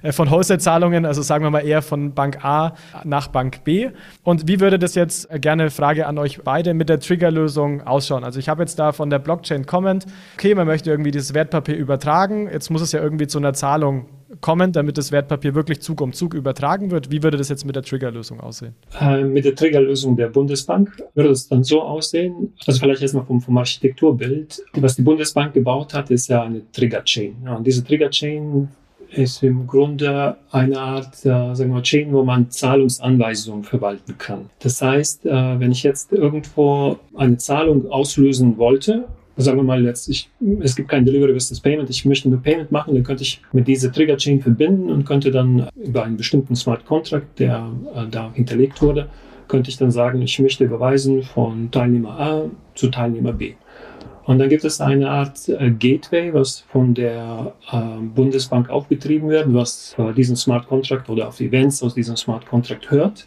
äh, 0.01 0.11
von 0.11 0.29
Wholesale-Zahlungen, 0.29 1.05
also 1.05 1.21
sagen 1.21 1.43
wir 1.43 1.51
mal 1.51 1.65
eher 1.65 1.81
von 1.81 2.13
Bank 2.13 2.43
A 2.43 2.75
nach 3.03 3.27
Bank 3.27 3.63
B. 3.63 3.89
Und 4.23 4.47
wie 4.47 4.59
würde 4.59 4.79
das 4.79 4.95
jetzt, 4.95 5.31
äh, 5.31 5.39
gerne 5.39 5.69
Frage 5.69 6.07
an 6.07 6.17
euch 6.17 6.41
beide, 6.43 6.73
mit 6.73 6.89
der 6.89 6.99
Triggerlösung 6.99 7.81
ausschauen? 7.81 8.23
Also 8.23 8.39
ich 8.39 8.49
habe 8.49 8.61
jetzt 8.61 8.79
da 8.79 8.91
von 8.91 9.09
der 9.09 9.19
Blockchain 9.19 9.65
Comment, 9.65 10.05
okay, 10.35 10.55
man 10.55 10.67
möchte 10.67 10.89
irgendwie 10.89 11.11
dieses 11.11 11.33
Wertpapier 11.33 11.75
übertragen, 11.75 12.49
jetzt 12.51 12.69
muss 12.69 12.81
es 12.81 12.91
ja 12.91 13.01
irgendwie 13.01 13.27
zu 13.27 13.37
einer 13.37 13.53
Zahlung 13.63 14.07
kommen, 14.41 14.73
damit 14.73 14.97
das 14.97 15.13
Wertpapier 15.13 15.55
wirklich 15.55 15.79
Zug 15.79 16.01
um 16.01 16.11
Zug 16.11 16.33
übertragen 16.33 16.91
wird. 16.91 17.11
Wie 17.11 17.23
würde 17.23 17.37
das 17.37 17.47
jetzt 17.47 17.65
mit 17.65 17.77
der 17.77 17.83
Triggerlösung 17.83 18.41
aussehen? 18.41 18.75
Äh, 18.99 19.23
mit 19.23 19.45
der 19.45 19.55
Triggerlösung 19.55 20.17
der 20.17 20.27
Bundesbank 20.27 21.01
würde 21.13 21.29
es 21.29 21.47
dann 21.47 21.63
so 21.63 21.81
aussehen, 21.81 22.51
also 22.67 22.77
vielleicht 22.77 23.01
erstmal 23.01 23.23
vom, 23.23 23.39
vom 23.39 23.57
Architekturbild. 23.57 24.61
Was 24.73 24.97
die 24.97 25.01
Bundesbank 25.03 25.53
gebaut 25.53 25.93
hat, 25.93 26.11
ist 26.11 26.27
ja 26.27 26.43
eine 26.43 26.69
Trigger-Chain. 26.73 27.35
Ja, 27.45 27.55
und 27.55 27.65
diese 27.65 27.85
Trigger-Chain 27.85 28.67
ist 29.11 29.41
im 29.43 29.65
Grunde 29.65 30.35
eine 30.51 30.77
Art, 30.77 31.25
äh, 31.25 31.55
sagen 31.55 31.73
wir 31.73 31.81
Chain, 31.81 32.11
wo 32.11 32.21
man 32.25 32.49
Zahlungsanweisungen 32.49 33.63
verwalten 33.63 34.17
kann. 34.17 34.49
Das 34.59 34.81
heißt, 34.81 35.25
äh, 35.25 35.57
wenn 35.57 35.71
ich 35.71 35.83
jetzt 35.83 36.11
irgendwo 36.11 36.97
eine 37.15 37.37
Zahlung 37.37 37.89
auslösen 37.89 38.57
wollte, 38.57 39.05
sagen 39.37 39.57
wir 39.57 39.63
mal 39.63 39.83
jetzt, 39.83 40.07
ich, 40.09 40.29
es 40.61 40.75
gibt 40.75 40.89
kein 40.89 41.05
Delivery 41.05 41.33
Business 41.33 41.59
Payment, 41.59 41.89
ich 41.89 42.05
möchte 42.05 42.29
nur 42.29 42.41
Payment 42.41 42.71
machen, 42.71 42.93
dann 42.93 43.03
könnte 43.03 43.23
ich 43.23 43.41
mit 43.51 43.67
dieser 43.67 43.91
Trigger 43.91 44.17
Chain 44.17 44.41
verbinden 44.41 44.91
und 44.91 45.05
könnte 45.05 45.31
dann 45.31 45.67
über 45.75 46.03
einen 46.03 46.17
bestimmten 46.17 46.55
Smart 46.55 46.85
Contract, 46.85 47.39
der 47.39 47.71
äh, 47.95 48.07
da 48.09 48.31
hinterlegt 48.33 48.81
wurde, 48.81 49.09
könnte 49.47 49.69
ich 49.69 49.77
dann 49.77 49.91
sagen, 49.91 50.21
ich 50.21 50.39
möchte 50.39 50.63
überweisen 50.63 51.23
von 51.23 51.71
Teilnehmer 51.71 52.19
A 52.19 52.43
zu 52.75 52.89
Teilnehmer 52.89 53.33
B. 53.33 53.53
Und 54.25 54.39
dann 54.39 54.47
gibt 54.47 54.63
es 54.63 54.79
eine 54.79 55.09
Art 55.09 55.49
äh, 55.49 55.71
Gateway, 55.71 56.33
was 56.33 56.61
von 56.71 56.93
der 56.93 57.53
äh, 57.71 57.77
Bundesbank 58.15 58.69
auch 58.69 58.85
betrieben 58.85 59.29
wird, 59.29 59.53
was 59.53 59.95
äh, 59.97 60.13
diesen 60.13 60.35
Smart 60.35 60.67
Contract 60.67 61.09
oder 61.09 61.27
auf 61.27 61.41
Events 61.41 61.83
aus 61.83 61.95
diesem 61.95 62.15
Smart 62.15 62.45
Contract 62.45 62.89
hört 62.89 63.25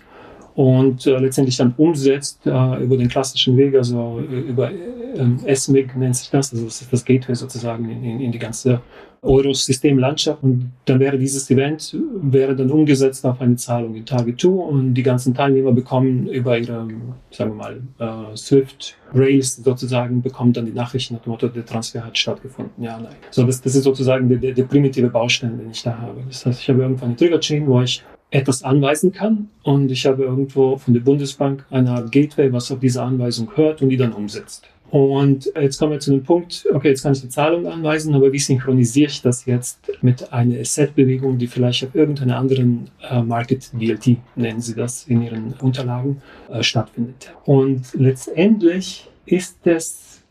und 0.56 1.06
äh, 1.06 1.18
letztendlich 1.18 1.58
dann 1.58 1.74
umsetzt 1.76 2.46
äh, 2.46 2.82
über 2.82 2.96
den 2.96 3.08
klassischen 3.08 3.58
Weg, 3.58 3.74
also 3.74 4.20
äh, 4.20 4.40
über 4.40 4.72
äh, 4.72 5.54
SMIG 5.54 5.94
nennt 5.96 6.16
sich 6.16 6.30
das, 6.30 6.50
also 6.50 6.64
das 6.64 6.80
ist 6.80 6.90
das 6.90 7.04
Gateway 7.04 7.34
sozusagen 7.34 7.90
in, 7.90 8.20
in, 8.20 8.32
die 8.32 8.38
ganze 8.38 8.80
Euro-System-Landschaft 9.20 10.42
und 10.42 10.72
dann 10.86 10.98
wäre 10.98 11.18
dieses 11.18 11.50
Event 11.50 11.94
wäre 12.22 12.56
dann 12.56 12.70
umgesetzt 12.70 13.26
auf 13.26 13.38
eine 13.42 13.56
Zahlung 13.56 13.96
in 13.96 14.06
Target 14.06 14.40
2 14.40 14.48
und 14.48 14.94
die 14.94 15.02
ganzen 15.02 15.34
Teilnehmer 15.34 15.72
bekommen 15.72 16.26
über 16.28 16.56
ihre, 16.56 16.88
sagen 17.30 17.50
wir 17.50 17.54
mal, 17.54 17.82
äh, 17.98 18.34
Swift 18.34 18.96
Rails 19.12 19.56
sozusagen, 19.56 20.22
bekommen 20.22 20.54
dann 20.54 20.64
die 20.64 20.72
Nachrichten 20.72 21.14
nach 21.14 21.22
dem 21.22 21.32
Motto, 21.32 21.48
der 21.48 21.66
Transfer 21.66 22.02
hat 22.02 22.16
stattgefunden, 22.16 22.82
ja, 22.82 22.98
nein. 22.98 23.12
So, 23.30 23.44
das, 23.44 23.60
das 23.60 23.74
ist 23.74 23.84
sozusagen 23.84 24.26
der, 24.30 24.38
der, 24.38 24.52
der 24.52 24.64
primitive 24.64 25.10
Baustein, 25.10 25.58
den 25.58 25.70
ich 25.70 25.82
da 25.82 25.98
habe. 25.98 26.22
Das 26.28 26.46
heißt, 26.46 26.62
ich 26.62 26.68
habe 26.70 26.80
irgendwann 26.80 27.08
eine 27.08 27.16
Trigger-Chain, 27.16 27.66
wo 27.66 27.82
ich 27.82 28.02
etwas 28.36 28.62
anweisen 28.62 29.12
kann. 29.12 29.48
Und 29.62 29.90
ich 29.90 30.06
habe 30.06 30.24
irgendwo 30.24 30.76
von 30.76 30.94
der 30.94 31.00
Bundesbank 31.00 31.64
eine 31.70 31.90
Art 31.90 32.12
Gateway, 32.12 32.52
was 32.52 32.70
auf 32.70 32.80
diese 32.80 33.02
Anweisung 33.02 33.50
hört 33.56 33.82
und 33.82 33.88
die 33.88 33.96
dann 33.96 34.12
umsetzt. 34.12 34.68
Und 34.90 35.50
jetzt 35.60 35.78
kommen 35.78 35.92
wir 35.92 36.00
zu 36.00 36.12
dem 36.12 36.22
Punkt, 36.22 36.64
okay, 36.72 36.90
jetzt 36.90 37.02
kann 37.02 37.12
ich 37.12 37.20
die 37.20 37.28
Zahlung 37.28 37.66
anweisen, 37.66 38.14
aber 38.14 38.32
wie 38.32 38.38
synchronisiere 38.38 39.10
ich 39.10 39.20
das 39.20 39.44
jetzt 39.44 39.90
mit 40.00 40.32
einer 40.32 40.60
Asset-Bewegung, 40.60 41.38
die 41.38 41.48
vielleicht 41.48 41.84
auf 41.84 41.94
irgendeiner 41.94 42.36
anderen 42.36 42.88
äh, 43.10 43.20
Market 43.20 43.68
DLT, 43.72 44.18
nennen 44.36 44.60
Sie 44.60 44.74
das 44.74 45.04
in 45.08 45.22
Ihren 45.22 45.54
Unterlagen, 45.60 46.22
äh, 46.50 46.62
stattfindet. 46.62 47.32
Und 47.44 47.82
letztendlich 47.94 49.08
ist 49.24 49.58
es 49.66 50.22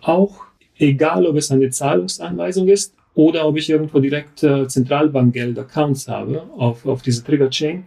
auch 0.00 0.44
egal, 0.76 1.26
ob 1.26 1.36
es 1.36 1.50
eine 1.50 1.70
Zahlungsanweisung 1.70 2.68
ist 2.68 2.94
oder 3.18 3.46
ob 3.48 3.56
ich 3.56 3.68
irgendwo 3.68 3.98
direkt 3.98 4.44
äh, 4.44 4.68
Zentralbankgeld-Accounts 4.68 6.06
habe 6.06 6.44
auf, 6.56 6.86
auf 6.86 7.02
diese 7.02 7.24
Trigger-Chain. 7.24 7.84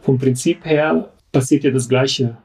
Vom 0.00 0.16
Prinzip 0.16 0.64
her 0.64 1.10
passiert 1.32 1.64
ja 1.64 1.72
das 1.72 1.88
Gleiche 1.88 2.36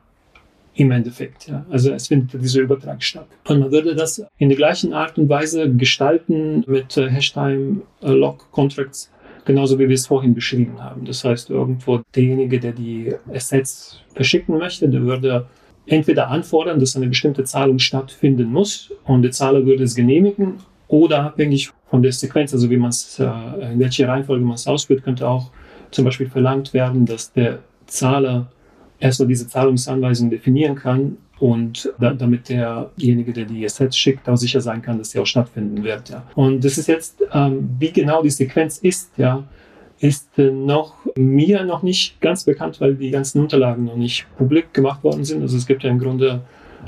im 0.74 0.90
Endeffekt. 0.90 1.48
Ja. 1.48 1.64
Also 1.70 1.92
es 1.92 2.08
findet 2.08 2.42
dieser 2.42 2.62
Übertrag 2.62 3.04
statt. 3.04 3.28
Und 3.48 3.60
man 3.60 3.72
würde 3.72 3.94
das 3.94 4.26
in 4.40 4.50
der 4.50 4.58
gleichen 4.58 4.92
Art 4.92 5.20
und 5.20 5.30
Weise 5.30 5.72
gestalten 5.72 6.64
mit 6.66 6.98
äh, 6.98 7.12
Hashtime-Lock-Contracts, 7.12 9.06
äh, 9.06 9.46
genauso 9.46 9.78
wie 9.78 9.88
wir 9.88 9.94
es 9.94 10.08
vorhin 10.08 10.34
beschrieben 10.34 10.82
haben. 10.82 11.06
Das 11.06 11.24
heißt, 11.24 11.52
irgendwo 11.52 12.02
derjenige, 12.16 12.60
der 12.60 12.72
die 12.72 13.14
Assets 13.32 14.02
verschicken 14.16 14.58
möchte, 14.58 14.90
der 14.90 15.04
würde 15.04 15.46
entweder 15.86 16.30
anfordern, 16.30 16.80
dass 16.80 16.96
eine 16.96 17.06
bestimmte 17.06 17.44
Zahlung 17.44 17.78
stattfinden 17.78 18.46
muss 18.52 18.92
und 19.04 19.22
der 19.22 19.30
Zahler 19.30 19.64
würde 19.68 19.84
es 19.84 19.94
genehmigen 19.94 20.56
oder 20.88 21.24
abhängig 21.24 21.72
von 21.90 22.02
der 22.02 22.12
Sequenz, 22.12 22.54
also 22.54 22.70
wie 22.70 22.78
man 22.78 22.90
es, 22.90 23.20
äh, 23.20 23.26
in 23.72 23.80
welcher 23.80 24.08
Reihenfolge 24.08 24.44
man 24.44 24.56
es 24.56 24.68
ausführt, 24.68 25.04
könnte 25.04 25.28
auch 25.28 25.52
zum 25.92 26.06
Beispiel 26.06 26.30
verlangt 26.30 26.74
werden, 26.74 27.06
dass 27.06 27.32
der 27.32 27.60
Zahler 27.86 28.48
erstmal 29.00 29.28
diese 29.28 29.48
Zahlungsanweisung 29.48 30.30
definieren 30.30 30.76
kann 30.76 31.18
und 31.40 31.92
da, 32.00 32.14
damit 32.14 32.50
derjenige, 32.50 33.34
der 33.34 33.46
die 33.46 33.66
Assets 33.66 33.98
schickt, 33.98 34.28
auch 34.30 34.38
sicher 34.38 34.62
sein 34.62 34.82
kann, 34.82 34.98
dass 34.98 35.12
sie 35.12 35.20
auch 35.20 35.26
stattfinden 35.26 35.84
wird. 35.84 36.10
Ja. 36.10 36.26
Und 36.36 36.64
das 36.64 36.78
ist 36.78 36.88
jetzt, 36.88 37.22
ähm, 37.34 37.70
wie 37.80 37.92
genau 37.92 38.22
die 38.22 38.30
Sequenz 38.30 38.78
ist, 38.78 39.12
ja, 39.18 39.44
ist 40.00 40.38
äh, 40.38 40.52
noch 40.52 40.96
mir 41.16 41.64
noch 41.64 41.84
nicht 41.84 42.20
ganz 42.22 42.44
bekannt, 42.44 42.80
weil 42.80 42.96
die 42.96 43.12
ganzen 43.12 43.42
Unterlagen 43.42 43.86
noch 43.86 43.98
nicht 43.98 44.26
publik 44.38 44.74
gemacht 44.74 45.04
worden 45.04 45.24
sind. 45.26 45.42
Also 45.42 45.58
es 45.58 45.66
gibt 45.66 45.84
ja 45.84 45.90
im 45.90 46.00
Grunde 46.00 46.42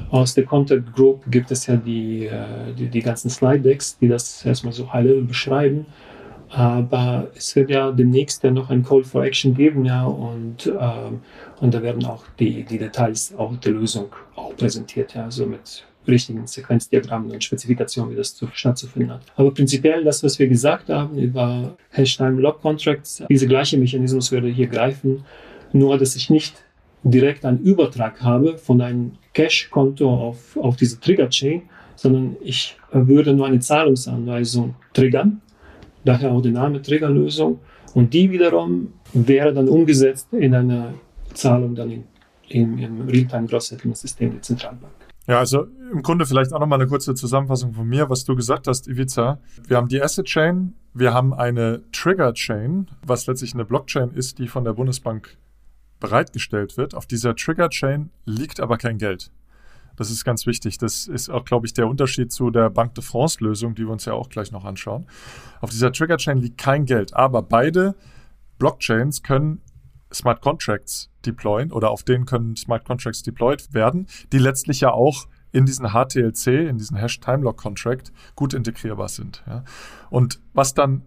aus 0.10 0.34
der 0.34 0.46
Contact 0.46 0.94
Group 0.94 1.24
gibt 1.30 1.52
es 1.52 1.68
ja 1.68 1.76
die, 1.76 2.26
äh, 2.26 2.74
die, 2.78 2.88
die 2.88 3.02
ganzen 3.02 3.30
Slide 3.30 3.60
Decks, 3.60 3.98
die 3.98 4.08
das 4.08 4.46
erstmal 4.46 4.74
so 4.74 4.92
high 4.92 5.06
level 5.06 5.24
beschreiben. 5.24 5.86
Aber 6.50 7.30
es 7.36 7.56
wird 7.56 7.70
ja 7.70 7.92
demnächst 7.92 8.42
ja 8.44 8.52
noch 8.52 8.70
ein 8.70 8.84
Call 8.84 9.04
for 9.04 9.24
Action 9.24 9.54
geben, 9.54 9.84
ja, 9.84 10.06
und, 10.06 10.68
ähm, 10.68 11.20
und 11.60 11.74
da 11.74 11.82
werden 11.82 12.06
auch 12.06 12.24
die, 12.40 12.64
die 12.64 12.78
Details 12.78 13.34
auch 13.38 13.56
der 13.58 13.74
Lösung 13.74 14.08
auch 14.36 14.56
präsentiert, 14.56 15.14
ja, 15.14 15.26
also 15.26 15.46
mit 15.46 15.86
richtigen 16.08 16.48
Sequenzdiagrammen 16.48 17.32
und 17.32 17.44
Spezifikationen, 17.44 18.14
wie 18.14 18.16
das 18.16 18.34
zu, 18.34 18.48
stattzufinden 18.54 19.12
hat. 19.12 19.22
Aber 19.36 19.54
prinzipiell 19.54 20.06
das, 20.06 20.24
was 20.24 20.40
wir 20.40 20.48
gesagt 20.48 20.88
haben 20.88 21.18
über 21.18 21.76
Hashtime 21.90 22.40
Log 22.40 22.62
Contracts, 22.62 23.24
dieser 23.30 23.48
gleiche 23.48 23.78
Mechanismus 23.78 24.32
würde 24.32 24.48
hier 24.48 24.68
greifen, 24.68 25.26
nur 25.74 25.98
dass 25.98 26.16
ich 26.16 26.30
nicht 26.30 26.64
direkt 27.04 27.46
einen 27.46 27.60
Übertrag 27.60 28.22
habe 28.22 28.58
von 28.58 28.82
einem 28.82 29.14
Cash-Konto 29.34 30.10
auf, 30.10 30.58
auf 30.58 30.76
diese 30.76 31.00
Trigger-Chain, 31.00 31.64
sondern 31.96 32.36
ich 32.42 32.78
würde 32.92 33.34
nur 33.34 33.48
eine 33.48 33.60
Zahlungsanweisung 33.60 34.76
triggern, 34.94 35.42
daher 36.06 36.32
auch 36.32 36.42
der 36.42 36.52
Name 36.52 36.82
Triggerlösung, 36.82 37.60
und 37.94 38.14
die 38.14 38.32
wiederum 38.32 38.94
wäre 39.14 39.54
dann 39.54 39.68
umgesetzt 39.68 40.28
in 40.34 40.54
eine 40.54 40.94
Zahlung 41.34 41.76
dann 41.76 41.92
in, 41.92 42.04
in, 42.50 42.78
im 42.78 43.02
Realtime 43.08 43.48
Gross 43.48 43.70
Settlement 43.70 43.98
System 43.98 44.32
der 44.32 44.42
Zentralbank. 44.42 44.94
Ja, 45.28 45.40
also 45.40 45.68
im 45.92 46.02
Grunde 46.04 46.26
vielleicht 46.26 46.54
auch 46.54 46.60
nochmal 46.60 46.80
eine 46.80 46.88
kurze 46.88 47.14
Zusammenfassung 47.14 47.74
von 47.74 47.88
mir, 47.88 48.10
was 48.10 48.24
du 48.24 48.36
gesagt 48.36 48.68
hast, 48.68 48.88
Ivica. 48.88 49.40
Wir 49.68 49.78
haben 49.78 49.90
die 49.90 50.02
Asset 50.02 50.26
Chain, 50.26 50.74
wir 50.94 51.14
haben 51.14 51.34
eine 51.34 51.82
Trigger 51.92 52.34
Chain, 52.34 52.88
was 53.06 53.28
letztlich 53.28 53.54
eine 53.54 53.66
Blockchain 53.66 54.12
ist, 54.12 54.40
die 54.40 54.48
von 54.48 54.64
der 54.64 54.74
Bundesbank 54.74 55.38
bereitgestellt 56.00 56.78
wird. 56.78 56.96
Auf 56.96 57.06
dieser 57.06 57.36
Trigger-Chain 57.36 58.12
liegt 58.26 58.60
aber 58.60 58.78
kein 58.78 58.98
Geld. 58.98 59.32
Das 59.96 60.12
ist 60.12 60.24
ganz 60.24 60.46
wichtig. 60.46 60.78
Das 60.78 61.08
ist 61.08 61.30
auch, 61.30 61.44
glaube 61.44 61.66
ich, 61.66 61.74
der 61.74 61.88
Unterschied 61.88 62.32
zu 62.32 62.52
der 62.52 62.70
Banque 62.70 62.94
de 62.94 63.04
France-Lösung, 63.04 63.76
die 63.76 63.84
wir 63.84 63.92
uns 63.92 64.06
ja 64.06 64.14
auch 64.14 64.30
gleich 64.30 64.52
noch 64.52 64.64
anschauen. 64.64 65.08
Auf 65.60 65.72
dieser 65.72 65.92
Trigger-Chain 65.92 66.38
liegt 66.38 66.58
kein 66.60 66.86
Geld, 66.86 67.14
aber 67.14 67.42
beide 67.42 67.96
Blockchains 68.60 69.24
können 69.24 69.62
Smart 70.14 70.42
Contracts 70.42 71.10
deployen 71.26 71.72
oder 71.72 71.90
auf 71.90 72.04
denen 72.04 72.26
können 72.26 72.56
Smart 72.56 72.86
Contracts 72.86 73.24
deployed 73.24 73.74
werden, 73.74 74.08
die 74.32 74.38
letztlich 74.38 74.82
ja 74.82 74.92
auch 74.92 75.28
in 75.52 75.66
diesen 75.66 75.88
HTLC, 75.88 76.70
in 76.70 76.78
diesen 76.78 76.98
Hash 76.98 77.20
Time 77.20 77.40
Lock 77.40 77.58
Contract 77.58 78.12
gut 78.36 78.54
integrierbar 78.54 79.10
sind. 79.10 79.44
Ja. 79.48 79.64
Und 80.10 80.40
was 80.54 80.74
dann 80.74 81.04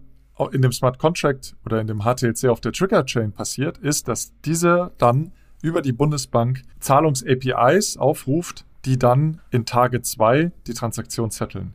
in 0.49 0.61
dem 0.61 0.71
Smart 0.71 0.99
Contract 0.99 1.55
oder 1.65 1.79
in 1.79 1.87
dem 1.87 2.01
HTLC 2.01 2.45
auf 2.49 2.61
der 2.61 2.71
Trigger 2.71 3.05
Chain 3.05 3.31
passiert, 3.31 3.77
ist, 3.77 4.07
dass 4.07 4.33
diese 4.45 4.91
dann 4.97 5.31
über 5.61 5.81
die 5.81 5.91
Bundesbank 5.91 6.63
Zahlungs-APIs 6.79 7.97
aufruft, 7.97 8.65
die 8.85 8.97
dann 8.97 9.41
in 9.51 9.65
Tage 9.65 10.01
2 10.01 10.51
die 10.67 10.73
Transaktion 10.73 11.31
zetteln. 11.31 11.73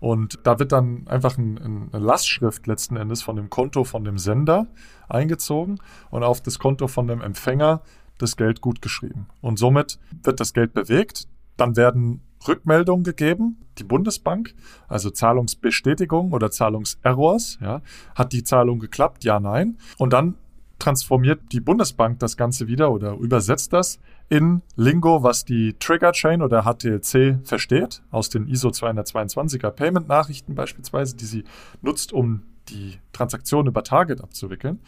Und 0.00 0.40
da 0.42 0.58
wird 0.58 0.72
dann 0.72 1.06
einfach 1.06 1.38
ein, 1.38 1.90
eine 1.92 2.04
Lastschrift 2.04 2.66
letzten 2.66 2.96
Endes 2.96 3.22
von 3.22 3.36
dem 3.36 3.50
Konto 3.50 3.84
von 3.84 4.04
dem 4.04 4.18
Sender 4.18 4.66
eingezogen 5.08 5.78
und 6.10 6.24
auf 6.24 6.40
das 6.40 6.58
Konto 6.58 6.88
von 6.88 7.06
dem 7.06 7.20
Empfänger 7.20 7.82
das 8.18 8.36
Geld 8.36 8.60
gut 8.60 8.82
geschrieben. 8.82 9.28
Und 9.40 9.58
somit 9.58 9.98
wird 10.24 10.40
das 10.40 10.54
Geld 10.54 10.74
bewegt. 10.74 11.28
Dann 11.56 11.76
werden 11.76 12.20
Rückmeldung 12.46 13.02
gegeben, 13.02 13.58
die 13.78 13.84
Bundesbank, 13.84 14.54
also 14.88 15.10
Zahlungsbestätigung 15.10 16.32
oder 16.32 16.50
Zahlungserrors. 16.50 17.58
Ja. 17.60 17.82
Hat 18.14 18.32
die 18.32 18.44
Zahlung 18.44 18.78
geklappt? 18.78 19.24
Ja, 19.24 19.40
nein. 19.40 19.78
Und 19.98 20.12
dann 20.12 20.36
transformiert 20.78 21.40
die 21.52 21.60
Bundesbank 21.60 22.18
das 22.18 22.36
Ganze 22.36 22.66
wieder 22.66 22.90
oder 22.90 23.12
übersetzt 23.14 23.72
das 23.72 24.00
in 24.28 24.62
Lingo, 24.74 25.22
was 25.22 25.44
die 25.44 25.74
Trigger 25.78 26.10
Chain 26.10 26.42
oder 26.42 26.64
HTLC 26.64 27.38
versteht, 27.44 28.02
aus 28.10 28.30
den 28.30 28.48
ISO 28.48 28.70
222er 28.70 29.70
Payment 29.70 30.08
Nachrichten 30.08 30.56
beispielsweise, 30.56 31.16
die 31.16 31.26
sie 31.26 31.44
nutzt, 31.82 32.12
um 32.12 32.42
die 32.68 32.98
Transaktion 33.12 33.66
über 33.66 33.84
Target 33.84 34.22
abzuwickeln. 34.22 34.80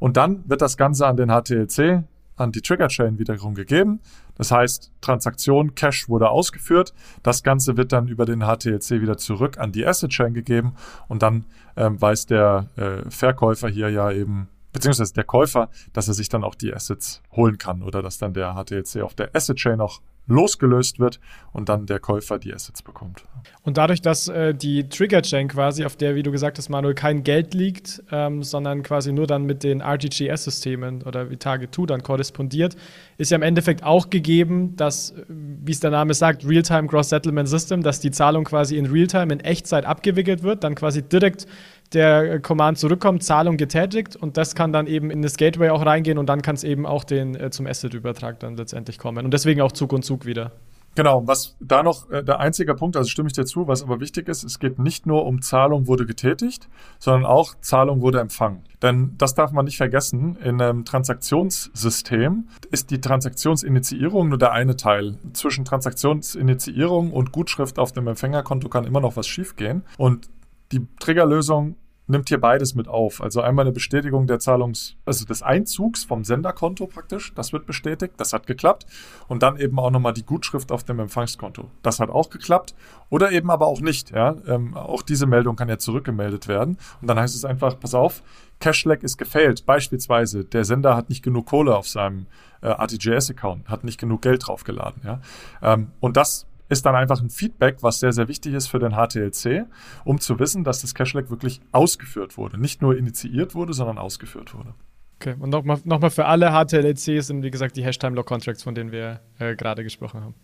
Und 0.00 0.16
dann 0.16 0.48
wird 0.48 0.62
das 0.62 0.76
Ganze 0.76 1.06
an 1.06 1.16
den 1.16 1.28
HTLC, 1.28 2.04
an 2.36 2.52
die 2.52 2.60
Trigger 2.60 2.88
Chain 2.88 3.18
wiederum 3.18 3.54
gegeben. 3.54 4.00
Das 4.36 4.50
heißt, 4.50 4.92
Transaktion, 5.00 5.74
Cash 5.74 6.08
wurde 6.08 6.28
ausgeführt. 6.28 6.92
Das 7.22 7.42
Ganze 7.42 7.76
wird 7.76 7.92
dann 7.92 8.08
über 8.08 8.26
den 8.26 8.40
HTLC 8.40 9.00
wieder 9.00 9.16
zurück 9.16 9.58
an 9.58 9.72
die 9.72 9.86
Asset 9.86 10.10
Chain 10.10 10.34
gegeben 10.34 10.74
und 11.08 11.22
dann 11.22 11.46
ähm, 11.76 12.00
weiß 12.00 12.26
der 12.26 12.68
äh, 12.76 13.10
Verkäufer 13.10 13.68
hier 13.68 13.90
ja 13.90 14.10
eben 14.10 14.48
beziehungsweise 14.72 15.14
der 15.14 15.24
Käufer, 15.24 15.70
dass 15.94 16.08
er 16.08 16.14
sich 16.14 16.28
dann 16.28 16.44
auch 16.44 16.54
die 16.54 16.74
Assets 16.74 17.22
holen 17.32 17.56
kann 17.56 17.82
oder 17.82 18.02
dass 18.02 18.18
dann 18.18 18.34
der 18.34 18.54
HTLC 18.54 19.02
auf 19.02 19.14
der 19.14 19.34
Asset 19.34 19.56
Chain 19.56 19.80
auch 19.80 20.02
losgelöst 20.26 20.98
wird 20.98 21.20
und 21.52 21.68
dann 21.68 21.86
der 21.86 22.00
Käufer 22.00 22.38
die 22.38 22.52
Assets 22.52 22.82
bekommt. 22.82 23.24
Und 23.62 23.76
dadurch, 23.76 24.02
dass 24.02 24.28
äh, 24.28 24.54
die 24.54 24.88
Trigger 24.88 25.22
Chain 25.22 25.48
quasi, 25.48 25.84
auf 25.84 25.96
der, 25.96 26.14
wie 26.14 26.22
du 26.22 26.30
gesagt 26.30 26.58
hast, 26.58 26.68
Manuel, 26.68 26.94
kein 26.94 27.24
Geld 27.24 27.54
liegt, 27.54 28.02
ähm, 28.10 28.42
sondern 28.42 28.82
quasi 28.82 29.12
nur 29.12 29.26
dann 29.26 29.44
mit 29.44 29.62
den 29.62 29.80
RTGS-Systemen 29.80 31.02
oder 31.02 31.30
wie 31.30 31.36
Target 31.36 31.74
2 31.74 31.86
dann 31.86 32.02
korrespondiert, 32.02 32.76
ist 33.18 33.30
ja 33.30 33.36
im 33.36 33.42
Endeffekt 33.42 33.82
auch 33.82 34.10
gegeben, 34.10 34.76
dass, 34.76 35.14
wie 35.28 35.72
es 35.72 35.80
der 35.80 35.90
Name 35.90 36.14
sagt, 36.14 36.46
Real-Time 36.46 36.88
Cross-Settlement 36.88 37.48
System, 37.48 37.82
dass 37.82 38.00
die 38.00 38.10
Zahlung 38.10 38.44
quasi 38.44 38.76
in 38.76 38.86
Realtime, 38.86 39.32
in 39.32 39.40
Echtzeit 39.40 39.84
abgewickelt 39.84 40.42
wird, 40.42 40.64
dann 40.64 40.74
quasi 40.74 41.02
direkt 41.02 41.46
der 41.94 42.40
Command 42.40 42.78
zurückkommt, 42.78 43.22
Zahlung 43.22 43.56
getätigt 43.56 44.16
und 44.16 44.36
das 44.36 44.54
kann 44.54 44.72
dann 44.72 44.86
eben 44.86 45.10
in 45.10 45.22
das 45.22 45.36
Gateway 45.36 45.70
auch 45.70 45.84
reingehen 45.84 46.18
und 46.18 46.26
dann 46.26 46.42
kann 46.42 46.54
es 46.54 46.64
eben 46.64 46.86
auch 46.86 47.04
den, 47.04 47.34
äh, 47.34 47.50
zum 47.50 47.66
Asset-Übertrag 47.66 48.40
dann 48.40 48.56
letztendlich 48.56 48.98
kommen. 48.98 49.24
Und 49.24 49.32
deswegen 49.32 49.60
auch 49.60 49.72
Zug 49.72 49.92
und 49.92 50.04
Zug 50.04 50.26
wieder. 50.26 50.52
Genau, 50.96 51.26
was 51.26 51.56
da 51.60 51.82
noch 51.82 52.10
äh, 52.10 52.24
der 52.24 52.40
einzige 52.40 52.74
Punkt, 52.74 52.96
also 52.96 53.10
stimme 53.10 53.26
ich 53.26 53.34
dir 53.34 53.44
zu, 53.44 53.68
was 53.68 53.82
aber 53.82 54.00
wichtig 54.00 54.28
ist, 54.28 54.44
es 54.44 54.58
geht 54.58 54.78
nicht 54.78 55.06
nur 55.06 55.26
um 55.26 55.42
Zahlung 55.42 55.86
wurde 55.86 56.06
getätigt, 56.06 56.68
sondern 56.98 57.26
auch 57.26 57.54
Zahlung 57.60 58.00
wurde 58.00 58.18
empfangen. 58.18 58.64
Denn 58.80 59.14
das 59.18 59.34
darf 59.34 59.52
man 59.52 59.66
nicht 59.66 59.76
vergessen, 59.76 60.36
in 60.36 60.60
einem 60.60 60.86
Transaktionssystem 60.86 62.48
ist 62.70 62.90
die 62.90 63.00
Transaktionsinitiierung 63.00 64.30
nur 64.30 64.38
der 64.38 64.52
eine 64.52 64.76
Teil. 64.76 65.18
Zwischen 65.34 65.66
Transaktionsinitiierung 65.66 67.12
und 67.12 67.30
Gutschrift 67.30 67.78
auf 67.78 67.92
dem 67.92 68.06
Empfängerkonto 68.08 68.70
kann 68.70 68.84
immer 68.84 69.00
noch 69.00 69.16
was 69.16 69.26
schiefgehen. 69.26 69.82
Und 69.98 70.30
die 70.72 70.86
Triggerlösung 70.98 71.76
nimmt 72.08 72.28
hier 72.28 72.40
beides 72.40 72.74
mit 72.74 72.88
auf. 72.88 73.20
Also 73.20 73.40
einmal 73.40 73.64
eine 73.64 73.72
Bestätigung 73.72 74.26
der 74.26 74.38
Zahlungs-, 74.38 74.94
also 75.04 75.24
des 75.24 75.42
Einzugs 75.42 76.04
vom 76.04 76.24
Senderkonto 76.24 76.86
praktisch, 76.86 77.34
das 77.34 77.52
wird 77.52 77.66
bestätigt, 77.66 78.14
das 78.16 78.32
hat 78.32 78.46
geklappt. 78.46 78.86
Und 79.28 79.42
dann 79.42 79.58
eben 79.58 79.78
auch 79.78 79.90
nochmal 79.90 80.12
die 80.12 80.24
Gutschrift 80.24 80.70
auf 80.70 80.84
dem 80.84 81.00
Empfangskonto. 81.00 81.68
Das 81.82 81.98
hat 81.98 82.10
auch 82.10 82.30
geklappt. 82.30 82.74
Oder 83.10 83.32
eben 83.32 83.50
aber 83.50 83.66
auch 83.66 83.80
nicht. 83.80 84.10
Ja? 84.10 84.36
Ähm, 84.46 84.76
auch 84.76 85.02
diese 85.02 85.26
Meldung 85.26 85.56
kann 85.56 85.68
ja 85.68 85.78
zurückgemeldet 85.78 86.48
werden. 86.48 86.78
Und 87.00 87.08
dann 87.08 87.18
heißt 87.18 87.34
es 87.34 87.44
einfach, 87.44 87.78
pass 87.78 87.94
auf, 87.94 88.22
Cashlag 88.60 89.02
ist 89.02 89.18
gefailt. 89.18 89.66
Beispielsweise, 89.66 90.44
der 90.44 90.64
Sender 90.64 90.96
hat 90.96 91.08
nicht 91.08 91.22
genug 91.22 91.46
Kohle 91.46 91.76
auf 91.76 91.88
seinem 91.88 92.26
äh, 92.62 92.68
RTGS-Account, 92.68 93.68
hat 93.68 93.84
nicht 93.84 93.98
genug 93.98 94.22
Geld 94.22 94.46
draufgeladen. 94.46 95.02
Ja? 95.04 95.20
Ähm, 95.62 95.88
und 96.00 96.16
das 96.16 96.46
ist 96.68 96.84
dann 96.86 96.94
einfach 96.94 97.20
ein 97.20 97.30
Feedback, 97.30 97.78
was 97.80 98.00
sehr, 98.00 98.12
sehr 98.12 98.28
wichtig 98.28 98.54
ist 98.54 98.66
für 98.66 98.78
den 98.78 98.92
HTLC, 98.92 99.66
um 100.04 100.20
zu 100.20 100.38
wissen, 100.38 100.64
dass 100.64 100.80
das 100.80 100.94
Cache-Lag 100.94 101.30
wirklich 101.30 101.60
ausgeführt 101.72 102.36
wurde. 102.36 102.58
Nicht 102.58 102.82
nur 102.82 102.96
initiiert 102.96 103.54
wurde, 103.54 103.72
sondern 103.72 103.98
ausgeführt 103.98 104.54
wurde. 104.54 104.74
Okay, 105.20 105.34
und 105.38 105.50
nochmal 105.50 105.78
noch 105.84 106.00
mal 106.00 106.10
für 106.10 106.26
alle 106.26 106.50
HTLCs 106.50 107.28
sind, 107.28 107.42
wie 107.42 107.50
gesagt, 107.50 107.76
die 107.76 107.84
Hash-Time-Lock-Contracts, 107.84 108.62
von 108.62 108.74
denen 108.74 108.92
wir 108.92 109.20
äh, 109.38 109.54
gerade 109.54 109.82
gesprochen 109.82 110.20
haben. 110.20 110.34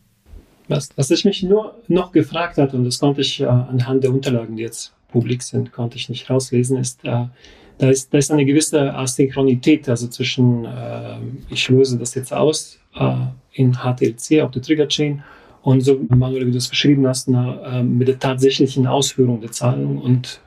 Was, 0.68 0.90
was 0.96 1.10
ich 1.10 1.24
mich 1.24 1.42
nur 1.42 1.74
noch 1.88 2.12
gefragt 2.12 2.56
hat, 2.56 2.72
und 2.72 2.84
das 2.84 2.98
konnte 2.98 3.20
ich 3.20 3.40
äh, 3.40 3.46
anhand 3.46 4.04
der 4.04 4.12
Unterlagen, 4.12 4.56
die 4.56 4.62
jetzt 4.62 4.94
publik 5.08 5.42
sind, 5.42 5.72
konnte 5.72 5.96
ich 5.96 6.08
nicht 6.08 6.30
rauslesen, 6.30 6.78
ist, 6.78 7.04
äh, 7.04 7.26
da 7.78 7.90
ist, 7.90 8.14
da 8.14 8.18
ist 8.18 8.30
eine 8.30 8.44
gewisse 8.44 8.94
Asynchronität, 8.94 9.88
also 9.88 10.06
zwischen, 10.08 10.64
äh, 10.64 11.16
ich 11.50 11.68
löse 11.68 11.98
das 11.98 12.14
jetzt 12.14 12.32
aus 12.32 12.78
äh, 12.94 13.14
in 13.52 13.74
HTLC 13.74 14.40
auf 14.42 14.52
der 14.52 14.62
Trigger-Chain 14.62 15.22
und 15.62 15.80
so, 15.82 16.00
Manuel, 16.08 16.46
wie 16.46 16.50
du 16.50 16.58
es 16.58 16.68
beschrieben 16.68 17.06
hast, 17.06 17.28
na, 17.28 17.78
äh, 17.78 17.82
mit 17.82 18.08
der 18.08 18.18
tatsächlichen 18.18 18.86
Ausführung 18.86 19.40
der 19.40 19.52
Zahlung 19.52 19.98
und 19.98 20.40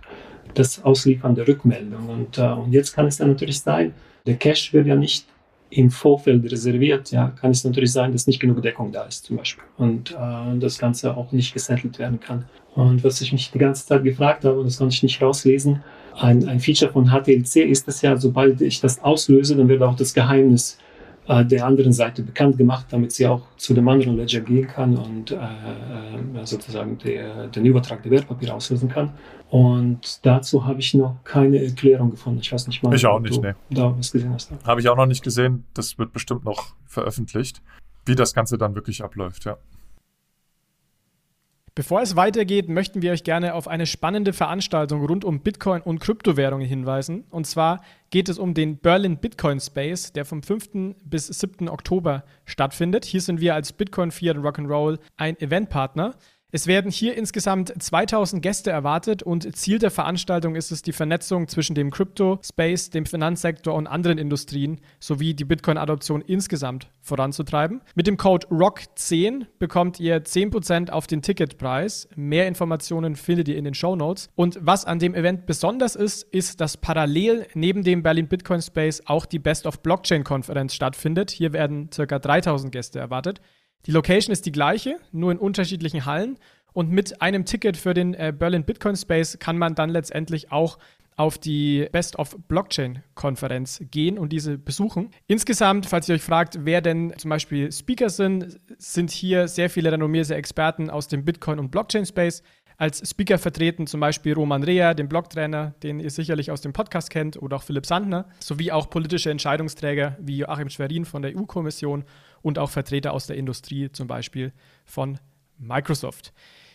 das 0.54 0.84
Ausliefern 0.84 1.36
der 1.36 1.48
Rückmeldung. 1.48 2.10
Und, 2.10 2.38
äh, 2.38 2.48
und 2.48 2.72
jetzt 2.72 2.94
kann 2.94 3.08
es 3.08 3.18
dann 3.18 3.30
natürlich 3.30 3.60
sein, 3.60 3.94
der 4.26 4.36
Cash 4.36 4.74
wird 4.74 4.88
ja 4.88 4.96
nicht 4.96 5.26
im 5.70 5.90
Vorfeld 5.90 6.50
reserviert, 6.50 7.12
ja, 7.12 7.30
kann 7.40 7.52
es 7.52 7.64
natürlich 7.64 7.92
sein, 7.92 8.12
dass 8.12 8.28
nicht 8.28 8.40
genug 8.40 8.62
Deckung 8.62 8.92
da 8.92 9.04
ist, 9.04 9.26
zum 9.26 9.38
Beispiel. 9.38 9.64
Und 9.78 10.12
äh, 10.12 10.58
das 10.60 10.78
Ganze 10.78 11.16
auch 11.16 11.32
nicht 11.32 11.54
gesettelt 11.54 12.00
werden 12.00 12.20
kann. 12.20 12.46
Und 12.76 13.04
was 13.04 13.22
ich 13.22 13.32
mich 13.32 13.52
die 13.52 13.58
ganze 13.58 13.86
Zeit 13.86 14.04
gefragt 14.04 14.46
habe, 14.46 14.60
und 14.60 14.66
das 14.66 14.78
konnte 14.78 14.94
ich 14.94 15.04
nicht 15.04 15.22
rauslesen, 15.22 15.82
ein, 16.14 16.48
ein 16.48 16.60
Feature 16.60 16.92
von 16.92 17.10
HTLC 17.10 17.58
ist 17.68 17.88
es 17.88 18.02
ja, 18.02 18.16
sobald 18.16 18.62
ich 18.62 18.80
das 18.80 19.02
auslöse, 19.02 19.56
dann 19.56 19.68
wird 19.68 19.82
auch 19.82 19.96
das 19.96 20.14
Geheimnis 20.14 20.78
der 21.28 21.66
anderen 21.66 21.94
Seite 21.94 22.22
bekannt 22.22 22.58
gemacht, 22.58 22.86
damit 22.92 23.12
sie 23.12 23.28
auch 23.28 23.42
zu 23.58 23.74
dem 23.74 23.88
anderen 23.88 24.18
Ledger 24.18 24.42
gehen 24.42 24.68
kann 24.68 24.96
und 24.96 25.32
äh, 25.32 25.36
äh 25.36 26.46
sozusagen 26.46 26.98
der, 27.00 27.48
den 27.48 27.66
Übertrag 27.66 28.04
der 28.04 28.12
Wertpapiere 28.12 28.54
auslösen 28.54 28.90
kann. 28.90 29.14
Und 29.50 30.26
dazu 30.26 30.66
habe 30.66 30.80
ich 30.80 30.94
noch 30.94 31.18
keine 31.24 31.64
Erklärung 31.64 32.12
gefunden. 32.12 32.40
Ich 32.42 32.52
weiß 32.52 32.68
nicht 32.68 32.84
mal, 32.84 32.94
ich 32.94 33.06
auch 33.06 33.20
nicht, 33.20 33.38
du 33.38 33.42
nee. 33.42 33.54
da 33.70 33.96
was 33.98 34.12
gesehen 34.12 34.34
hast. 34.34 34.52
Habe 34.64 34.82
ich 34.82 34.90
auch 34.90 34.98
noch 34.98 35.06
nicht 35.06 35.24
gesehen. 35.24 35.64
Das 35.74 35.98
wird 35.98 36.14
bestimmt 36.14 36.46
noch 36.46 36.76
veröffentlicht, 36.86 37.62
wie 38.06 38.16
das 38.16 38.34
Ganze 38.34 38.58
dann 38.58 38.76
wirklich 38.76 39.04
abläuft, 39.04 39.46
ja. 39.46 39.58
Bevor 41.78 42.02
es 42.02 42.16
weitergeht, 42.16 42.70
möchten 42.70 43.02
wir 43.02 43.12
euch 43.12 43.26
gerne 43.26 43.54
auf 43.54 43.68
eine 43.68 43.86
spannende 43.86 44.32
Veranstaltung 44.32 45.06
rund 45.06 45.26
um 45.26 45.42
Bitcoin 45.42 45.82
und 45.82 46.00
Kryptowährungen 46.00 46.66
hinweisen. 46.66 47.26
Und 47.32 47.48
zwar 47.48 47.84
geht 48.12 48.30
es 48.30 48.40
um 48.40 48.54
den 48.54 48.78
Berlin 48.78 49.18
Bitcoin 49.18 49.60
Space, 49.60 50.14
der 50.14 50.24
vom 50.24 50.42
5. 50.42 50.96
bis 51.04 51.28
7. 51.28 51.68
Oktober 51.68 52.24
stattfindet. 52.46 53.04
Hier 53.04 53.20
sind 53.20 53.42
wir 53.42 53.56
als 53.56 53.74
Bitcoin 53.74 54.12
Fiat 54.12 54.38
Rock'n'Roll 54.38 55.00
ein 55.18 55.38
Eventpartner. 55.38 56.16
Es 56.56 56.68
werden 56.68 56.90
hier 56.90 57.18
insgesamt 57.18 57.74
2000 57.84 58.42
Gäste 58.42 58.72
erwartet 58.72 59.22
und 59.22 59.58
Ziel 59.58 59.78
der 59.78 59.92
Veranstaltung 59.92 60.56
ist 60.56 60.72
es, 60.72 60.82
die 60.82 60.94
Vernetzung 60.94 61.50
zwischen 61.50 61.76
dem 61.76 61.92
Crypto-Space, 61.92 62.92
dem 62.92 63.06
Finanzsektor 63.06 63.74
und 63.74 63.88
anderen 63.88 64.18
Industrien 64.18 64.80
sowie 65.02 65.34
die 65.34 65.44
Bitcoin-Adoption 65.44 66.22
insgesamt 66.22 66.88
voranzutreiben. 67.02 67.82
Mit 67.96 68.08
dem 68.08 68.16
Code 68.16 68.48
ROCK10 68.48 69.48
bekommt 69.60 70.00
ihr 70.00 70.24
10% 70.24 70.92
auf 70.92 71.08
den 71.08 71.22
Ticketpreis. 71.22 72.08
Mehr 72.16 72.48
Informationen 72.48 73.18
findet 73.18 73.50
ihr 73.50 73.58
in 73.58 73.66
den 73.66 73.74
Show 73.74 73.98
Notes. 73.98 74.30
Und 74.36 74.58
was 74.62 74.86
an 74.86 75.00
dem 75.00 75.14
Event 75.14 75.48
besonders 75.48 75.98
ist, 75.98 76.24
ist, 76.24 76.62
dass 76.62 76.78
parallel 76.78 77.48
neben 77.54 77.84
dem 77.84 78.02
Berlin 78.02 78.30
Bitcoin 78.30 78.62
Space 78.62 79.04
auch 79.08 79.26
die 79.26 79.40
Best 79.40 79.66
of 79.66 79.82
Blockchain 79.82 80.24
Konferenz 80.24 80.74
stattfindet. 80.74 81.32
Hier 81.32 81.52
werden 81.52 81.90
ca. 81.90 82.18
3000 82.18 82.72
Gäste 82.72 82.98
erwartet. 82.98 83.42
Die 83.86 83.92
Location 83.92 84.34
ist 84.34 84.46
die 84.46 84.52
gleiche, 84.52 85.00
nur 85.12 85.32
in 85.32 85.38
unterschiedlichen 85.38 86.06
Hallen. 86.06 86.38
Und 86.74 86.92
mit 86.92 87.22
einem 87.22 87.46
Ticket 87.46 87.78
für 87.78 87.94
den 87.94 88.14
äh, 88.14 88.34
Berlin 88.38 88.66
Bitcoin 88.66 88.96
Space 88.96 89.38
kann 89.40 89.58
man 89.58 89.76
dann 89.76 89.90
letztendlich 89.90 90.52
auch 90.52 90.78
auf 91.16 91.38
die 91.38 91.88
Best 91.92 92.18
of 92.20 92.36
Blockchain 92.48 93.02
Konferenz 93.14 93.82
gehen 93.92 94.20
und 94.20 94.34
diese 94.34 94.58
besuchen. 94.58 95.12
Insgesamt, 95.28 95.86
falls 95.86 96.10
ihr 96.10 96.16
euch 96.16 96.22
fragt, 96.22 96.66
wer 96.66 96.82
denn 96.82 97.14
zum 97.18 97.30
Beispiel 97.30 97.72
Speaker 97.72 98.10
sind, 98.10 98.60
sind 98.78 99.12
hier 99.12 99.48
sehr 99.48 99.70
viele 99.70 99.92
renommierte 99.92 100.36
Experten 100.36 100.90
aus 100.90 101.08
dem 101.08 101.24
Bitcoin 101.24 101.60
und 101.60 101.72
Blockchain 101.72 102.06
Space. 102.06 102.44
Als 102.78 103.10
Speaker 103.10 103.38
vertreten 103.38 103.88
zum 103.88 104.02
Beispiel 104.02 104.34
Roman 104.34 104.64
Rea, 104.64 104.94
den 104.94 105.08
Blogtrainer, 105.08 105.76
den 105.82 106.02
ihr 106.02 106.10
sicherlich 106.10 106.52
aus 106.52 106.60
dem 106.60 106.74
Podcast 106.74 107.10
kennt, 107.10 107.42
oder 107.42 107.56
auch 107.56 107.64
Philipp 107.64 107.86
Sandner, 107.86 108.28
sowie 108.40 108.74
auch 108.74 108.90
politische 108.90 109.32
Entscheidungsträger 109.32 110.18
wie 110.20 110.40
Joachim 110.40 110.70
Schwerin 110.70 111.06
von 111.06 111.22
der 111.22 111.38
EU-Kommission 111.38 112.04
und 112.46 112.60
auch 112.60 112.70
Vertreter 112.70 113.12
aus 113.12 113.26
der 113.26 113.38
Industrie, 113.38 113.92
zum 113.92 114.08
Beispiel 114.08 114.54
von 114.86 115.18
Microsoft. 115.58 116.32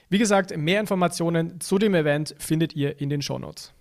Wie 0.08 0.18
gesagt, 0.18 0.56
mehr 0.56 0.80
Informationen 0.80 1.60
zu 1.60 1.78
dem 1.78 1.94
Event 1.94 2.34
findet 2.38 2.74
ihr 2.74 3.00
in 3.00 3.08
den 3.08 3.22
Shownotes. 3.22 3.72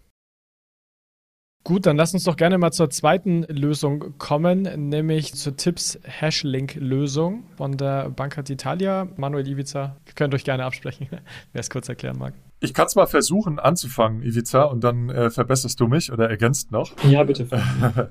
Gut, 1.63 1.87
dann 1.87 1.97
lasst 1.97 2.13
uns 2.13 2.23
doch 2.25 2.37
gerne 2.37 2.59
mal 2.59 2.71
zur 2.71 2.91
zweiten 2.91 3.41
Lösung 3.43 4.17
kommen, 4.19 4.89
nämlich 4.89 5.33
zur 5.33 5.57
Tipps 5.57 5.99
Hashlink 6.05 6.75
Lösung 6.75 7.43
von 7.57 7.75
der 7.75 8.11
Banca 8.11 8.41
d'Italia. 8.41 9.09
Manuel 9.17 9.47
Ivica, 9.47 9.97
ihr 10.05 10.13
könnt 10.13 10.35
euch 10.35 10.43
gerne 10.43 10.65
absprechen, 10.65 11.07
wer 11.53 11.59
es 11.59 11.71
kurz 11.71 11.89
erklären 11.89 12.19
mag. 12.19 12.33
Ich 12.61 12.73
kann 12.73 12.87
es 12.87 12.95
mal 12.95 13.05
versuchen 13.05 13.57
anzufangen, 13.57 14.21
Ivica, 14.21 14.63
und 14.63 14.83
dann 14.83 15.09
äh, 15.09 15.29
verbesserst 15.29 15.79
du 15.79 15.87
mich 15.87 16.11
oder 16.11 16.29
ergänzt 16.29 16.71
noch. 16.71 16.91
Ja, 17.03 17.23
bitte. 17.23 17.47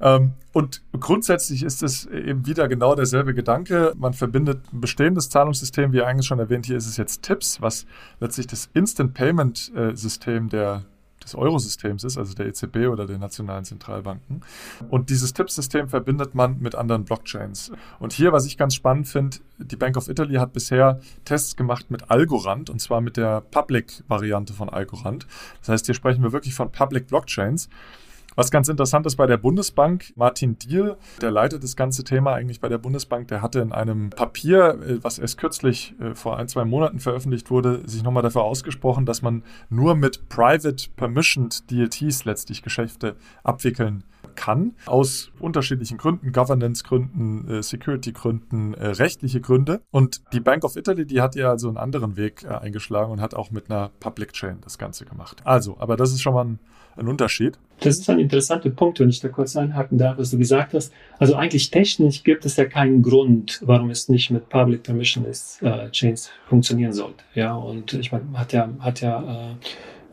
ähm, 0.00 0.34
und 0.52 0.82
grundsätzlich 0.98 1.64
ist 1.64 1.82
es 1.82 2.06
eben 2.06 2.46
wieder 2.46 2.68
genau 2.68 2.94
derselbe 2.94 3.34
Gedanke. 3.34 3.92
Man 3.96 4.12
verbindet 4.12 4.72
ein 4.72 4.80
bestehendes 4.80 5.30
Zahlungssystem, 5.30 5.92
wie 5.92 6.02
eigentlich 6.02 6.26
schon 6.26 6.38
erwähnt, 6.38 6.66
hier 6.66 6.76
ist 6.76 6.86
es 6.86 6.96
jetzt 6.96 7.22
TIPS, 7.22 7.60
was 7.60 7.86
letztlich 8.20 8.46
das 8.46 8.70
Instant 8.72 9.14
Payment 9.14 9.72
äh, 9.74 9.96
System 9.96 10.48
der 10.48 10.84
des 11.28 11.34
Eurosystems 11.34 12.04
ist, 12.04 12.18
also 12.18 12.34
der 12.34 12.46
EZB 12.46 12.88
oder 12.90 13.06
der 13.06 13.18
nationalen 13.18 13.64
Zentralbanken. 13.64 14.42
Und 14.88 15.10
dieses 15.10 15.32
Tippsystem 15.32 15.88
verbindet 15.88 16.34
man 16.34 16.58
mit 16.60 16.74
anderen 16.74 17.04
Blockchains. 17.04 17.70
Und 17.98 18.12
hier, 18.12 18.32
was 18.32 18.46
ich 18.46 18.56
ganz 18.56 18.74
spannend 18.74 19.08
finde, 19.08 19.38
die 19.58 19.76
Bank 19.76 19.96
of 19.96 20.08
Italy 20.08 20.36
hat 20.36 20.52
bisher 20.52 21.00
Tests 21.24 21.56
gemacht 21.56 21.90
mit 21.90 22.10
Algorand 22.10 22.70
und 22.70 22.80
zwar 22.80 23.00
mit 23.00 23.16
der 23.16 23.40
Public-Variante 23.40 24.52
von 24.52 24.68
Algorand. 24.68 25.26
Das 25.60 25.68
heißt, 25.68 25.86
hier 25.86 25.94
sprechen 25.94 26.22
wir 26.22 26.32
wirklich 26.32 26.54
von 26.54 26.72
Public 26.72 27.08
Blockchains. 27.08 27.68
Was 28.38 28.52
ganz 28.52 28.68
interessant 28.68 29.04
ist 29.04 29.16
bei 29.16 29.26
der 29.26 29.36
Bundesbank, 29.36 30.12
Martin 30.14 30.60
Diehl, 30.60 30.96
der 31.20 31.32
leitet 31.32 31.64
das 31.64 31.74
ganze 31.74 32.04
Thema 32.04 32.34
eigentlich 32.34 32.60
bei 32.60 32.68
der 32.68 32.78
Bundesbank, 32.78 33.26
der 33.26 33.42
hatte 33.42 33.58
in 33.58 33.72
einem 33.72 34.10
Papier, 34.10 34.78
äh, 34.80 35.02
was 35.02 35.18
erst 35.18 35.38
kürzlich 35.38 35.96
äh, 35.98 36.14
vor 36.14 36.36
ein, 36.36 36.46
zwei 36.46 36.64
Monaten 36.64 37.00
veröffentlicht 37.00 37.50
wurde, 37.50 37.82
sich 37.88 38.04
nochmal 38.04 38.22
dafür 38.22 38.44
ausgesprochen, 38.44 39.06
dass 39.06 39.22
man 39.22 39.42
nur 39.70 39.96
mit 39.96 40.28
Private 40.28 40.88
Permissioned 40.94 41.68
DLTs 41.68 42.26
letztlich 42.26 42.62
Geschäfte 42.62 43.16
abwickeln 43.42 44.04
kann, 44.36 44.76
aus 44.86 45.32
unterschiedlichen 45.40 45.98
Gründen, 45.98 46.30
Governance-Gründen, 46.30 47.48
äh, 47.48 47.62
Security-Gründen, 47.64 48.74
rechtliche 48.74 49.40
Gründe. 49.40 49.80
Und 49.90 50.22
die 50.32 50.38
Bank 50.38 50.62
of 50.62 50.76
Italy, 50.76 51.06
die 51.06 51.20
hat 51.20 51.34
ja 51.34 51.50
also 51.50 51.66
einen 51.66 51.76
anderen 51.76 52.16
Weg 52.16 52.48
eingeschlagen 52.48 53.10
und 53.10 53.20
hat 53.20 53.34
auch 53.34 53.50
mit 53.50 53.68
einer 53.68 53.90
Public 53.98 54.32
Chain 54.32 54.58
das 54.60 54.78
Ganze 54.78 55.06
gemacht. 55.06 55.40
Also, 55.42 55.76
aber 55.80 55.96
das 55.96 56.12
ist 56.12 56.22
schon 56.22 56.34
mal 56.34 56.44
ein 56.44 56.58
ein 56.98 57.08
Unterschied. 57.08 57.58
Das 57.80 57.98
ist 57.98 58.10
ein 58.10 58.18
interessanter 58.18 58.70
Punkt, 58.70 58.98
wenn 58.98 59.08
ich 59.08 59.20
da 59.20 59.28
kurz 59.28 59.56
einhaken 59.56 59.98
darf, 59.98 60.18
was 60.18 60.30
du 60.30 60.38
gesagt 60.38 60.74
hast. 60.74 60.92
Also 61.18 61.36
eigentlich 61.36 61.70
technisch 61.70 62.24
gibt 62.24 62.44
es 62.44 62.56
ja 62.56 62.64
keinen 62.64 63.02
Grund, 63.02 63.60
warum 63.64 63.90
es 63.90 64.08
nicht 64.08 64.30
mit 64.30 64.48
Public 64.48 64.82
Permissionless 64.82 65.62
äh, 65.62 65.88
Chains 65.90 66.30
funktionieren 66.48 66.92
sollte. 66.92 67.22
Ja, 67.34 67.54
und 67.54 67.94
ich 67.94 68.10
meine, 68.10 68.24
hat 68.34 68.52
ja, 68.52 68.68
hat 68.80 69.00
ja 69.00 69.54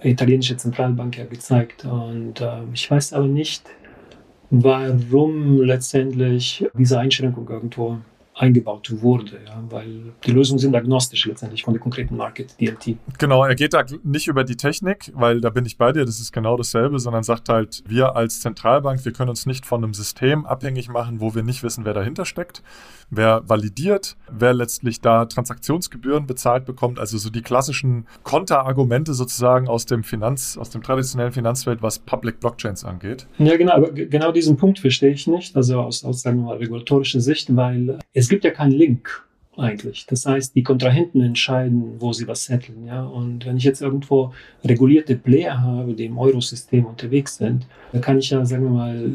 äh, 0.02 0.10
italienische 0.10 0.58
Zentralbank 0.58 1.18
ja 1.18 1.26
gezeigt. 1.26 1.86
Und 1.86 2.42
äh, 2.42 2.62
ich 2.74 2.90
weiß 2.90 3.14
aber 3.14 3.28
nicht, 3.28 3.64
warum 4.52 5.62
letztendlich 5.62 6.66
diese 6.78 7.00
Einschränkung 7.00 7.50
irgendwo 7.50 7.98
eingebaut 8.36 9.02
wurde, 9.02 9.40
ja, 9.46 9.64
weil 9.70 10.14
die 10.26 10.32
Lösungen 10.32 10.60
sind 10.60 10.76
agnostisch 10.76 11.26
letztendlich 11.26 11.64
von 11.64 11.74
der 11.74 11.82
konkreten 11.82 12.18
Market 12.18 12.60
DLT. 12.60 12.98
Genau, 13.18 13.46
er 13.46 13.56
geht 13.56 13.74
da 13.74 13.86
nicht 14.04 14.28
über 14.28 14.44
die 14.44 14.58
Technik, 14.58 15.12
weil 15.16 15.40
da 15.40 15.50
bin 15.50 15.66
ich 15.66 15.78
bei 15.78 15.94
dir, 15.94 16.04
das 16.04 16.20
ist 16.20 16.34
genau 16.34 16.58
dasselbe, 16.58 17.00
sondern 17.00 17.24
sagt 17.24 17.48
halt, 17.48 17.82
wir 17.88 18.18
als 18.18 18.42
Zentralbank, 18.42 19.06
wir 19.06 19.14
können 19.14 19.30
uns 19.30 19.46
nicht 19.46 19.66
von 19.66 19.84
einem 19.84 19.94
System 19.94 20.46
abhängig 20.46 20.90
machen, 20.90 21.22
wo 21.22 21.34
wir 21.34 21.44
nicht 21.44 21.64
wissen, 21.64 21.86
wer 21.86 21.94
dahinter 21.94 22.26
steckt, 22.26 22.62
wer 23.10 23.42
validiert, 23.48 24.18
wer 24.30 24.54
letztlich 24.54 25.00
da 25.00 25.26
Transaktionsgebühren 25.26 26.28
bezahlt 26.28 26.66
bekommt, 26.66 27.00
also 27.00 27.18
so 27.18 27.30
die 27.30 27.42
klassischen 27.42 28.06
Konterargumente 28.24 29.14
sozusagen 29.14 29.70
aus 29.70 29.86
dem 29.86 30.04
Finanz, 30.04 30.58
aus 30.58 30.70
dem 30.70 30.84
traditionellen 30.84 31.32
Finanzwelt, 31.32 31.82
was 31.82 32.00
Public 32.00 32.42
Blockchains 32.42 32.84
angeht. 32.84 33.28
Ja, 33.38 33.56
genau, 33.56 33.74
aber 33.74 33.92
genau 33.92 34.34
diesen 34.34 34.58
Punkt 34.58 34.80
verstehe 34.80 35.12
ich 35.12 35.26
nicht, 35.26 35.56
also 35.56 35.80
aus, 35.80 36.04
aus 36.04 36.22
sagen 36.22 36.40
wir 36.40 36.48
mal, 36.48 36.58
regulatorischer 36.58 37.22
Sicht, 37.22 37.56
weil 37.56 38.00
es 38.12 38.25
es 38.26 38.30
gibt 38.30 38.44
ja 38.44 38.50
keinen 38.50 38.72
Link 38.72 39.24
eigentlich. 39.56 40.08
Das 40.08 40.26
heißt, 40.26 40.56
die 40.56 40.64
Kontrahenten 40.64 41.22
entscheiden, 41.22 41.94
wo 42.00 42.12
sie 42.12 42.28
was 42.28 42.46
setteln. 42.46 42.88
Ja? 42.88 43.04
Und 43.06 43.46
wenn 43.46 43.56
ich 43.56 43.64
jetzt 43.64 43.84
irgendwo 43.84 44.34
regulierte 44.64 45.16
Player 45.16 45.62
habe, 45.62 45.94
die 45.94 46.06
im 46.06 46.18
Eurosystem 46.18 46.86
unterwegs 46.86 47.38
sind, 47.38 47.68
dann 47.92 48.02
kann 48.02 48.18
ich 48.18 48.32
ja, 48.32 48.44
sagen 48.46 48.64
wir 48.64 48.72
mal, 48.72 49.12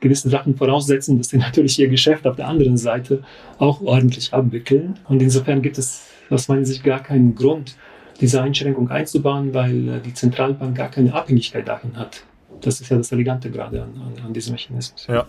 gewisse 0.00 0.30
Sachen 0.30 0.56
voraussetzen, 0.56 1.18
dass 1.18 1.28
sie 1.28 1.36
natürlich 1.46 1.78
ihr 1.78 1.88
Geschäft 1.88 2.26
auf 2.26 2.36
der 2.36 2.48
anderen 2.48 2.78
Seite 2.78 3.22
auch 3.58 3.82
ordentlich 3.82 4.32
abwickeln. 4.32 4.98
Und 5.06 5.20
insofern 5.20 5.60
gibt 5.60 5.76
es 5.76 6.06
aus 6.30 6.48
meiner 6.48 6.64
Sicht 6.64 6.82
gar 6.82 7.02
keinen 7.02 7.34
Grund, 7.34 7.76
diese 8.22 8.40
Einschränkung 8.40 8.88
einzubauen, 8.88 9.52
weil 9.52 9.88
äh, 9.88 10.00
die 10.00 10.14
Zentralbank 10.14 10.74
gar 10.74 10.90
keine 10.90 11.12
Abhängigkeit 11.12 11.68
dahin 11.68 11.94
hat. 11.98 12.24
Das 12.60 12.80
ist 12.80 12.88
ja 12.88 12.96
das 12.96 13.12
Elegante 13.12 13.50
gerade 13.50 13.82
an, 13.82 13.94
an, 14.00 14.24
an 14.26 14.32
diesem 14.32 14.52
Mechanismus. 14.52 15.06
Ja. 15.06 15.26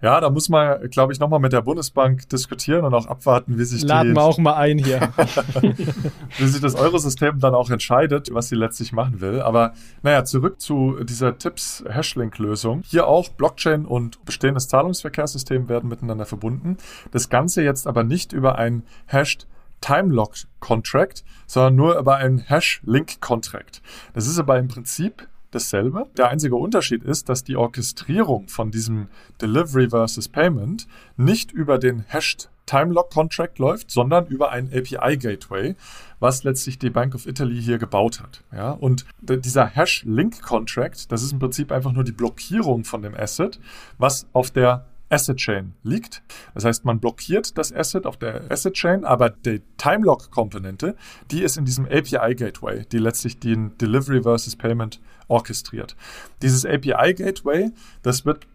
Ja, 0.00 0.20
da 0.20 0.30
muss 0.30 0.48
man, 0.48 0.90
glaube 0.90 1.12
ich, 1.12 1.20
nochmal 1.20 1.38
mit 1.38 1.52
der 1.52 1.62
Bundesbank 1.62 2.28
diskutieren 2.28 2.84
und 2.84 2.92
auch 2.92 3.06
abwarten, 3.06 3.56
wie 3.58 3.64
sich 3.64 3.82
Laden 3.82 4.10
die, 4.10 4.16
wir 4.16 4.22
auch 4.22 4.38
mal 4.38 4.54
ein 4.54 4.78
hier. 4.78 5.12
wie 6.38 6.46
sich 6.46 6.60
das 6.60 6.74
Eurosystem 6.74 7.38
dann 7.38 7.54
auch 7.54 7.70
entscheidet, 7.70 8.28
was 8.32 8.48
sie 8.48 8.56
letztlich 8.56 8.92
machen 8.92 9.20
will. 9.20 9.40
Aber 9.40 9.74
naja, 10.02 10.24
zurück 10.24 10.60
zu 10.60 11.04
dieser 11.04 11.38
Tipps-Hashlink-Lösung. 11.38 12.82
Hier 12.84 13.06
auch 13.06 13.28
Blockchain 13.28 13.86
und 13.86 14.24
bestehendes 14.24 14.66
Zahlungsverkehrssystem 14.66 15.68
werden 15.68 15.88
miteinander 15.88 16.26
verbunden. 16.26 16.78
Das 17.12 17.28
Ganze 17.28 17.62
jetzt 17.62 17.86
aber 17.86 18.02
nicht 18.02 18.32
über 18.32 18.58
ein 18.58 18.82
Hashed 19.06 19.46
Time-Lock 19.80 20.34
Contract, 20.60 21.24
sondern 21.46 21.76
nur 21.76 21.98
über 21.98 22.16
ein 22.16 22.38
Hash-Link 22.38 23.20
Contract. 23.20 23.82
Das 24.14 24.26
ist 24.26 24.38
aber 24.38 24.58
im 24.58 24.68
Prinzip 24.68 25.28
dasselbe. 25.54 26.08
Der 26.16 26.28
einzige 26.28 26.56
Unterschied 26.56 27.04
ist, 27.04 27.28
dass 27.28 27.44
die 27.44 27.56
Orchestrierung 27.56 28.48
von 28.48 28.70
diesem 28.70 29.08
Delivery 29.40 29.90
versus 29.90 30.28
Payment 30.28 30.86
nicht 31.16 31.52
über 31.52 31.78
den 31.78 32.04
Hashed 32.08 32.50
Time 32.66 32.92
Lock 32.92 33.10
Contract 33.10 33.58
läuft, 33.58 33.90
sondern 33.90 34.26
über 34.26 34.50
ein 34.50 34.70
API 34.72 35.16
Gateway, 35.16 35.74
was 36.20 36.44
letztlich 36.44 36.78
die 36.78 36.90
Bank 36.90 37.14
of 37.14 37.26
Italy 37.26 37.60
hier 37.60 37.78
gebaut 37.78 38.20
hat. 38.20 38.44
Ja, 38.52 38.70
und 38.70 39.04
dieser 39.20 39.66
Hash 39.66 40.04
Link 40.04 40.42
Contract, 40.42 41.10
das 41.10 41.22
ist 41.22 41.32
im 41.32 41.38
Prinzip 41.38 41.72
einfach 41.72 41.92
nur 41.92 42.04
die 42.04 42.12
Blockierung 42.12 42.84
von 42.84 43.02
dem 43.02 43.14
Asset, 43.14 43.58
was 43.98 44.26
auf 44.32 44.50
der 44.50 44.86
Asset 45.12 45.36
Chain 45.36 45.74
liegt. 45.82 46.22
Das 46.54 46.64
heißt, 46.64 46.84
man 46.84 46.98
blockiert 46.98 47.58
das 47.58 47.72
Asset 47.72 48.06
auf 48.06 48.16
der 48.16 48.50
Asset 48.50 48.74
Chain, 48.74 49.04
aber 49.04 49.30
die 49.30 49.60
Time 49.76 50.04
Lock 50.04 50.30
Komponente, 50.30 50.96
die 51.30 51.42
ist 51.42 51.58
in 51.58 51.64
diesem 51.64 51.84
API 51.84 52.34
Gateway, 52.34 52.84
die 52.90 52.98
letztlich 52.98 53.38
den 53.38 53.76
Delivery 53.78 54.22
versus 54.22 54.56
Payment 54.56 55.00
orchestriert. 55.28 55.96
Dieses 56.40 56.64
API 56.64 57.14
Gateway, 57.14 57.70
das 58.02 58.24
wird 58.24 58.46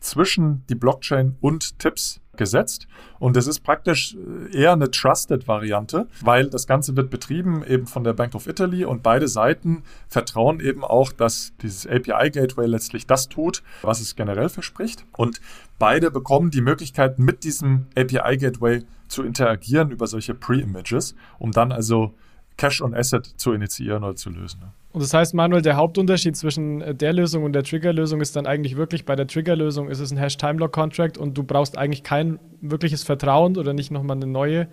zwischen 0.00 0.64
die 0.68 0.74
Blockchain 0.74 1.36
und 1.40 1.78
Tipps 1.78 2.19
gesetzt. 2.36 2.86
Und 3.18 3.36
es 3.36 3.46
ist 3.46 3.60
praktisch 3.60 4.14
äh, 4.14 4.56
eher 4.56 4.72
eine 4.72 4.90
Trusted-Variante, 4.90 6.06
weil 6.22 6.48
das 6.48 6.66
Ganze 6.66 6.96
wird 6.96 7.10
betrieben 7.10 7.64
eben 7.66 7.86
von 7.86 8.04
der 8.04 8.12
Bank 8.12 8.34
of 8.34 8.46
Italy 8.46 8.84
und 8.84 9.02
beide 9.02 9.28
Seiten 9.28 9.82
vertrauen 10.08 10.60
eben 10.60 10.84
auch, 10.84 11.12
dass 11.12 11.52
dieses 11.62 11.86
API-Gateway 11.86 12.66
letztlich 12.66 13.06
das 13.06 13.28
tut, 13.28 13.62
was 13.82 14.00
es 14.00 14.16
generell 14.16 14.48
verspricht. 14.48 15.04
Und 15.16 15.40
beide 15.78 16.10
bekommen 16.10 16.50
die 16.50 16.60
Möglichkeit, 16.62 17.18
mit 17.18 17.44
diesem 17.44 17.86
API-Gateway 17.96 18.84
zu 19.08 19.22
interagieren 19.22 19.90
über 19.90 20.06
solche 20.06 20.34
Pre-Images, 20.34 21.14
um 21.38 21.52
dann 21.52 21.72
also 21.72 22.14
Cache 22.60 22.84
und 22.84 22.94
Asset 22.94 23.26
zu 23.26 23.52
initiieren 23.54 24.04
oder 24.04 24.14
zu 24.16 24.28
lösen. 24.28 24.60
Und 24.92 25.02
das 25.02 25.14
heißt, 25.14 25.32
Manuel, 25.32 25.62
der 25.62 25.76
Hauptunterschied 25.76 26.36
zwischen 26.36 26.82
äh, 26.82 26.94
der 26.94 27.14
Lösung 27.14 27.44
und 27.44 27.54
der 27.54 27.62
Trigger-Lösung 27.62 28.20
ist 28.20 28.36
dann 28.36 28.46
eigentlich 28.46 28.76
wirklich, 28.76 29.06
bei 29.06 29.16
der 29.16 29.26
Trigger-Lösung 29.26 29.88
ist 29.88 29.98
es 29.98 30.10
ein 30.10 30.18
Hash-Time-Lock-Contract 30.18 31.16
und 31.16 31.38
du 31.38 31.42
brauchst 31.42 31.78
eigentlich 31.78 32.02
kein 32.02 32.38
wirkliches 32.60 33.02
Vertrauen 33.02 33.56
oder 33.56 33.72
nicht 33.72 33.90
nochmal 33.90 34.16
eine 34.16 34.26
neue 34.26 34.68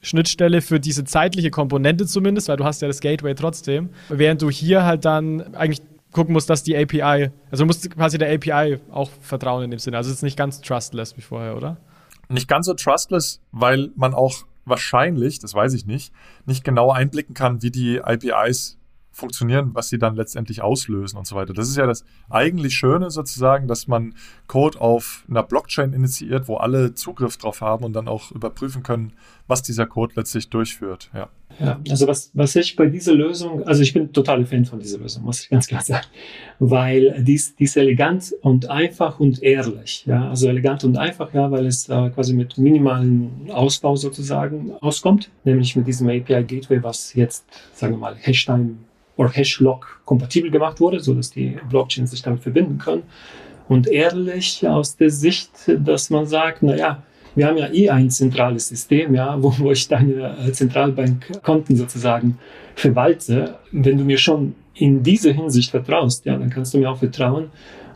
Schnittstelle 0.00 0.62
für 0.62 0.80
diese 0.80 1.04
zeitliche 1.04 1.50
Komponente 1.50 2.06
zumindest, 2.06 2.48
weil 2.48 2.56
du 2.56 2.64
hast 2.64 2.80
ja 2.80 2.88
das 2.88 3.00
Gateway 3.00 3.34
trotzdem. 3.34 3.90
Während 4.08 4.40
du 4.40 4.48
hier 4.48 4.84
halt 4.84 5.04
dann 5.04 5.54
eigentlich 5.54 5.82
gucken 6.12 6.32
musst, 6.32 6.48
dass 6.48 6.62
die 6.62 6.74
API, 6.74 7.30
also 7.50 7.64
du 7.64 7.66
musst 7.66 7.90
quasi 7.90 8.16
der 8.16 8.32
API 8.32 8.78
auch 8.90 9.10
vertrauen 9.20 9.64
in 9.64 9.70
dem 9.72 9.78
Sinne. 9.78 9.98
Also 9.98 10.08
es 10.08 10.16
ist 10.16 10.22
nicht 10.22 10.38
ganz 10.38 10.62
trustless 10.62 11.18
wie 11.18 11.22
vorher, 11.22 11.54
oder? 11.54 11.76
Nicht 12.30 12.48
ganz 12.48 12.64
so 12.64 12.72
trustless, 12.72 13.40
weil 13.52 13.90
man 13.94 14.14
auch 14.14 14.44
wahrscheinlich, 14.66 15.38
das 15.38 15.54
weiß 15.54 15.72
ich 15.72 15.86
nicht, 15.86 16.12
nicht 16.44 16.64
genau 16.64 16.90
einblicken 16.90 17.34
kann, 17.34 17.62
wie 17.62 17.70
die 17.70 18.02
APIs 18.02 18.78
funktionieren, 19.16 19.70
was 19.72 19.88
sie 19.88 19.98
dann 19.98 20.14
letztendlich 20.14 20.60
auslösen 20.60 21.16
und 21.16 21.26
so 21.26 21.36
weiter. 21.36 21.54
Das 21.54 21.68
ist 21.68 21.76
ja 21.76 21.86
das 21.86 22.04
eigentlich 22.28 22.74
Schöne 22.74 23.10
sozusagen, 23.10 23.66
dass 23.66 23.86
man 23.88 24.14
Code 24.46 24.78
auf 24.78 25.24
einer 25.28 25.42
Blockchain 25.42 25.94
initiiert, 25.94 26.48
wo 26.48 26.58
alle 26.58 26.92
Zugriff 26.92 27.38
drauf 27.38 27.62
haben 27.62 27.84
und 27.84 27.94
dann 27.94 28.08
auch 28.08 28.30
überprüfen 28.30 28.82
können, 28.82 29.14
was 29.46 29.62
dieser 29.62 29.86
Code 29.86 30.12
letztlich 30.16 30.50
durchführt. 30.50 31.10
Ja. 31.14 31.30
Ja, 31.58 31.80
also 31.88 32.06
was, 32.06 32.30
was 32.34 32.54
ich 32.56 32.76
bei 32.76 32.86
dieser 32.86 33.14
Lösung, 33.14 33.62
also 33.64 33.82
ich 33.82 33.92
bin 33.92 34.12
total 34.12 34.44
Fan 34.44 34.64
von 34.64 34.78
dieser 34.78 34.98
Lösung, 34.98 35.24
muss 35.24 35.42
ich 35.42 35.48
ganz 35.48 35.66
klar 35.66 35.80
sagen, 35.80 36.06
weil 36.58 37.22
die 37.22 37.34
ist, 37.34 37.58
die 37.58 37.64
ist 37.64 37.76
elegant 37.76 38.34
und 38.42 38.68
einfach 38.68 39.20
und 39.20 39.42
ehrlich. 39.42 40.04
Ja, 40.06 40.28
also 40.28 40.48
elegant 40.48 40.84
und 40.84 40.98
einfach, 40.98 41.32
ja, 41.32 41.50
weil 41.50 41.66
es 41.66 41.88
äh, 41.88 42.10
quasi 42.10 42.34
mit 42.34 42.58
minimalen 42.58 43.50
Ausbau 43.50 43.96
sozusagen 43.96 44.72
auskommt, 44.80 45.30
nämlich 45.44 45.76
mit 45.76 45.86
diesem 45.86 46.08
API 46.08 46.44
Gateway, 46.44 46.82
was 46.82 47.14
jetzt, 47.14 47.46
sagen 47.74 47.94
wir 47.94 47.98
mal, 47.98 48.16
Hashtime 48.16 48.76
oder 49.16 49.30
Hashlock 49.30 50.02
kompatibel 50.04 50.50
gemacht 50.50 50.80
wurde, 50.80 51.00
so 51.00 51.14
dass 51.14 51.30
die 51.30 51.56
Blockchains 51.70 52.10
sich 52.10 52.22
damit 52.22 52.42
verbinden 52.42 52.78
können. 52.78 53.02
Und 53.68 53.88
ehrlich 53.88 54.66
aus 54.66 54.96
der 54.96 55.10
Sicht, 55.10 55.50
dass 55.66 56.10
man 56.10 56.26
sagt, 56.26 56.62
naja, 56.62 57.02
wir 57.36 57.46
haben 57.46 57.58
ja 57.58 57.72
eh 57.72 57.90
ein 57.90 58.10
zentrales 58.10 58.68
System, 58.68 59.14
ja, 59.14 59.40
wo, 59.40 59.54
wo 59.58 59.70
ich 59.70 59.86
deine 59.86 60.36
äh, 60.38 60.52
Zentralbankkonten 60.52 61.76
sozusagen 61.76 62.38
verwalte. 62.74 63.56
Wenn 63.70 63.98
du 63.98 64.04
mir 64.04 64.18
schon 64.18 64.54
in 64.74 65.02
dieser 65.02 65.32
Hinsicht 65.32 65.70
vertraust, 65.70 66.24
ja, 66.24 66.36
dann 66.36 66.50
kannst 66.50 66.74
du 66.74 66.78
mir 66.78 66.90
auch 66.90 66.98
vertrauen, 66.98 67.50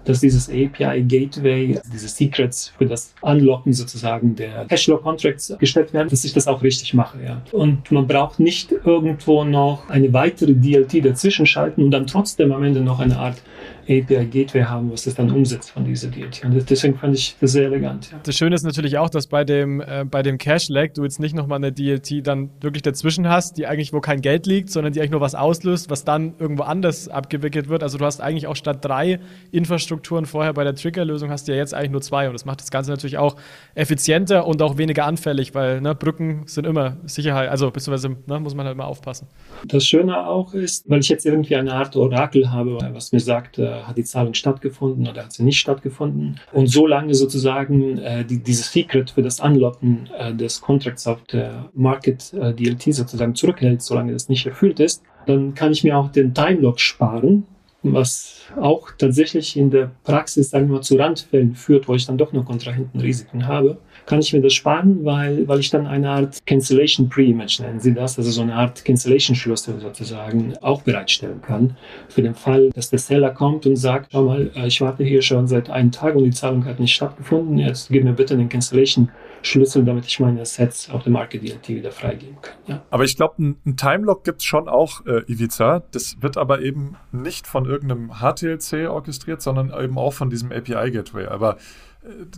dass 0.05 0.21
dieses 0.21 0.49
API 0.49 1.03
Gateway, 1.03 1.79
diese 1.93 2.09
Secrets 2.09 2.73
für 2.79 2.87
das 2.87 3.15
Unlocken 3.21 3.73
sozusagen 3.73 4.35
der 4.35 4.65
Cashflow 4.67 4.99
Contracts 4.99 5.55
gestellt 5.59 5.93
werden, 5.93 6.09
dass 6.09 6.25
ich 6.25 6.33
das 6.33 6.49
auch 6.49 6.63
richtig 6.63 6.95
mache. 6.95 7.19
Ja. 7.23 7.43
Und 7.53 7.91
man 7.93 8.07
braucht 8.07 8.41
nicht 8.41 8.73
irgendwo 8.73 9.45
noch 9.45 9.89
eine 9.89 10.13
weitere 10.13 10.55
DLT 10.55 11.05
dazwischen 11.05 11.47
schalten 11.47 11.85
und 11.85 11.91
dann 11.91 12.07
trotzdem 12.07 12.53
am 12.53 12.65
Ende 12.65 12.81
noch 12.81 13.01
eine 13.01 13.19
Art 13.19 13.43
API 13.91 14.27
Gateway 14.27 14.63
haben, 14.63 14.91
was 14.93 15.05
das 15.05 15.15
dann 15.15 15.31
umsetzt 15.31 15.71
von 15.71 15.85
dieser 15.85 16.09
DLT. 16.09 16.45
Und 16.45 16.71
deswegen 16.71 16.97
fand 16.97 17.17
ich 17.17 17.37
das 17.41 17.53
sehr 17.53 17.65
elegant. 17.65 18.11
Ja. 18.13 18.21
Das 18.23 18.37
Schöne 18.37 18.55
ist 18.55 18.63
natürlich 18.63 18.99
auch, 18.99 19.11
dass 19.11 19.27
bei 19.27 19.45
dem, 19.45 19.81
äh, 19.81 20.05
bei 20.09 20.23
dem 20.23 20.39
Cache-Lag 20.39 20.93
du 20.95 21.03
jetzt 21.03 21.19
nicht 21.19 21.35
nochmal 21.35 21.57
eine 21.57 21.73
DLT 21.73 22.27
dann 22.27 22.51
wirklich 22.61 22.83
dazwischen 22.83 23.29
hast, 23.29 23.59
die 23.59 23.67
eigentlich 23.67 23.93
wo 23.93 24.01
kein 24.01 24.21
Geld 24.21 24.47
liegt, 24.47 24.71
sondern 24.71 24.93
die 24.93 25.01
eigentlich 25.01 25.11
nur 25.11 25.21
was 25.21 25.35
auslöst, 25.35 25.91
was 25.91 26.05
dann 26.05 26.35
irgendwo 26.39 26.63
anders 26.63 27.09
abgewickelt 27.09 27.69
wird. 27.69 27.83
Also 27.83 27.99
du 27.99 28.05
hast 28.05 28.21
eigentlich 28.21 28.47
auch 28.47 28.57
statt 28.57 28.85
drei 28.85 29.21
Infrastrukturen 29.51 30.27
vorher 30.27 30.53
bei 30.53 30.65
der 30.65 30.75
Trigger-Lösung 30.75 31.31
hast 31.31 31.49
du 31.49 31.53
ja 31.53 31.59
jetzt 31.59 31.75
eigentlich 31.75 31.91
nur 31.91 32.03
zwei 32.03 32.27
und 32.29 32.33
das 32.33 32.45
macht 32.45 32.61
das 32.61 32.71
Ganze 32.71 32.91
natürlich 32.91 33.19
auch 33.19 33.37
effizienter 33.75 34.47
und 34.47 34.63
auch 34.63 34.79
weniger 34.79 35.05
anfällig, 35.07 35.55
weil 35.55 35.81
ne, 35.81 35.95
Brücken 35.95 36.43
sind 36.47 36.67
immer 36.67 36.97
Sicherheit, 37.05 37.49
also 37.51 37.71
beziehungsweise 37.71 38.17
ne, 38.27 38.41
muss 38.41 38.55
man 38.55 38.67
halt 38.67 38.75
immer 38.75 38.87
aufpassen. 38.87 39.27
Das 39.65 39.85
Schöne 39.85 40.27
auch 40.27 40.55
ist, 40.55 40.89
weil 40.89 41.01
ich 41.01 41.09
jetzt 41.09 41.27
irgendwie 41.27 41.57
eine 41.57 41.73
Art 41.73 41.97
Orakel 41.97 42.51
habe, 42.53 42.79
was 42.93 43.13
mir 43.13 43.21
sagt, 43.21 43.59
äh, 43.59 43.80
hat 43.87 43.97
die 43.97 44.05
Zahlung 44.05 44.35
stattgefunden 44.35 45.09
oder 45.09 45.25
hat 45.25 45.33
sie 45.33 45.43
nicht 45.43 45.59
stattgefunden. 45.59 46.41
Und 46.53 46.69
solange 46.69 47.15
sozusagen 47.15 47.99
äh, 47.99 48.25
die, 48.25 48.39
dieses 48.39 48.73
Secret 48.73 49.11
für 49.11 49.23
das 49.23 49.41
Unlocken 49.41 50.09
äh, 50.19 50.35
des 50.35 50.61
Contracts 50.61 51.07
auf 51.07 51.23
der 51.25 51.71
Market 51.75 52.33
äh, 52.35 52.53
DLT 52.55 52.95
sozusagen 52.95 53.35
zurückhält, 53.35 53.83
solange 53.83 54.13
das 54.13 54.29
nicht 54.29 54.47
erfüllt 54.47 54.81
ist, 54.81 55.03
dann 55.27 55.55
kann 55.55 55.73
ich 55.73 55.85
mir 55.85 55.97
auch 55.97 56.11
den 56.11 56.35
Timelock 56.35 56.81
sparen, 56.81 57.45
was 57.83 58.43
auch 58.61 58.91
tatsächlich 58.99 59.57
in 59.57 59.71
der 59.71 59.91
Praxis, 60.05 60.51
sagen 60.51 60.69
wir 60.69 60.77
mal, 60.77 60.83
zu 60.83 60.97
Randfällen 60.97 61.55
führt, 61.55 61.89
wo 61.89 61.95
ich 61.95 62.07
dann 62.07 62.19
doch 62.19 62.33
noch 62.33 62.45
Kontrahentenrisiken 62.45 63.47
habe 63.47 63.79
kann 64.07 64.21
ich 64.21 64.33
mir 64.33 64.41
das 64.41 64.55
sparen, 64.55 65.05
weil, 65.05 65.47
weil 65.47 65.61
ich 65.61 65.71
dann 65.71 65.87
eine 65.87 66.11
Art 66.11 66.45
Cancellation 66.47 67.09
Pre-Image, 67.09 67.61
nennen 67.61 67.81
Sie 67.81 67.95
das, 67.95 68.19
also 68.19 68.31
so 68.31 68.43
eine 68.43 68.55
Art 68.55 68.85
Cancellation-Schlüssel 68.85 69.81
sozusagen 69.81 70.55
auch 70.61 70.83
bereitstellen 70.83 71.43
kann. 71.43 71.77
Für 72.09 72.23
den 72.23 72.35
Fall, 72.35 72.71
dass 72.71 72.91
der 72.91 72.99
Seller 72.99 73.31
kommt 73.31 73.67
und 73.67 73.77
sagt, 73.77 74.11
schau 74.13 74.25
mal, 74.25 74.51
äh, 74.55 74.67
ich 74.67 74.81
warte 74.81 75.05
hier 75.05 75.23
schon 75.23 75.47
seit 75.47 75.71
einem 75.71 75.93
Tag 75.93 76.15
und 76.15 76.25
die 76.25 76.31
Zahlung 76.31 76.65
hat 76.65 76.81
nicht 76.81 76.95
stattgefunden, 76.95 77.59
jetzt 77.59 77.91
gib 77.91 78.05
mir 78.05 78.13
bitte 78.13 78.37
den 78.37 78.49
Cancellation 78.49 79.11
Schlüssel, 79.43 79.85
damit 79.85 80.07
ich 80.07 80.21
meine 80.21 80.43
Assets 80.43 80.91
auf 80.91 81.05
dem 81.05 81.15
Market 81.15 81.43
DLT 81.43 81.69
wieder 81.69 81.93
freigeben 81.93 82.37
kann. 82.43 82.55
Ja. 82.67 82.83
Aber 82.91 83.05
ich 83.05 83.17
glaube, 83.17 83.43
ein, 83.43 83.57
ein 83.65 83.77
Timelock 83.77 84.25
gibt 84.25 84.41
es 84.41 84.45
schon 84.45 84.69
auch, 84.69 85.07
äh, 85.07 85.23
Ivica. 85.27 85.83
Das 85.93 86.17
wird 86.21 86.37
aber 86.37 86.61
eben 86.61 86.97
nicht 87.13 87.47
von 87.47 87.65
irgendeinem 87.65 88.11
HTLC 88.21 88.89
orchestriert, 88.89 89.41
sondern 89.41 89.73
eben 89.83 89.97
auch 89.99 90.13
von 90.13 90.31
diesem 90.31 90.53
API-Gateway. 90.53 91.27
Aber 91.27 91.57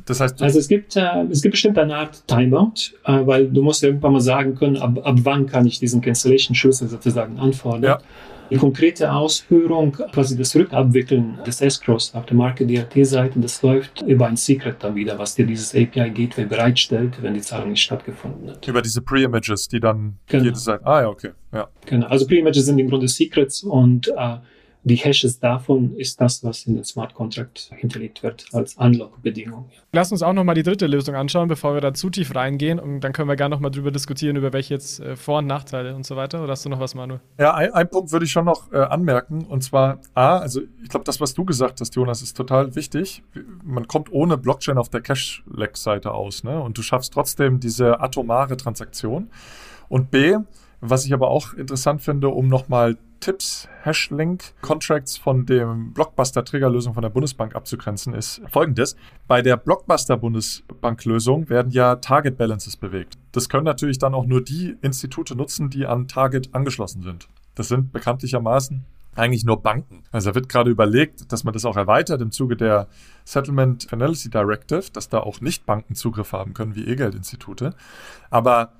das 0.07 0.21
heißt, 0.21 0.43
also 0.43 0.59
es 0.59 0.69
gibt, 0.69 0.97
äh, 0.97 1.23
es 1.31 1.43
gibt 1.43 1.53
bestimmt 1.53 1.79
eine 1.79 1.97
Art 1.97 2.27
Timeout, 2.27 2.95
äh, 3.05 3.25
weil 3.25 3.49
du 3.49 3.63
musst 3.63 3.83
irgendwann 3.83 4.13
mal 4.13 4.21
sagen 4.21 4.55
können, 4.57 4.77
ab, 4.77 4.99
ab 5.05 5.17
wann 5.23 5.47
kann 5.47 5.67
ich 5.67 5.79
diesen 5.79 6.01
Cancellation-Schlüssel 6.01 6.89
sozusagen 6.89 7.39
anfordern. 7.39 7.83
Ja. 7.83 7.99
Die 8.51 8.59
konkrete 8.59 9.11
Ausführung, 9.11 9.93
quasi 9.93 10.37
das 10.37 10.55
Rückabwickeln 10.55 11.39
des 11.47 11.63
Escrows 11.63 12.15
auf 12.15 12.27
der 12.27 12.37
Marke 12.37 12.67
DRT-Seite, 12.67 13.41
das 13.41 13.63
läuft 13.63 14.03
über 14.03 14.27
ein 14.27 14.37
Secret 14.37 14.77
dann 14.81 14.95
wieder, 14.95 15.19
was 15.19 15.37
dir 15.37 15.47
dieses 15.47 15.75
API-Gateway 15.75 16.45
bereitstellt, 16.45 17.23
wenn 17.23 17.33
die 17.33 17.41
Zahlung 17.41 17.71
nicht 17.71 17.83
stattgefunden 17.83 18.51
hat. 18.51 18.69
Über 18.69 18.83
diese 18.83 19.01
Pre-Images, 19.01 19.69
die 19.69 19.81
dann 19.81 20.19
genau. 20.27 20.45
jede 20.45 20.59
Seite. 20.59 20.85
Ah 20.85 21.01
ja, 21.01 21.09
okay. 21.09 21.31
Ja. 21.51 21.69
Genau. 21.87 22.09
Also 22.09 22.27
Pre-Images 22.27 22.67
sind 22.67 22.79
im 22.79 22.91
Grunde 22.91 23.09
Secrets 23.09 23.63
und 23.63 24.09
äh, 24.09 24.37
die 24.85 24.97
Hashes 24.97 25.39
davon 25.39 25.95
ist 25.97 26.21
das, 26.21 26.43
was 26.43 26.67
in 26.67 26.75
den 26.75 26.85
Smart 26.85 27.15
Contract 27.15 27.71
hinterlegt 27.77 28.23
wird 28.23 28.47
als 28.53 28.75
Unlock-Bedingung. 28.75 29.71
Lass 29.93 30.11
uns 30.11 30.23
auch 30.23 30.33
nochmal 30.33 30.57
die 30.57 30.65
dritte 30.65 30.87
Lösung 30.87 31.15
anschauen, 31.15 31.47
bevor 31.49 31.75
wir 31.75 31.81
da 31.81 31.95
zu 31.95 32.11
tief 32.11 32.35
reingehen. 32.35 32.81
Und 32.81 33.01
dann 33.01 33.13
können 33.13 33.29
wir 33.29 33.37
gerne 33.37 33.55
nochmal 33.55 33.71
drüber 33.71 33.93
diskutieren, 33.93 34.37
über 34.37 34.53
welche 34.53 34.75
jetzt 34.75 34.99
äh, 35.01 35.15
Vor- 35.15 35.39
und 35.39 35.47
Nachteile 35.47 35.95
und 35.95 36.05
so 36.05 36.17
weiter. 36.17 36.43
Oder 36.43 36.53
hast 36.53 36.65
du 36.65 36.69
noch 36.69 36.81
was, 36.81 36.97
Manuel? 36.97 37.21
Ja, 37.39 37.55
ein, 37.55 37.73
ein 37.73 37.89
Punkt 37.89 38.11
würde 38.11 38.25
ich 38.25 38.33
schon 38.33 38.45
noch 38.45 38.73
äh, 38.73 38.79
anmerken. 38.79 39.45
Und 39.45 39.63
zwar 39.63 40.01
A, 40.15 40.39
also 40.39 40.63
ich 40.83 40.89
glaube, 40.89 41.05
das, 41.05 41.21
was 41.21 41.35
du 41.35 41.45
gesagt 41.45 41.81
hast, 41.81 41.95
Jonas, 41.95 42.21
ist 42.21 42.37
total 42.37 42.75
wichtig. 42.75 43.23
Man 43.63 43.87
kommt 43.87 44.13
ohne 44.13 44.37
Blockchain 44.37 44.79
auf 44.79 44.89
der 44.89 45.01
Cash-Leg-Seite 45.01 46.13
aus. 46.13 46.43
Ne? 46.43 46.61
Und 46.61 46.77
du 46.77 46.83
schaffst 46.83 47.13
trotzdem 47.13 47.61
diese 47.61 48.01
atomare 48.01 48.57
Transaktion. 48.57 49.31
Und 49.89 50.11
B, 50.11 50.37
was 50.81 51.05
ich 51.05 51.13
aber 51.13 51.29
auch 51.29 51.55
interessant 51.55 52.03
finde, 52.03 52.29
um 52.29 52.49
nochmal 52.49 52.97
Tipps, 53.23 53.69
Hashlink, 53.85 54.53
Contracts 54.63 55.17
von 55.17 55.47
dem 55.47 55.93
Blockbuster-Triggerlösung 55.95 56.93
von 56.93 57.03
der 57.03 57.09
Bundesbank 57.09 57.55
abzugrenzen, 57.55 58.15
ist 58.15 58.43
folgendes. 58.51 58.97
Bei 59.29 59.43
der 59.43 59.57
Blockbuster-Bundesbank-Lösung 59.57 61.49
werden 61.49 61.71
ja 61.71 61.97
Target 61.97 62.37
Balances 62.37 62.77
bewegt. 62.77 63.17
Das 63.31 63.49
können 63.49 63.65
natürlich 63.65 63.99
dann 63.99 64.15
auch 64.15 64.27
nur 64.27 64.43
die 64.43 64.77
Institute 64.83 65.37
nutzen, 65.37 65.71
die 65.71 65.87
an 65.87 66.09
Target 66.09 66.53
angeschlossen 66.53 67.03
sind. 67.03 67.29
Das 67.55 67.69
sind 67.69 67.93
bekanntlichermaßen 67.93 68.85
eigentlich 69.15 69.45
nur 69.45 69.63
Banken. 69.63 70.03
Also 70.11 70.35
wird 70.35 70.49
gerade 70.49 70.71
überlegt, 70.71 71.31
dass 71.33 71.45
man 71.45 71.53
das 71.53 71.65
auch 71.65 71.77
erweitert 71.77 72.21
im 72.23 72.33
Zuge 72.33 72.57
der 72.57 72.89
Settlement 73.25 73.85
Finality 73.85 74.31
Directive, 74.31 74.91
dass 74.93 75.09
da 75.09 75.21
auch 75.21 75.41
nicht 75.41 75.65
Banken 75.65 75.95
Zugriff 75.95 76.33
haben 76.33 76.55
können 76.55 76.75
wie 76.75 76.87
E-Geldinstitute. 76.87 77.75
Aber 78.31 78.73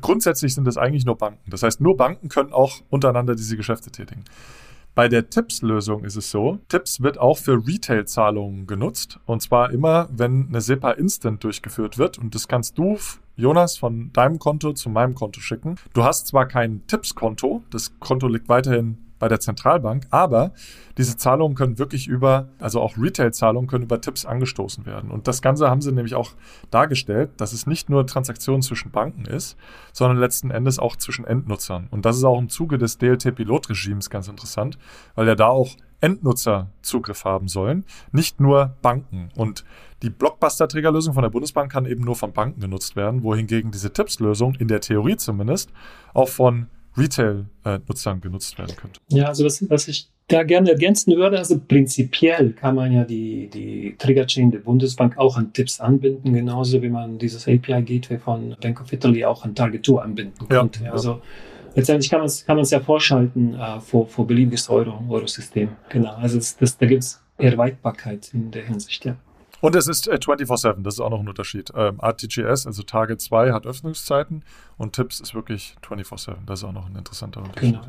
Grundsätzlich 0.00 0.54
sind 0.54 0.68
es 0.68 0.76
eigentlich 0.76 1.04
nur 1.04 1.16
Banken. 1.16 1.50
Das 1.50 1.62
heißt, 1.62 1.80
nur 1.80 1.96
Banken 1.96 2.28
können 2.28 2.52
auch 2.52 2.80
untereinander 2.90 3.34
diese 3.34 3.56
Geschäfte 3.56 3.90
tätigen. 3.90 4.24
Bei 4.94 5.08
der 5.08 5.30
TIPS-Lösung 5.30 6.04
ist 6.04 6.16
es 6.16 6.30
so, 6.30 6.58
TIPS 6.68 7.02
wird 7.02 7.18
auch 7.18 7.38
für 7.38 7.64
Retail-Zahlungen 7.64 8.66
genutzt. 8.66 9.20
Und 9.26 9.40
zwar 9.40 9.70
immer, 9.70 10.08
wenn 10.10 10.48
eine 10.48 10.60
SEPA 10.60 10.90
Instant 10.92 11.44
durchgeführt 11.44 11.98
wird. 11.98 12.18
Und 12.18 12.34
das 12.34 12.48
kannst 12.48 12.76
du, 12.78 12.98
Jonas, 13.36 13.78
von 13.78 14.12
deinem 14.12 14.38
Konto 14.40 14.72
zu 14.72 14.90
meinem 14.90 15.14
Konto 15.14 15.40
schicken. 15.40 15.76
Du 15.94 16.02
hast 16.02 16.26
zwar 16.26 16.46
kein 16.46 16.84
TIPS-Konto, 16.88 17.62
das 17.70 17.98
Konto 18.00 18.26
liegt 18.26 18.48
weiterhin 18.48 18.98
bei 19.18 19.28
der 19.28 19.40
Zentralbank, 19.40 20.06
aber 20.10 20.52
diese 20.96 21.16
Zahlungen 21.16 21.56
können 21.56 21.78
wirklich 21.78 22.08
über, 22.08 22.48
also 22.58 22.80
auch 22.80 22.96
Retail-Zahlungen 22.96 23.68
können 23.68 23.84
über 23.84 24.00
Tipps 24.00 24.24
angestoßen 24.24 24.86
werden. 24.86 25.10
Und 25.10 25.28
das 25.28 25.42
Ganze 25.42 25.70
haben 25.70 25.80
sie 25.80 25.92
nämlich 25.92 26.14
auch 26.14 26.32
dargestellt, 26.70 27.30
dass 27.36 27.52
es 27.52 27.66
nicht 27.66 27.90
nur 27.90 28.06
Transaktionen 28.06 28.62
zwischen 28.62 28.90
Banken 28.90 29.24
ist, 29.24 29.56
sondern 29.92 30.18
letzten 30.18 30.50
Endes 30.50 30.78
auch 30.78 30.96
zwischen 30.96 31.24
Endnutzern. 31.24 31.88
Und 31.90 32.04
das 32.04 32.16
ist 32.16 32.24
auch 32.24 32.38
im 32.38 32.48
Zuge 32.48 32.78
des 32.78 32.98
DLT-Pilotregimes 32.98 34.10
ganz 34.10 34.28
interessant, 34.28 34.78
weil 35.14 35.26
ja 35.26 35.34
da 35.34 35.46
auch 35.46 35.76
Endnutzer 36.00 36.70
Zugriff 36.82 37.24
haben 37.24 37.48
sollen, 37.48 37.84
nicht 38.12 38.40
nur 38.40 38.76
Banken. 38.82 39.30
Und 39.34 39.64
die 40.02 40.10
Blockbuster-Trägerlösung 40.10 41.14
von 41.14 41.22
der 41.22 41.30
Bundesbank 41.30 41.72
kann 41.72 41.86
eben 41.86 42.04
nur 42.04 42.14
von 42.14 42.32
Banken 42.32 42.60
genutzt 42.60 42.94
werden, 42.94 43.22
wohingegen 43.22 43.72
diese 43.72 43.92
Tipps-Lösung 43.92 44.54
in 44.54 44.68
der 44.68 44.80
Theorie 44.80 45.16
zumindest 45.16 45.72
auch 46.14 46.28
von 46.28 46.68
Retail-Nutzern 46.98 48.20
genutzt 48.20 48.58
werden 48.58 48.74
könnte. 48.76 49.00
Ja, 49.08 49.26
also 49.26 49.44
was, 49.44 49.68
was 49.70 49.88
ich 49.88 50.10
da 50.28 50.42
gerne 50.42 50.70
ergänzen 50.70 51.16
würde, 51.16 51.38
also 51.38 51.58
prinzipiell 51.58 52.52
kann 52.52 52.74
man 52.74 52.92
ja 52.92 53.04
die, 53.04 53.48
die 53.48 53.96
Trigger-Chain 53.98 54.50
der 54.50 54.58
Bundesbank 54.58 55.16
auch 55.16 55.36
an 55.36 55.52
Tipps 55.52 55.80
anbinden, 55.80 56.34
genauso 56.34 56.82
wie 56.82 56.90
man 56.90 57.18
dieses 57.18 57.48
API-Gateway 57.48 58.18
von 58.18 58.56
Bank 58.60 58.80
of 58.80 58.92
Italy 58.92 59.24
auch 59.24 59.44
an 59.44 59.54
Target 59.54 59.86
2 59.86 60.02
anbinden 60.02 60.46
ja, 60.50 60.58
konnte. 60.58 60.84
Ja. 60.84 60.92
Also 60.92 61.22
letztendlich 61.74 62.10
kann 62.10 62.20
man 62.20 62.26
es 62.26 62.44
kann 62.44 62.62
ja 62.62 62.80
vorschalten 62.80 63.54
äh, 63.54 63.80
vor, 63.80 64.06
vor 64.06 64.26
beliebiges 64.26 64.68
Euro, 64.68 65.02
Eurosystem. 65.08 65.70
Genau, 65.88 66.14
also 66.14 66.36
das, 66.36 66.56
das, 66.56 66.76
da 66.76 66.86
gibt 66.86 67.04
es 67.04 67.22
Erweiterbarkeit 67.38 68.30
in 68.34 68.50
der 68.50 68.64
Hinsicht, 68.64 69.04
ja. 69.06 69.16
Und 69.60 69.74
es 69.74 69.88
ist 69.88 70.08
äh, 70.08 70.14
24-7, 70.14 70.82
das 70.82 70.94
ist 70.94 71.00
auch 71.00 71.10
noch 71.10 71.20
ein 71.20 71.28
Unterschied. 71.28 71.72
Ähm, 71.74 71.98
RTGS, 72.00 72.66
also 72.66 72.82
Target 72.82 73.20
2, 73.20 73.52
hat 73.52 73.66
Öffnungszeiten 73.66 74.44
und 74.76 74.94
Tipps 74.94 75.20
ist 75.20 75.34
wirklich 75.34 75.76
24-7. 75.86 76.36
Das 76.46 76.60
ist 76.60 76.64
auch 76.64 76.72
noch 76.72 76.86
ein 76.86 76.96
interessanter 76.96 77.42
Unterschied. 77.42 77.80
Genau. 77.80 77.86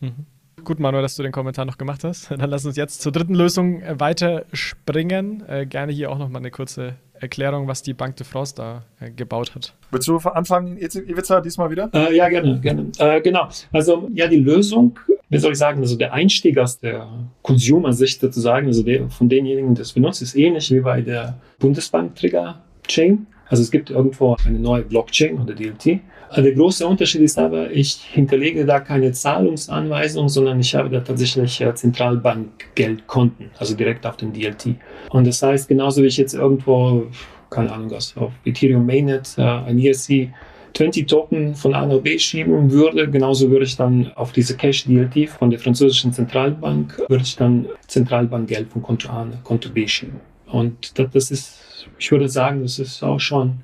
Mhm. 0.00 0.26
Gut, 0.64 0.80
Manuel, 0.80 1.02
dass 1.02 1.16
du 1.16 1.22
den 1.22 1.32
Kommentar 1.32 1.64
noch 1.64 1.78
gemacht 1.78 2.04
hast. 2.04 2.30
Dann 2.38 2.48
lass 2.50 2.64
uns 2.64 2.76
jetzt 2.76 3.02
zur 3.02 3.12
dritten 3.12 3.34
Lösung 3.34 3.82
äh, 3.82 3.98
weiter 4.00 4.44
springen. 4.52 5.46
Äh, 5.46 5.66
gerne 5.66 5.92
hier 5.92 6.10
auch 6.10 6.18
noch 6.18 6.28
mal 6.28 6.38
eine 6.38 6.50
kurze 6.50 6.96
Erklärung, 7.24 7.66
was 7.66 7.82
die 7.82 7.94
Bank 7.94 8.16
de 8.16 8.26
France 8.26 8.54
da 8.54 8.84
äh, 9.00 9.10
gebaut 9.10 9.54
hat. 9.54 9.74
Willst 9.90 10.08
du 10.08 10.16
anfangen, 10.18 10.76
Ivica, 10.78 11.40
diesmal 11.40 11.70
wieder? 11.70 11.90
Äh, 11.92 12.16
ja, 12.16 12.28
gerne, 12.28 12.60
gerne. 12.60 12.90
Äh, 12.98 13.20
genau. 13.20 13.48
Also, 13.72 14.08
ja, 14.14 14.26
die 14.28 14.36
Lösung, 14.36 14.98
wie 15.28 15.38
soll 15.38 15.52
ich 15.52 15.58
sagen, 15.58 15.80
also 15.80 15.96
der 15.96 16.12
Einstieg 16.12 16.58
aus 16.58 16.78
der 16.78 17.08
Consumer-Sicht 17.42 18.20
sozusagen, 18.20 18.66
also 18.66 18.82
der, 18.82 19.08
von 19.10 19.28
denjenigen, 19.28 19.74
die 19.74 19.80
das 19.80 19.92
benutzt, 19.92 20.22
ist 20.22 20.36
ähnlich 20.36 20.70
wie 20.70 20.80
bei 20.80 21.00
der 21.00 21.38
Bundesbank-Trigger-Chain. 21.58 23.26
Also 23.48 23.62
es 23.62 23.70
gibt 23.70 23.90
irgendwo 23.90 24.36
eine 24.46 24.58
neue 24.58 24.82
Blockchain 24.82 25.40
oder 25.40 25.54
DLT. 25.54 26.00
Der 26.36 26.52
große 26.52 26.86
Unterschied 26.86 27.22
ist 27.22 27.38
aber, 27.38 27.70
ich 27.70 27.94
hinterlege 27.94 28.64
da 28.64 28.80
keine 28.80 29.12
Zahlungsanweisung, 29.12 30.28
sondern 30.28 30.58
ich 30.60 30.74
habe 30.74 30.90
da 30.90 31.00
tatsächlich 31.00 31.60
äh, 31.60 31.74
Zentralbankgeldkonten, 31.74 33.50
also 33.58 33.74
direkt 33.76 34.04
auf 34.06 34.16
dem 34.16 34.32
DLT. 34.32 34.76
Und 35.10 35.26
das 35.26 35.42
heißt, 35.42 35.68
genauso 35.68 36.02
wie 36.02 36.06
ich 36.06 36.16
jetzt 36.16 36.34
irgendwo 36.34 37.06
keine 37.54 37.72
Ahnung, 37.72 37.90
was 37.90 38.16
auf 38.16 38.32
Ethereum 38.44 38.84
Mainnet 38.84 39.34
äh, 39.38 39.42
ein 39.42 39.78
ERC 39.78 40.30
20 40.76 41.06
Token 41.06 41.54
von 41.54 41.72
A 41.72 41.86
nach 41.86 42.00
B 42.00 42.18
schieben 42.18 42.70
würde, 42.70 43.08
genauso 43.08 43.48
würde 43.50 43.64
ich 43.64 43.76
dann 43.76 44.12
auf 44.16 44.32
diese 44.32 44.56
Cash 44.56 44.86
DLT 44.86 45.30
von 45.30 45.50
der 45.50 45.60
französischen 45.60 46.12
Zentralbank, 46.12 47.00
würde 47.08 47.22
ich 47.22 47.36
dann 47.36 47.66
Zentralbankgeld 47.86 48.72
von 48.72 48.82
Konto 48.82 49.08
A 49.08 49.24
nach 49.24 49.42
Konto 49.44 49.70
B 49.70 49.86
schieben. 49.86 50.20
Und 50.46 50.98
das 50.98 51.30
ist, 51.30 51.88
ich 51.98 52.10
würde 52.10 52.28
sagen, 52.28 52.62
das 52.62 52.80
ist 52.80 53.04
auch 53.04 53.20
schon 53.20 53.60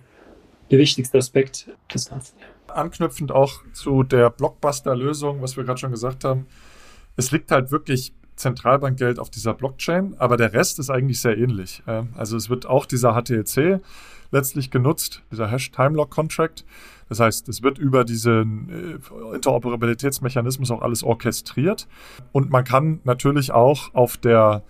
der 0.70 0.78
wichtigste 0.78 1.18
Aspekt 1.18 1.68
des 1.92 2.08
Ganzen. 2.08 2.36
Anknüpfend 2.76 3.32
auch 3.32 3.62
zu 3.72 4.02
der 4.02 4.30
Blockbuster-Lösung, 4.30 5.42
was 5.42 5.56
wir 5.56 5.64
gerade 5.64 5.78
schon 5.78 5.90
gesagt 5.90 6.24
haben, 6.24 6.46
es 7.16 7.30
liegt 7.30 7.50
halt 7.50 7.70
wirklich 7.70 8.12
Zentralbankgeld 8.36 9.18
auf 9.18 9.30
dieser 9.30 9.54
Blockchain, 9.54 10.14
aber 10.18 10.36
der 10.36 10.52
Rest 10.52 10.78
ist 10.78 10.90
eigentlich 10.90 11.20
sehr 11.20 11.36
ähnlich. 11.36 11.82
Also 12.14 12.36
es 12.36 12.48
wird 12.48 12.66
auch 12.66 12.86
dieser 12.86 13.12
HTLC 13.12 13.80
letztlich 14.30 14.70
genutzt, 14.70 15.22
dieser 15.30 15.50
Hash 15.50 15.70
Timelock 15.70 16.10
Contract. 16.10 16.64
Das 17.08 17.20
heißt, 17.20 17.48
es 17.48 17.62
wird 17.62 17.78
über 17.78 18.04
diesen 18.04 19.00
äh, 19.02 19.34
Interoperabilitätsmechanismus 19.34 20.70
auch 20.70 20.80
alles 20.80 21.02
orchestriert. 21.02 21.88
Und 22.30 22.50
man 22.50 22.64
kann 22.64 23.00
natürlich 23.02 23.50
auch 23.50 23.92
auf 23.94 24.16
der 24.16 24.62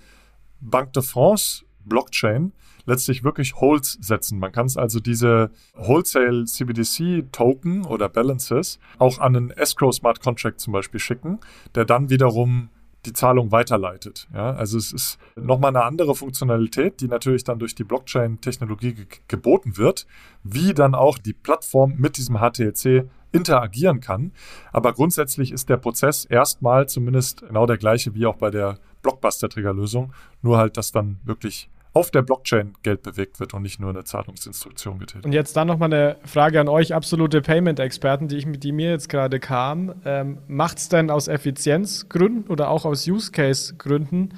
Banque 0.60 0.92
de 0.92 1.02
France 1.02 1.64
Blockchain 1.84 2.52
letztlich 2.86 3.24
wirklich 3.24 3.56
Holds 3.56 3.98
setzen. 4.00 4.38
Man 4.38 4.52
kann 4.52 4.66
es 4.66 4.76
also 4.76 5.00
diese 5.00 5.50
Wholesale 5.74 6.44
CBDC 6.44 7.32
Token 7.32 7.84
oder 7.84 8.08
Balances 8.08 8.78
auch 8.98 9.18
an 9.18 9.36
einen 9.36 9.50
Escrow 9.50 9.94
Smart 9.94 10.20
Contract 10.20 10.60
zum 10.60 10.72
Beispiel 10.72 11.00
schicken, 11.00 11.40
der 11.74 11.84
dann 11.84 12.10
wiederum 12.10 12.70
die 13.06 13.12
Zahlung 13.12 13.50
weiterleitet. 13.50 14.28
Ja, 14.34 14.52
also 14.52 14.76
es 14.76 14.92
ist 14.92 15.18
nochmal 15.36 15.74
eine 15.74 15.84
andere 15.84 16.14
Funktionalität, 16.14 17.00
die 17.00 17.08
natürlich 17.08 17.44
dann 17.44 17.58
durch 17.58 17.74
die 17.74 17.84
Blockchain-Technologie 17.84 18.94
ge 18.94 19.06
geboten 19.26 19.76
wird, 19.76 20.06
wie 20.42 20.74
dann 20.74 20.94
auch 20.94 21.18
die 21.18 21.32
Plattform 21.32 21.94
mit 21.96 22.16
diesem 22.16 22.38
HTLC 22.38 23.08
interagieren 23.32 24.00
kann. 24.00 24.32
Aber 24.72 24.92
grundsätzlich 24.92 25.52
ist 25.52 25.68
der 25.68 25.76
Prozess 25.76 26.24
erstmal 26.24 26.88
zumindest 26.88 27.42
genau 27.46 27.64
der 27.64 27.78
gleiche 27.78 28.14
wie 28.14 28.26
auch 28.26 28.36
bei 28.36 28.50
der 28.50 28.78
Blockbuster-Trigger-Lösung, 29.02 30.12
nur 30.42 30.58
halt, 30.58 30.76
dass 30.76 30.92
dann 30.92 31.20
wirklich 31.24 31.70
auf 31.92 32.10
der 32.10 32.22
Blockchain 32.22 32.74
Geld 32.82 33.02
bewegt 33.02 33.40
wird 33.40 33.52
und 33.52 33.62
nicht 33.62 33.80
nur 33.80 33.90
eine 33.90 34.04
Zahlungsinstruktion 34.04 34.98
getätigt. 34.98 35.24
Und 35.24 35.32
jetzt 35.32 35.56
dann 35.56 35.66
nochmal 35.66 35.92
eine 35.92 36.16
Frage 36.24 36.60
an 36.60 36.68
euch, 36.68 36.94
absolute 36.94 37.40
Payment-Experten, 37.40 38.28
die, 38.28 38.44
die 38.58 38.72
mir 38.72 38.90
jetzt 38.90 39.08
gerade 39.08 39.40
kam. 39.40 39.94
Ähm, 40.04 40.38
Macht 40.46 40.78
es 40.78 40.88
denn 40.88 41.10
aus 41.10 41.26
Effizienzgründen 41.26 42.46
oder 42.46 42.70
auch 42.70 42.84
aus 42.84 43.06
Use-Case-Gründen 43.08 44.34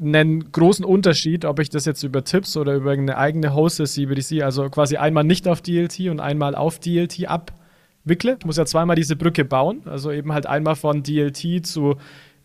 einen 0.00 0.52
großen 0.52 0.84
Unterschied, 0.84 1.46
ob 1.46 1.58
ich 1.58 1.70
das 1.70 1.86
jetzt 1.86 2.02
über 2.02 2.22
Tipps 2.22 2.56
oder 2.56 2.74
über 2.74 2.92
eine 2.92 3.16
eigene 3.16 3.54
Hosted 3.54 3.88
CBDC, 3.88 4.42
also 4.42 4.68
quasi 4.68 4.98
einmal 4.98 5.24
nicht 5.24 5.48
auf 5.48 5.62
DLT 5.62 6.08
und 6.10 6.20
einmal 6.20 6.54
auf 6.54 6.78
DLT 6.78 7.26
abwickle? 7.26 8.36
Ich 8.38 8.44
muss 8.44 8.58
ja 8.58 8.66
zweimal 8.66 8.96
diese 8.96 9.16
Brücke 9.16 9.46
bauen, 9.46 9.82
also 9.86 10.12
eben 10.12 10.34
halt 10.34 10.46
einmal 10.46 10.76
von 10.76 11.02
DLT 11.02 11.66
zu 11.66 11.96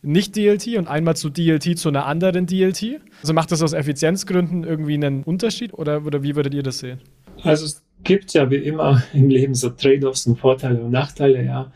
nicht 0.01 0.35
DLT 0.35 0.77
und 0.77 0.87
einmal 0.87 1.15
zu 1.15 1.29
DLT 1.29 1.77
zu 1.77 1.89
einer 1.89 2.05
anderen 2.05 2.47
DLT? 2.47 3.01
Also 3.21 3.33
macht 3.33 3.51
das 3.51 3.61
aus 3.61 3.73
Effizienzgründen 3.73 4.63
irgendwie 4.63 4.95
einen 4.95 5.23
Unterschied 5.23 5.73
oder, 5.73 6.05
oder 6.05 6.23
wie 6.23 6.35
würdet 6.35 6.53
ihr 6.53 6.63
das 6.63 6.79
sehen? 6.79 6.99
Also 7.43 7.65
es 7.65 7.83
gibt 8.03 8.33
ja 8.33 8.49
wie 8.49 8.55
immer 8.55 9.03
im 9.13 9.29
Leben 9.29 9.53
so 9.53 9.69
Trade-offs 9.69 10.25
und 10.27 10.37
Vorteile 10.37 10.81
und 10.81 10.91
Nachteile, 10.91 11.43
ja. 11.43 11.71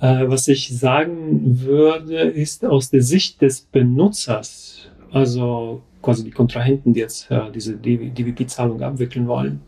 Äh, 0.00 0.28
was 0.28 0.48
ich 0.48 0.68
sagen 0.76 1.60
würde, 1.62 2.16
ist 2.20 2.64
aus 2.64 2.90
der 2.90 3.02
Sicht 3.02 3.42
des 3.42 3.60
Benutzers, 3.60 4.88
also 5.12 5.82
quasi 6.02 6.24
die 6.24 6.30
Kontrahenten, 6.30 6.94
die 6.94 7.00
jetzt 7.00 7.30
äh, 7.30 7.50
diese 7.54 7.76
DVP-Zahlung 7.76 8.82
abwickeln 8.82 9.26
wollen, 9.26 9.60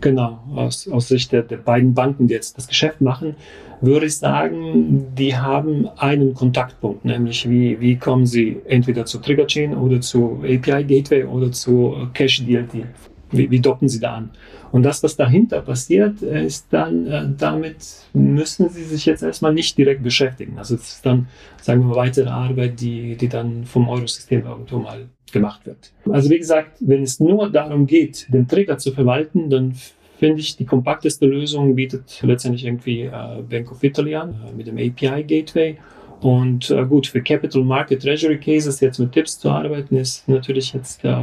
genau, 0.00 0.40
aus, 0.54 0.88
aus 0.88 1.08
Sicht 1.08 1.32
der, 1.32 1.42
der 1.42 1.58
beiden 1.58 1.94
Banken, 1.94 2.26
die 2.26 2.34
jetzt 2.34 2.56
das 2.56 2.68
Geschäft 2.68 3.00
machen, 3.00 3.36
würde 3.80 4.06
ich 4.06 4.16
sagen, 4.16 5.06
die 5.16 5.36
haben 5.36 5.88
einen 5.96 6.34
Kontaktpunkt, 6.34 7.04
nämlich 7.04 7.48
wie, 7.48 7.80
wie 7.80 7.96
kommen 7.96 8.26
sie 8.26 8.60
entweder 8.66 9.06
zu 9.06 9.18
Trigger 9.18 9.46
Chain 9.46 9.74
oder 9.74 10.00
zu 10.00 10.40
API 10.42 10.84
Gateway 10.84 11.24
oder 11.24 11.50
zu 11.50 11.96
Cache 12.12 12.44
DLT. 12.44 12.86
Wie, 13.32 13.50
wie 13.50 13.60
docken 13.60 13.88
sie 13.88 14.00
da 14.00 14.14
an? 14.14 14.30
Und 14.72 14.84
das, 14.84 15.02
was 15.02 15.16
dahinter 15.16 15.62
passiert, 15.62 16.22
ist 16.22 16.66
dann, 16.70 17.06
äh, 17.06 17.28
damit 17.36 17.76
müssen 18.12 18.68
sie 18.68 18.84
sich 18.84 19.06
jetzt 19.06 19.22
erstmal 19.22 19.52
nicht 19.52 19.76
direkt 19.76 20.02
beschäftigen. 20.02 20.58
Also 20.58 20.76
es 20.76 20.94
ist 20.94 21.06
dann, 21.06 21.28
sagen 21.60 21.80
wir 21.80 21.88
mal, 21.88 21.96
weitere 21.96 22.28
Arbeit, 22.28 22.80
die, 22.80 23.16
die 23.16 23.28
dann 23.28 23.64
vom 23.64 23.88
Eurosystem 23.88 24.44
irgendwo 24.46 24.78
mal 24.78 25.08
gemacht 25.32 25.66
wird. 25.66 25.92
Also 26.08 26.30
wie 26.30 26.38
gesagt, 26.38 26.78
wenn 26.80 27.02
es 27.02 27.20
nur 27.20 27.50
darum 27.50 27.86
geht, 27.86 28.26
den 28.32 28.46
Trigger 28.46 28.78
zu 28.78 28.92
verwalten, 28.92 29.50
dann 29.50 29.74
finde 30.18 30.40
ich, 30.40 30.56
die 30.56 30.66
kompakteste 30.66 31.26
Lösung 31.26 31.74
bietet 31.74 32.20
letztendlich 32.22 32.66
irgendwie 32.66 33.02
äh, 33.02 33.42
Bank 33.48 33.72
of 33.72 33.82
Italy 33.82 34.14
an 34.14 34.34
äh, 34.46 34.56
mit 34.56 34.66
dem 34.66 34.76
API 34.76 35.24
Gateway. 35.24 35.76
Und 36.20 36.70
äh, 36.70 36.84
gut, 36.84 37.06
für 37.06 37.22
Capital 37.22 37.64
Market 37.64 38.02
Treasury 38.02 38.38
Cases 38.38 38.78
jetzt 38.80 38.98
mit 38.98 39.12
Tipps 39.12 39.38
zu 39.38 39.48
arbeiten, 39.48 39.96
ist 39.96 40.28
natürlich 40.28 40.74
jetzt 40.74 41.02
äh, 41.04 41.16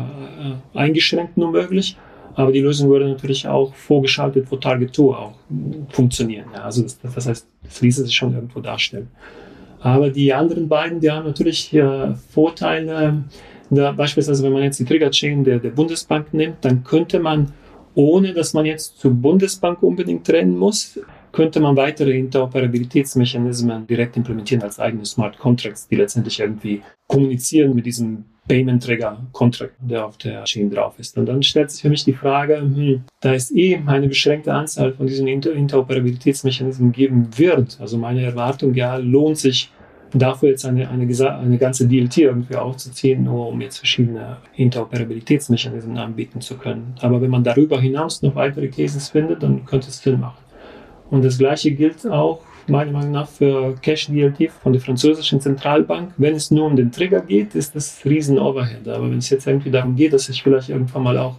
eingeschränkt 0.73 1.37
nur 1.37 1.51
möglich. 1.51 1.95
Aber 2.37 2.51
die 2.51 2.59
Lösung 2.59 2.89
würde 2.89 3.09
natürlich 3.09 3.47
auch 3.47 3.73
vorgeschaltet 3.73 4.47
vor 4.47 4.61
Target 4.61 4.95
2 4.95 5.01
auch 5.03 5.33
funktionieren. 5.89 6.45
Ja, 6.53 6.65
also 6.65 6.83
das, 6.83 6.99
das 6.99 7.27
heißt, 7.27 7.47
das 7.63 7.81
ließe 7.81 8.05
sich 8.05 8.15
schon 8.15 8.35
irgendwo 8.35 8.59
darstellen. 8.59 9.07
Aber 9.79 10.11
die 10.11 10.31
anderen 10.31 10.67
beiden, 10.67 10.99
die 10.99 11.09
haben 11.09 11.25
natürlich 11.25 11.73
äh, 11.73 12.13
Vorteile. 12.29 13.23
Da 13.71 13.91
beispielsweise, 13.91 14.43
wenn 14.43 14.53
man 14.53 14.61
jetzt 14.61 14.79
die 14.79 14.85
Trigger 14.85 15.09
Chain 15.09 15.43
der, 15.43 15.57
der 15.57 15.71
Bundesbank 15.71 16.31
nimmt, 16.31 16.57
dann 16.61 16.83
könnte 16.83 17.19
man 17.19 17.53
ohne 17.95 18.31
dass 18.31 18.53
man 18.53 18.67
jetzt 18.67 18.99
zur 18.99 19.09
Bundesbank 19.11 19.81
unbedingt 19.81 20.27
trennen 20.27 20.55
muss, 20.55 20.99
könnte 21.31 21.59
man 21.59 21.75
weitere 21.75 22.15
Interoperabilitätsmechanismen 22.15 23.87
direkt 23.87 24.15
implementieren 24.15 24.61
als 24.61 24.79
eigene 24.79 25.03
Smart 25.03 25.39
Contracts, 25.39 25.87
die 25.87 25.95
letztendlich 25.95 26.39
irgendwie 26.39 26.83
kommunizieren 27.07 27.73
mit 27.73 27.87
diesem 27.87 28.25
Payment 28.47 28.83
Trigger 28.83 29.17
Contract, 29.33 29.73
der 29.79 30.05
auf 30.05 30.17
der 30.17 30.43
Chain 30.45 30.69
drauf 30.69 30.97
ist. 30.97 31.17
Und 31.17 31.25
dann 31.25 31.43
stellt 31.43 31.71
sich 31.71 31.81
für 31.81 31.89
mich 31.89 32.05
die 32.05 32.13
Frage, 32.13 32.59
hm, 32.59 33.03
da 33.19 33.33
es 33.33 33.53
eh 33.53 33.79
eine 33.85 34.07
beschränkte 34.07 34.53
Anzahl 34.53 34.93
von 34.93 35.07
diesen 35.07 35.27
Inter 35.27 35.53
Interoperabilitätsmechanismen 35.53 36.91
geben 36.91 37.27
wird, 37.37 37.77
also 37.79 37.97
meine 37.97 38.23
Erwartung, 38.23 38.73
ja, 38.73 38.95
lohnt 38.97 39.37
sich 39.37 39.71
dafür 40.13 40.49
jetzt 40.49 40.65
eine, 40.65 40.89
eine, 40.89 41.05
eine 41.05 41.57
ganze 41.57 41.87
DLT 41.87 42.17
irgendwie 42.19 42.55
aufzuziehen, 42.55 43.23
nur 43.23 43.49
um 43.49 43.59
jetzt 43.59 43.79
verschiedene 43.79 44.37
Interoperabilitätsmechanismen 44.55 45.97
anbieten 45.97 46.39
zu 46.41 46.57
können. 46.57 46.95
Aber 47.01 47.21
wenn 47.21 47.29
man 47.29 47.43
darüber 47.43 47.79
hinaus 47.79 48.21
noch 48.21 48.35
weitere 48.35 48.67
Cases 48.69 49.09
findet, 49.09 49.43
dann 49.43 49.65
könnte 49.65 49.89
es 49.89 50.01
Sinn 50.01 50.19
machen. 50.19 50.37
Und 51.09 51.23
das 51.23 51.37
gleiche 51.37 51.71
gilt 51.71 52.05
auch 52.07 52.41
meiner 52.69 52.91
Meinung 52.91 53.11
nach 53.11 53.27
für 53.27 53.75
Cash 53.81 54.07
DLT 54.07 54.51
von 54.51 54.73
der 54.73 54.81
französischen 54.81 55.41
Zentralbank. 55.41 56.13
Wenn 56.17 56.35
es 56.35 56.51
nur 56.51 56.65
um 56.65 56.75
den 56.75 56.91
Trigger 56.91 57.21
geht, 57.21 57.55
ist 57.55 57.75
das 57.75 58.03
riesen 58.05 58.37
Overhead. 58.39 58.87
Aber 58.87 59.09
wenn 59.09 59.19
es 59.19 59.29
jetzt 59.29 59.47
irgendwie 59.47 59.71
darum 59.71 59.95
geht, 59.95 60.13
dass 60.13 60.29
ich 60.29 60.43
vielleicht 60.43 60.69
irgendwann 60.69 61.03
mal 61.03 61.17
auch 61.17 61.37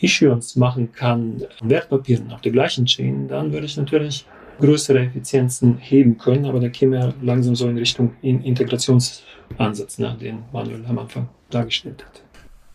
Issuance 0.00 0.58
machen 0.58 0.92
kann, 0.92 1.42
Wertpapieren 1.60 2.32
auf 2.32 2.40
der 2.40 2.52
gleichen 2.52 2.86
Chain, 2.86 3.28
dann 3.28 3.52
würde 3.52 3.66
ich 3.66 3.76
natürlich 3.76 4.26
größere 4.60 5.00
Effizienzen 5.00 5.78
heben 5.78 6.18
können, 6.18 6.44
aber 6.44 6.60
da 6.60 6.68
käme 6.68 6.98
er 6.98 7.14
langsam 7.22 7.54
so 7.54 7.68
in 7.68 7.78
Richtung 7.78 8.12
Integrationsansatz, 8.22 9.98
ne, 9.98 10.16
den 10.20 10.40
Manuel 10.52 10.84
am 10.86 10.98
Anfang 10.98 11.28
dargestellt 11.50 12.04
hat. 12.04 12.22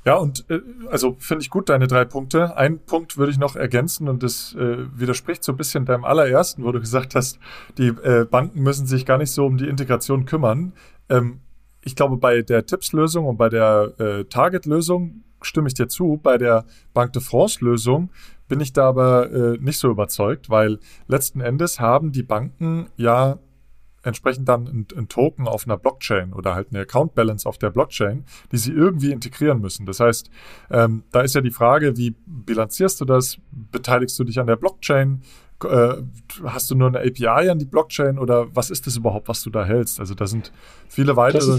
Ja, 0.05 0.15
und 0.15 0.45
äh, 0.49 0.59
also 0.89 1.15
finde 1.19 1.43
ich 1.43 1.49
gut 1.49 1.69
deine 1.69 1.87
drei 1.87 2.03
Punkte. 2.05 2.57
Ein 2.57 2.79
Punkt 2.79 3.17
würde 3.17 3.31
ich 3.31 3.37
noch 3.37 3.55
ergänzen 3.55 4.09
und 4.09 4.21
das 4.21 4.53
äh, 4.55 4.85
widerspricht 4.93 5.43
so 5.43 5.53
ein 5.53 5.57
bisschen 5.57 5.85
deinem 5.85 6.03
allerersten, 6.03 6.63
wo 6.63 6.71
du 6.71 6.79
gesagt 6.79 7.15
hast, 7.15 7.39
die 7.77 7.87
äh, 7.87 8.25
Banken 8.25 8.61
müssen 8.61 8.85
sich 8.85 9.05
gar 9.05 9.17
nicht 9.17 9.31
so 9.31 9.45
um 9.45 9.57
die 9.57 9.67
Integration 9.67 10.25
kümmern. 10.25 10.73
Ähm, 11.09 11.39
ich 11.85 11.95
glaube, 11.95 12.17
bei 12.17 12.41
der 12.41 12.65
Tipps-Lösung 12.65 13.25
und 13.25 13.37
bei 13.37 13.49
der 13.49 13.93
äh, 13.99 14.23
Target-Lösung 14.25 15.23
stimme 15.41 15.67
ich 15.67 15.73
dir 15.73 15.87
zu. 15.87 16.19
Bei 16.21 16.37
der 16.37 16.65
Banque 16.93 17.13
de 17.13 17.21
France-Lösung 17.21 18.09
bin 18.47 18.59
ich 18.59 18.73
da 18.73 18.89
aber 18.89 19.31
äh, 19.31 19.57
nicht 19.59 19.79
so 19.79 19.89
überzeugt, 19.89 20.49
weil 20.49 20.79
letzten 21.07 21.41
Endes 21.41 21.79
haben 21.79 22.11
die 22.11 22.23
Banken 22.23 22.87
ja 22.97 23.39
entsprechend 24.03 24.47
dann 24.47 24.67
ein, 24.67 24.87
ein, 24.95 25.07
Token 25.07 25.47
auf 25.47 25.65
einer 25.65 25.77
Blockchain 25.77 26.33
oder 26.33 26.55
halt 26.55 26.69
eine 26.71 26.81
Account 26.81 27.15
Balance 27.15 27.47
auf 27.47 27.57
der 27.57 27.69
Blockchain, 27.69 28.25
die 28.51 28.57
sie 28.57 28.71
irgendwie 28.71 29.11
integrieren 29.11 29.61
müssen. 29.61 29.85
Das 29.85 29.99
heißt, 29.99 30.29
ähm, 30.69 31.03
da 31.11 31.21
ist 31.21 31.35
ja 31.35 31.41
die 31.41 31.51
Frage, 31.51 31.97
wie 31.97 32.15
bilanzierst 32.25 32.99
du 33.01 33.05
das? 33.05 33.37
Beteiligst 33.51 34.19
du 34.19 34.23
dich 34.23 34.39
an 34.39 34.47
der 34.47 34.57
Blockchain? 34.57 35.21
Äh, 35.63 35.95
hast 36.43 36.69
du 36.69 36.75
nur 36.75 36.89
eine 36.89 36.99
API 36.99 37.49
an 37.49 37.59
die 37.59 37.65
Blockchain 37.65 38.19
oder 38.19 38.53
was 38.53 38.69
ist 38.69 38.85
das 38.85 38.97
überhaupt, 38.97 39.29
was 39.29 39.41
du 39.43 39.49
da 39.49 39.63
hältst? 39.63 39.99
Also 39.99 40.13
da 40.13 40.27
sind 40.27 40.51
viele 40.89 41.15
weitere. 41.15 41.57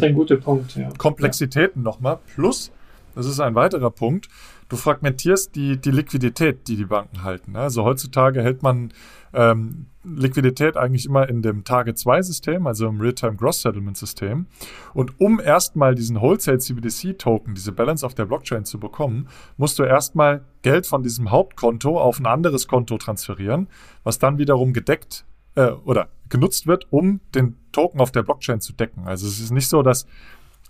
Komplexitäten 0.98 1.82
ja. 1.82 1.84
nochmal. 1.84 2.18
Plus 2.34 2.70
das 3.14 3.26
ist 3.26 3.40
ein 3.40 3.54
weiterer 3.54 3.90
Punkt, 3.90 4.28
du 4.68 4.76
fragmentierst 4.76 5.54
die, 5.54 5.80
die 5.80 5.90
Liquidität, 5.90 6.68
die 6.68 6.76
die 6.76 6.84
Banken 6.84 7.22
halten. 7.22 7.56
Also 7.56 7.84
heutzutage 7.84 8.42
hält 8.42 8.62
man 8.62 8.92
ähm, 9.32 9.86
Liquidität 10.04 10.76
eigentlich 10.76 11.06
immer 11.06 11.28
in 11.28 11.42
dem 11.42 11.64
Target-2-System, 11.64 12.66
also 12.66 12.86
im 12.86 13.00
Real-Time 13.00 13.36
Gross-Settlement-System. 13.36 14.46
Und 14.92 15.20
um 15.20 15.40
erstmal 15.40 15.94
diesen 15.94 16.20
Wholesale 16.20 16.58
CBDC-Token, 16.58 17.54
diese 17.54 17.72
Balance 17.72 18.04
auf 18.04 18.14
der 18.14 18.26
Blockchain 18.26 18.64
zu 18.64 18.78
bekommen, 18.78 19.28
musst 19.56 19.78
du 19.78 19.82
erstmal 19.82 20.44
Geld 20.62 20.86
von 20.86 21.02
diesem 21.02 21.30
Hauptkonto 21.30 21.98
auf 21.98 22.18
ein 22.18 22.26
anderes 22.26 22.68
Konto 22.68 22.98
transferieren, 22.98 23.68
was 24.02 24.18
dann 24.18 24.38
wiederum 24.38 24.72
gedeckt 24.72 25.24
äh, 25.54 25.70
oder 25.70 26.08
genutzt 26.28 26.66
wird, 26.66 26.86
um 26.90 27.20
den 27.34 27.56
Token 27.72 28.00
auf 28.00 28.12
der 28.12 28.22
Blockchain 28.22 28.60
zu 28.60 28.72
decken. 28.72 29.06
Also 29.06 29.26
es 29.26 29.40
ist 29.40 29.50
nicht 29.50 29.68
so, 29.68 29.82
dass 29.82 30.06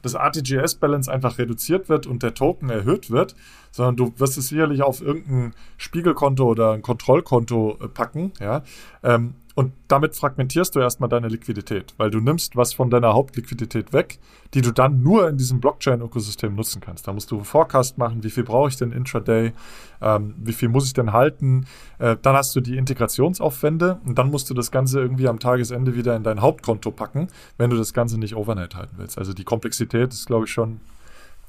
das 0.05 0.15
RTGS-Balance 0.15 1.11
einfach 1.11 1.39
reduziert 1.39 1.89
wird 1.89 2.07
und 2.07 2.23
der 2.23 2.35
Token 2.35 2.71
erhöht 2.71 3.11
wird, 3.11 3.35
sondern 3.71 3.97
du 3.97 4.13
wirst 4.19 4.39
es 4.39 4.49
sicherlich 4.49 4.83
auf 4.83 5.01
irgendein 5.01 5.55
Spiegelkonto 5.77 6.45
oder 6.45 6.73
ein 6.73 6.83
Kontrollkonto 6.83 7.79
äh, 7.81 7.89
packen, 7.89 8.33
ja. 8.41 8.63
Ähm, 9.03 9.35
und 9.55 9.73
damit 9.87 10.17
fragmentierst 10.17 10.75
du 10.75 10.81
erstmal 10.81 11.09
deine 11.09 11.29
Liquidität, 11.29 11.95
weil 11.97 12.11
du 12.11 12.19
nimmst 12.19 12.57
was 12.57 12.75
von 12.75 12.91
deiner 12.91 13.15
Hauptliquidität 13.15 13.93
weg, 13.93 14.19
die 14.53 14.63
du 14.63 14.73
dann 14.73 15.03
nur 15.03 15.29
in 15.29 15.37
diesem 15.37 15.61
Blockchain-Ökosystem 15.61 16.55
nutzen 16.55 16.81
kannst. 16.81 17.07
Da 17.07 17.13
musst 17.13 17.31
du 17.31 17.45
Forecast 17.45 17.97
machen, 17.97 18.25
wie 18.25 18.31
viel 18.31 18.43
brauche 18.43 18.69
ich 18.69 18.77
denn 18.77 18.91
intraday, 18.91 19.53
ähm, 20.01 20.35
wie 20.39 20.53
viel 20.53 20.69
muss 20.69 20.87
ich 20.87 20.93
denn 20.93 21.13
halten. 21.13 21.67
Äh, 21.99 22.17
dann 22.21 22.35
hast 22.35 22.57
du 22.57 22.61
die 22.61 22.77
Integrationsaufwände 22.77 24.01
und 24.05 24.19
dann 24.19 24.31
musst 24.31 24.51
du 24.51 24.55
das 24.55 24.73
Ganze 24.73 25.01
irgendwie 25.01 25.29
am 25.29 25.39
Tagesende 25.39 25.95
wieder 25.95 26.17
in 26.17 26.25
dein 26.25 26.41
Hauptkonto 26.41 26.91
packen, 26.91 27.29
wenn 27.57 27.71
du 27.71 27.77
das 27.77 27.95
Ganze 27.95 28.19
nicht 28.19 28.35
overnight 28.35 28.75
halten 28.75 28.97
willst. 28.97 29.19
Also 29.19 29.33
die 29.35 29.45
Komplexität 29.45 30.13
ist, 30.13 30.27
glaube 30.27 30.47
ich, 30.47 30.51
schon 30.51 30.81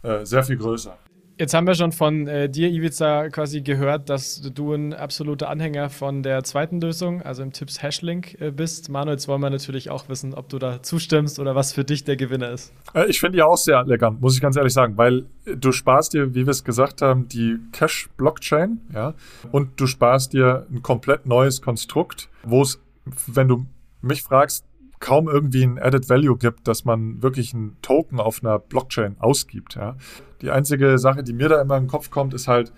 äh, 0.04 0.26
sehr 0.26 0.44
viel 0.44 0.58
größer. 0.58 0.96
Jetzt 1.38 1.54
haben 1.54 1.68
wir 1.68 1.76
schon 1.76 1.92
von 1.92 2.28
äh, 2.28 2.50
dir, 2.50 2.70
Ivica, 2.70 3.28
quasi 3.28 3.60
gehört, 3.60 4.10
dass 4.10 4.42
du 4.42 4.74
ein 4.74 4.94
absoluter 4.94 5.50
Anhänger 5.50 5.90
von 5.90 6.24
der 6.24 6.46
zweiten 6.46 6.80
Lösung, 6.80 7.22
also 7.22 7.44
im 7.44 7.52
Tipps 7.52 7.84
Hashlink 7.84 8.40
äh, 8.40 8.52
bist. 8.52 8.88
Manuel, 8.88 9.16
jetzt 9.16 9.28
wollen 9.28 9.42
wir 9.42 9.50
natürlich 9.50 9.90
auch 9.90 10.08
wissen, 10.08 10.34
ob 10.34 10.48
du 10.48 10.60
da 10.60 10.82
zustimmst 10.82 11.38
oder 11.38 11.54
was 11.54 11.74
für 11.74 11.84
dich 11.84 12.06
der 12.06 12.16
Gewinner 12.16 12.52
ist. 12.52 12.74
Äh, 12.94 13.08
ich 13.08 13.20
finde 13.20 13.36
die 13.38 13.42
auch 13.42 13.58
sehr 13.58 13.80
elegant, 13.80 14.22
muss 14.22 14.36
ich 14.36 14.42
ganz 14.42 14.56
ehrlich 14.56 14.72
sagen, 14.72 14.98
weil 14.98 15.26
du 15.46 15.74
sparst 15.74 16.14
dir, 16.14 16.34
wie 16.34 16.46
wir 16.46 16.52
es 16.52 16.64
gesagt 16.64 17.02
haben, 17.02 17.28
die 17.28 17.58
Cash-Blockchain, 17.74 18.80
ja, 18.94 19.14
und 19.52 19.78
du 19.78 19.88
sparst 19.88 20.32
dir 20.32 20.66
ein 20.72 20.84
komplett 20.84 21.26
neues 21.26 21.62
Konstrukt, 21.62 22.30
wo 22.44 22.62
es, 22.62 22.80
wenn 23.28 23.50
du 23.50 23.66
mich 24.02 24.24
fragst, 24.24 24.64
kaum 25.00 25.28
irgendwie 25.28 25.64
ein 25.64 25.80
Added 25.80 26.10
Value 26.10 26.38
gibt, 26.38 26.68
dass 26.68 26.86
man 26.86 27.22
wirklich 27.22 27.54
einen 27.54 27.78
Token 27.82 28.20
auf 28.20 28.44
einer 28.44 28.60
Blockchain 28.60 29.18
ausgibt. 29.20 29.76
Ja. 29.76 29.96
Die 30.42 30.52
einzige 30.52 30.98
Sache, 30.98 31.24
die 31.24 31.34
mir 31.34 31.50
da 31.50 31.62
immer 31.62 31.78
in 31.78 31.84
den 31.84 31.90
Kopf 31.90 32.10
kommt, 32.10 32.34
ist 32.34 32.48
halt, 32.48 32.72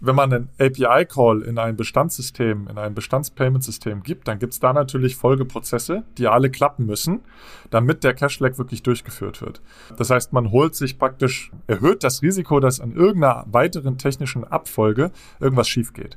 wenn 0.00 0.14
man 0.14 0.32
einen 0.32 0.48
API-Call 0.58 1.42
in 1.42 1.58
ein 1.58 1.76
Bestandssystem, 1.76 2.68
in 2.68 2.78
ein 2.78 2.94
Bestandspayment-System 2.94 4.02
gibt, 4.02 4.28
dann 4.28 4.38
gibt 4.38 4.52
es 4.52 4.60
da 4.60 4.72
natürlich 4.72 5.16
Folgeprozesse, 5.16 6.04
die 6.18 6.28
alle 6.28 6.50
klappen 6.50 6.86
müssen, 6.86 7.20
damit 7.70 8.04
der 8.04 8.14
Cash-Lag 8.14 8.58
wirklich 8.58 8.82
durchgeführt 8.82 9.42
wird. 9.42 9.60
Das 9.96 10.10
heißt, 10.10 10.32
man 10.32 10.52
holt 10.52 10.76
sich 10.76 10.98
praktisch, 10.98 11.50
erhöht 11.66 12.04
das 12.04 12.22
Risiko, 12.22 12.60
dass 12.60 12.80
an 12.80 12.94
irgendeiner 12.94 13.44
weiteren 13.50 13.98
technischen 13.98 14.44
Abfolge 14.44 15.10
irgendwas 15.40 15.68
schief 15.68 15.92
geht. 15.92 16.16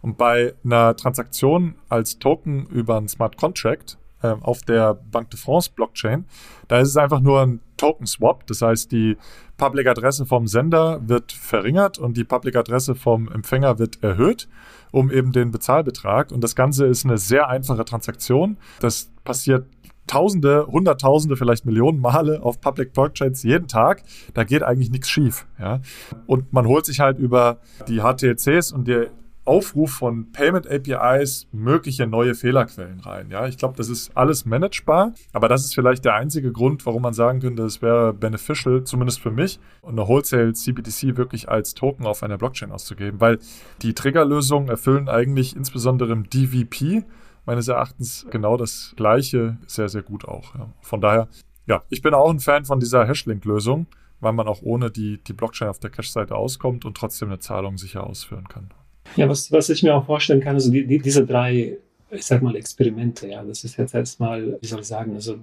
Und 0.00 0.16
bei 0.16 0.54
einer 0.64 0.96
Transaktion 0.96 1.74
als 1.88 2.18
Token 2.18 2.66
über 2.66 2.96
einen 2.96 3.08
Smart 3.08 3.36
Contract 3.36 3.98
auf 4.22 4.62
der 4.62 4.94
Banque 4.94 5.30
de 5.30 5.38
France 5.38 5.70
Blockchain. 5.74 6.24
Da 6.66 6.80
ist 6.80 6.88
es 6.88 6.96
einfach 6.96 7.20
nur 7.20 7.40
ein 7.40 7.60
Token 7.76 8.06
Swap. 8.06 8.46
Das 8.46 8.62
heißt, 8.62 8.90
die 8.90 9.16
Public 9.56 9.86
Adresse 9.86 10.26
vom 10.26 10.46
Sender 10.46 11.00
wird 11.06 11.32
verringert 11.32 11.98
und 11.98 12.16
die 12.16 12.24
Public 12.24 12.56
Adresse 12.56 12.94
vom 12.94 13.30
Empfänger 13.30 13.78
wird 13.78 14.02
erhöht, 14.02 14.48
um 14.90 15.10
eben 15.10 15.32
den 15.32 15.50
Bezahlbetrag. 15.50 16.32
Und 16.32 16.42
das 16.42 16.54
Ganze 16.54 16.86
ist 16.86 17.04
eine 17.04 17.18
sehr 17.18 17.48
einfache 17.48 17.84
Transaktion. 17.84 18.56
Das 18.80 19.10
passiert 19.24 19.66
Tausende, 20.08 20.66
Hunderttausende, 20.66 21.36
vielleicht 21.36 21.66
Millionen 21.66 22.00
Male 22.00 22.42
auf 22.42 22.62
Public 22.62 22.94
Blockchains 22.94 23.42
jeden 23.42 23.68
Tag. 23.68 24.02
Da 24.32 24.42
geht 24.42 24.62
eigentlich 24.62 24.90
nichts 24.90 25.10
schief. 25.10 25.46
Ja? 25.58 25.80
Und 26.26 26.50
man 26.50 26.66
holt 26.66 26.86
sich 26.86 27.00
halt 27.00 27.18
über 27.18 27.58
die 27.88 28.00
HTLCs 28.00 28.72
und 28.72 28.88
die 28.88 29.06
Aufruf 29.48 29.92
von 29.92 30.30
Payment 30.30 30.68
APIs 30.70 31.48
mögliche 31.52 32.06
neue 32.06 32.34
Fehlerquellen 32.34 33.00
rein. 33.00 33.30
Ja, 33.30 33.46
ich 33.46 33.56
glaube, 33.56 33.76
das 33.76 33.88
ist 33.88 34.16
alles 34.16 34.44
managebar, 34.44 35.14
aber 35.32 35.48
das 35.48 35.64
ist 35.64 35.74
vielleicht 35.74 36.04
der 36.04 36.14
einzige 36.14 36.52
Grund, 36.52 36.84
warum 36.86 37.02
man 37.02 37.14
sagen 37.14 37.40
könnte, 37.40 37.64
es 37.64 37.82
wäre 37.82 38.12
beneficial, 38.12 38.84
zumindest 38.84 39.20
für 39.20 39.30
mich, 39.30 39.58
eine 39.82 40.06
Wholesale 40.06 40.52
CBDC 40.52 41.16
wirklich 41.16 41.48
als 41.48 41.74
Token 41.74 42.06
auf 42.06 42.22
einer 42.22 42.38
Blockchain 42.38 42.70
auszugeben, 42.70 43.20
weil 43.20 43.38
die 43.82 43.94
Triggerlösungen 43.94 44.68
erfüllen 44.68 45.08
eigentlich 45.08 45.56
insbesondere 45.56 46.12
im 46.12 46.28
DVP 46.28 47.04
meines 47.46 47.68
Erachtens 47.68 48.26
genau 48.30 48.58
das 48.58 48.92
Gleiche 48.96 49.56
sehr, 49.66 49.88
sehr 49.88 50.02
gut 50.02 50.26
auch. 50.26 50.54
Ja. 50.54 50.68
Von 50.82 51.00
daher, 51.00 51.28
ja, 51.66 51.82
ich 51.88 52.02
bin 52.02 52.12
auch 52.12 52.30
ein 52.30 52.40
Fan 52.40 52.66
von 52.66 52.78
dieser 52.78 53.08
Hashlink-Lösung, 53.08 53.86
weil 54.20 54.34
man 54.34 54.46
auch 54.48 54.60
ohne 54.62 54.90
die, 54.90 55.22
die 55.24 55.32
Blockchain 55.32 55.68
auf 55.68 55.78
der 55.78 55.90
Cache-Seite 55.90 56.34
auskommt 56.34 56.84
und 56.84 56.96
trotzdem 56.96 57.28
eine 57.28 57.38
Zahlung 57.38 57.78
sicher 57.78 58.06
ausführen 58.06 58.48
kann. 58.48 58.68
Ja, 59.16 59.28
was, 59.28 59.50
was 59.52 59.68
ich 59.70 59.82
mir 59.82 59.94
auch 59.94 60.06
vorstellen 60.06 60.40
kann, 60.40 60.54
also 60.54 60.70
die, 60.70 60.86
die, 60.86 60.98
diese 60.98 61.26
drei, 61.26 61.76
ich 62.10 62.24
sag 62.24 62.42
mal, 62.42 62.56
Experimente, 62.56 63.28
ja, 63.28 63.42
das 63.42 63.64
ist 63.64 63.76
jetzt 63.76 63.94
erstmal, 63.94 64.58
wie 64.60 64.66
soll 64.66 64.80
ich 64.80 64.86
sagen, 64.86 65.14
also 65.14 65.36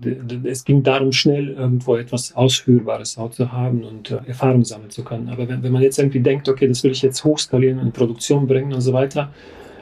es 0.44 0.64
ging 0.64 0.82
darum, 0.84 1.12
schnell 1.12 1.50
irgendwo 1.50 1.96
etwas 1.96 2.36
Ausführbares 2.36 3.18
auch 3.18 3.32
zu 3.32 3.52
haben 3.52 3.84
und 3.84 4.12
äh, 4.12 4.20
Erfahrung 4.28 4.64
sammeln 4.64 4.90
zu 4.90 5.04
können. 5.04 5.30
Aber 5.30 5.48
wenn, 5.48 5.62
wenn 5.62 5.72
man 5.72 5.82
jetzt 5.82 6.00
irgendwie 6.00 6.22
denkt, 6.22 6.50
okay, 6.50 6.68
das 6.68 6.84
will 6.84 6.92
ich 6.92 7.02
jetzt 7.02 7.24
hochskalieren 7.24 7.80
und 7.80 7.88
in 7.88 7.92
Produktion 7.92 8.48
bringen 8.48 8.74
und 8.74 8.82
so 8.82 8.94
weiter, 8.94 9.32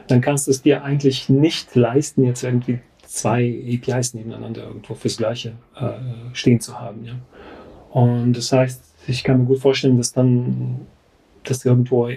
dann 0.08 0.20
kannst 0.20 0.46
du 0.46 0.50
es 0.50 0.62
dir 0.62 0.84
eigentlich 0.84 1.28
nicht 1.28 1.74
leisten, 1.74 2.24
jetzt 2.24 2.42
irgendwie 2.42 2.80
zwei 3.06 3.62
APIs 3.72 4.14
nebeneinander 4.14 4.64
irgendwo 4.64 4.94
fürs 4.94 5.16
Gleiche 5.16 5.52
äh, 5.76 5.92
stehen 6.32 6.60
zu 6.60 6.78
haben. 6.78 7.04
Ja. 7.04 7.14
Und 7.90 8.34
das 8.34 8.52
heißt, 8.52 8.82
ich 9.06 9.22
kann 9.22 9.40
mir 9.40 9.46
gut 9.46 9.60
vorstellen, 9.60 9.96
dass 9.96 10.12
dann 10.12 10.80
das 11.44 11.64
irgendwo 11.64 12.08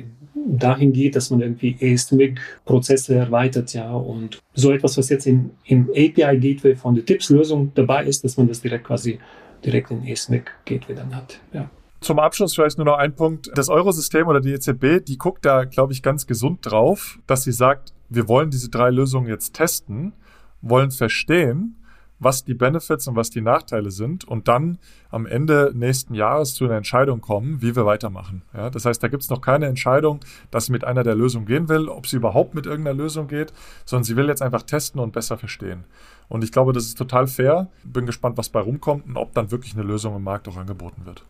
dahin 0.46 0.94
geht, 0.94 1.16
dass 1.16 1.30
man 1.30 1.42
irgendwie 1.42 1.78
ASMIC-Prozesse 1.82 3.16
erweitert, 3.16 3.74
ja, 3.74 3.92
und 3.94 4.40
so 4.54 4.72
etwas, 4.72 4.98
was 4.98 5.10
jetzt 5.10 5.28
im, 5.28 5.52
im 5.66 5.90
API-Gateway 5.90 6.76
von 6.76 6.96
der 6.96 7.06
TIPS-Lösung 7.06 7.72
dabei 7.76 8.06
ist, 8.06 8.24
dass 8.24 8.38
man 8.38 8.48
das 8.48 8.62
direkt 8.62 8.86
quasi 8.86 9.20
direkt 9.66 9.92
in 9.92 10.04
ASMIC-Gateway 10.08 10.96
dann 10.96 11.16
hat, 11.16 11.40
ja. 11.54 11.70
Zum 12.00 12.20
Abschluss 12.20 12.54
vielleicht 12.54 12.78
nur 12.78 12.86
noch 12.86 12.98
ein 12.98 13.16
Punkt. 13.16 13.50
Das 13.56 13.70
Eurosystem 13.70 14.28
oder 14.28 14.40
die 14.40 14.52
EZB, 14.52 15.04
die 15.04 15.18
guckt 15.18 15.44
da, 15.46 15.64
glaube 15.64 15.94
ich, 15.94 16.04
ganz 16.04 16.28
gesund 16.28 16.60
drauf, 16.62 17.18
dass 17.26 17.44
sie 17.44 17.52
sagt, 17.52 17.92
wir 18.08 18.28
wollen 18.28 18.52
diese 18.52 18.70
drei 18.70 18.92
Lösungen 18.92 19.28
jetzt 19.28 19.56
testen, 19.56 20.14
wollen 20.62 20.92
verstehen 20.92 21.76
was 22.20 22.44
die 22.44 22.54
Benefits 22.54 23.08
und 23.08 23.16
was 23.16 23.30
die 23.30 23.42
Nachteile 23.42 23.92
sind 23.92 24.26
und 24.26 24.48
dann 24.48 24.80
am 25.10 25.26
Ende 25.26 25.72
nächsten 25.74 26.14
Jahres 26.14 26.54
zu 26.54 26.66
einer 26.66 26.76
Entscheidung 26.76 27.22
kommen, 27.22 27.62
wie 27.62 27.76
wir 27.76 27.86
weitermachen. 27.86 28.42
Ja, 28.54 28.70
das 28.70 28.86
heißt, 28.86 29.02
da 29.02 29.08
gibt 29.08 29.24
es 29.24 29.30
noch 29.30 29.42
keine 29.42 29.68
Entscheidung, 29.68 30.20
dass 30.52 30.66
sie 30.66 30.72
mit 30.72 30.84
einer 30.84 31.04
der 31.04 31.16
Lösungen 31.16 31.46
gehen 31.46 31.70
will, 31.70 31.88
ob 31.90 32.08
sie 32.08 32.18
überhaupt 32.18 32.56
mit 32.56 32.66
irgendeiner 32.66 32.98
Lösung 32.98 33.28
geht, 33.28 33.54
sondern 33.86 34.04
sie 34.04 34.16
will 34.16 34.28
jetzt 34.28 34.42
einfach 34.42 34.64
testen 34.64 35.00
und 35.00 35.14
besser 35.14 35.38
verstehen. 35.38 35.86
Und 36.30 36.44
ich 36.44 36.52
glaube, 36.52 36.74
das 36.74 36.86
ist 36.86 36.98
total 36.98 37.28
fair. 37.28 37.70
Bin 37.84 38.06
gespannt, 38.06 38.38
was 38.38 38.50
bei 38.50 38.60
rumkommt 38.60 39.06
und 39.06 39.18
ob 39.18 39.34
dann 39.34 39.52
wirklich 39.52 39.74
eine 39.74 39.84
Lösung 39.84 40.16
im 40.16 40.24
Markt 40.24 40.48
auch 40.48 40.58
angeboten 40.58 41.06
wird. 41.06 41.24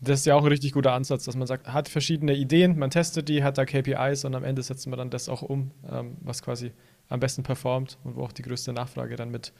Das 0.00 0.20
ist 0.20 0.26
ja 0.26 0.34
auch 0.34 0.42
ein 0.42 0.48
richtig 0.48 0.72
guter 0.72 0.92
Ansatz, 0.92 1.24
dass 1.24 1.36
man 1.36 1.46
sagt, 1.46 1.68
hat 1.68 1.88
verschiedene 1.88 2.34
Ideen, 2.34 2.78
man 2.78 2.90
testet 2.90 3.28
die, 3.28 3.42
hat 3.42 3.56
da 3.56 3.64
KPIs 3.64 4.26
und 4.26 4.34
am 4.34 4.44
Ende 4.44 4.62
setzen 4.62 4.92
wir 4.92 4.96
dann 4.96 5.08
das 5.08 5.28
auch 5.28 5.40
um, 5.40 5.70
ähm, 5.90 6.18
was 6.20 6.42
quasi 6.42 6.72
am 7.08 7.20
besten 7.20 7.42
performt 7.42 7.98
und 8.04 8.16
wo 8.16 8.24
auch 8.24 8.32
die 8.32 8.42
größte 8.42 8.72
Nachfrage 8.72 9.16
dann 9.16 9.30
mit 9.30 9.52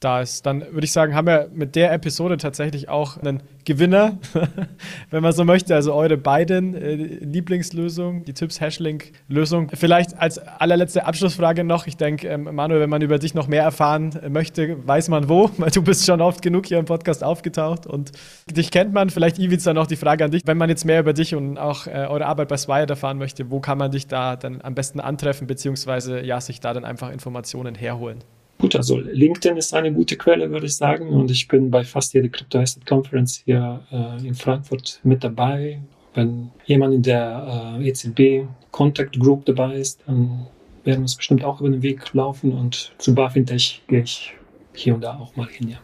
da 0.00 0.20
ist. 0.20 0.46
Dann 0.46 0.60
würde 0.60 0.84
ich 0.84 0.92
sagen, 0.92 1.14
haben 1.14 1.26
wir 1.26 1.48
mit 1.52 1.76
der 1.76 1.92
Episode 1.92 2.36
tatsächlich 2.36 2.88
auch 2.88 3.16
einen 3.16 3.42
Gewinner, 3.64 4.18
wenn 5.10 5.22
man 5.22 5.32
so 5.32 5.44
möchte. 5.44 5.74
Also 5.74 5.92
eure 5.94 6.16
beiden 6.16 6.74
äh, 6.74 6.94
Lieblingslösungen, 6.94 8.24
die 8.24 8.32
Tipps 8.32 8.60
Hashlink-Lösung. 8.60 9.70
Vielleicht 9.74 10.18
als 10.18 10.38
allerletzte 10.38 11.04
Abschlussfrage 11.04 11.64
noch. 11.64 11.86
Ich 11.86 11.96
denke, 11.96 12.28
ähm, 12.28 12.44
Manuel, 12.44 12.80
wenn 12.80 12.90
man 12.90 13.02
über 13.02 13.18
dich 13.18 13.34
noch 13.34 13.48
mehr 13.48 13.62
erfahren 13.62 14.18
möchte, 14.28 14.86
weiß 14.86 15.08
man 15.08 15.28
wo. 15.28 15.50
Du 15.76 15.82
bist 15.82 16.06
schon 16.06 16.22
oft 16.22 16.40
genug 16.40 16.66
hier 16.66 16.78
im 16.78 16.86
Podcast 16.86 17.22
aufgetaucht 17.22 17.86
und 17.86 18.12
dich 18.50 18.70
kennt 18.70 18.94
man. 18.94 19.10
Vielleicht, 19.10 19.38
Ivica, 19.38 19.74
noch 19.74 19.86
die 19.86 19.96
Frage 19.96 20.24
an 20.24 20.30
dich. 20.30 20.42
Wenn 20.46 20.56
man 20.56 20.70
jetzt 20.70 20.84
mehr 20.84 21.00
über 21.00 21.12
dich 21.12 21.34
und 21.34 21.58
auch 21.58 21.86
äh, 21.86 22.06
eure 22.08 22.24
Arbeit 22.24 22.48
bei 22.48 22.56
Swire 22.56 22.86
erfahren 22.88 23.18
möchte, 23.18 23.50
wo 23.50 23.60
kann 23.60 23.76
man 23.76 23.90
dich 23.90 24.06
da 24.06 24.36
dann 24.36 24.62
am 24.62 24.74
besten 24.74 25.00
antreffen, 25.00 25.46
beziehungsweise 25.46 26.24
ja, 26.24 26.40
sich 26.40 26.60
da 26.60 26.72
dann 26.72 26.84
einfach 26.84 27.10
Informationen 27.10 27.74
herholen? 27.74 28.22
Gut, 28.58 28.74
also 28.74 28.98
LinkedIn 28.98 29.56
ist 29.58 29.74
eine 29.74 29.92
gute 29.92 30.16
Quelle, 30.16 30.50
würde 30.50 30.66
ich 30.66 30.76
sagen. 30.76 31.08
Und 31.08 31.30
ich 31.30 31.46
bin 31.46 31.70
bei 31.70 31.84
fast 31.84 32.14
jeder 32.14 32.28
Crypto 32.28 32.58
Asset 32.58 32.86
Conference 32.86 33.42
hier 33.44 33.82
äh, 33.90 34.26
in 34.26 34.34
Frankfurt 34.34 35.00
mit 35.04 35.22
dabei. 35.22 35.80
Wenn 36.14 36.50
jemand 36.64 36.94
in 36.94 37.02
der 37.02 37.76
äh, 37.78 37.88
ECB 37.88 38.48
Contact 38.70 39.20
Group 39.20 39.44
dabei 39.44 39.76
ist, 39.76 40.00
dann 40.06 40.46
werden 40.84 41.00
wir 41.00 41.02
uns 41.02 41.16
bestimmt 41.16 41.44
auch 41.44 41.60
über 41.60 41.68
den 41.68 41.82
Weg 41.82 42.14
laufen. 42.14 42.52
Und 42.52 42.92
zu 42.96 43.14
Barfintech 43.14 43.82
gehe 43.88 44.02
ich 44.02 44.34
hier 44.74 44.94
und 44.94 45.02
da 45.02 45.18
auch 45.18 45.36
mal 45.36 45.48
hin, 45.48 45.68
ja. 45.68 45.78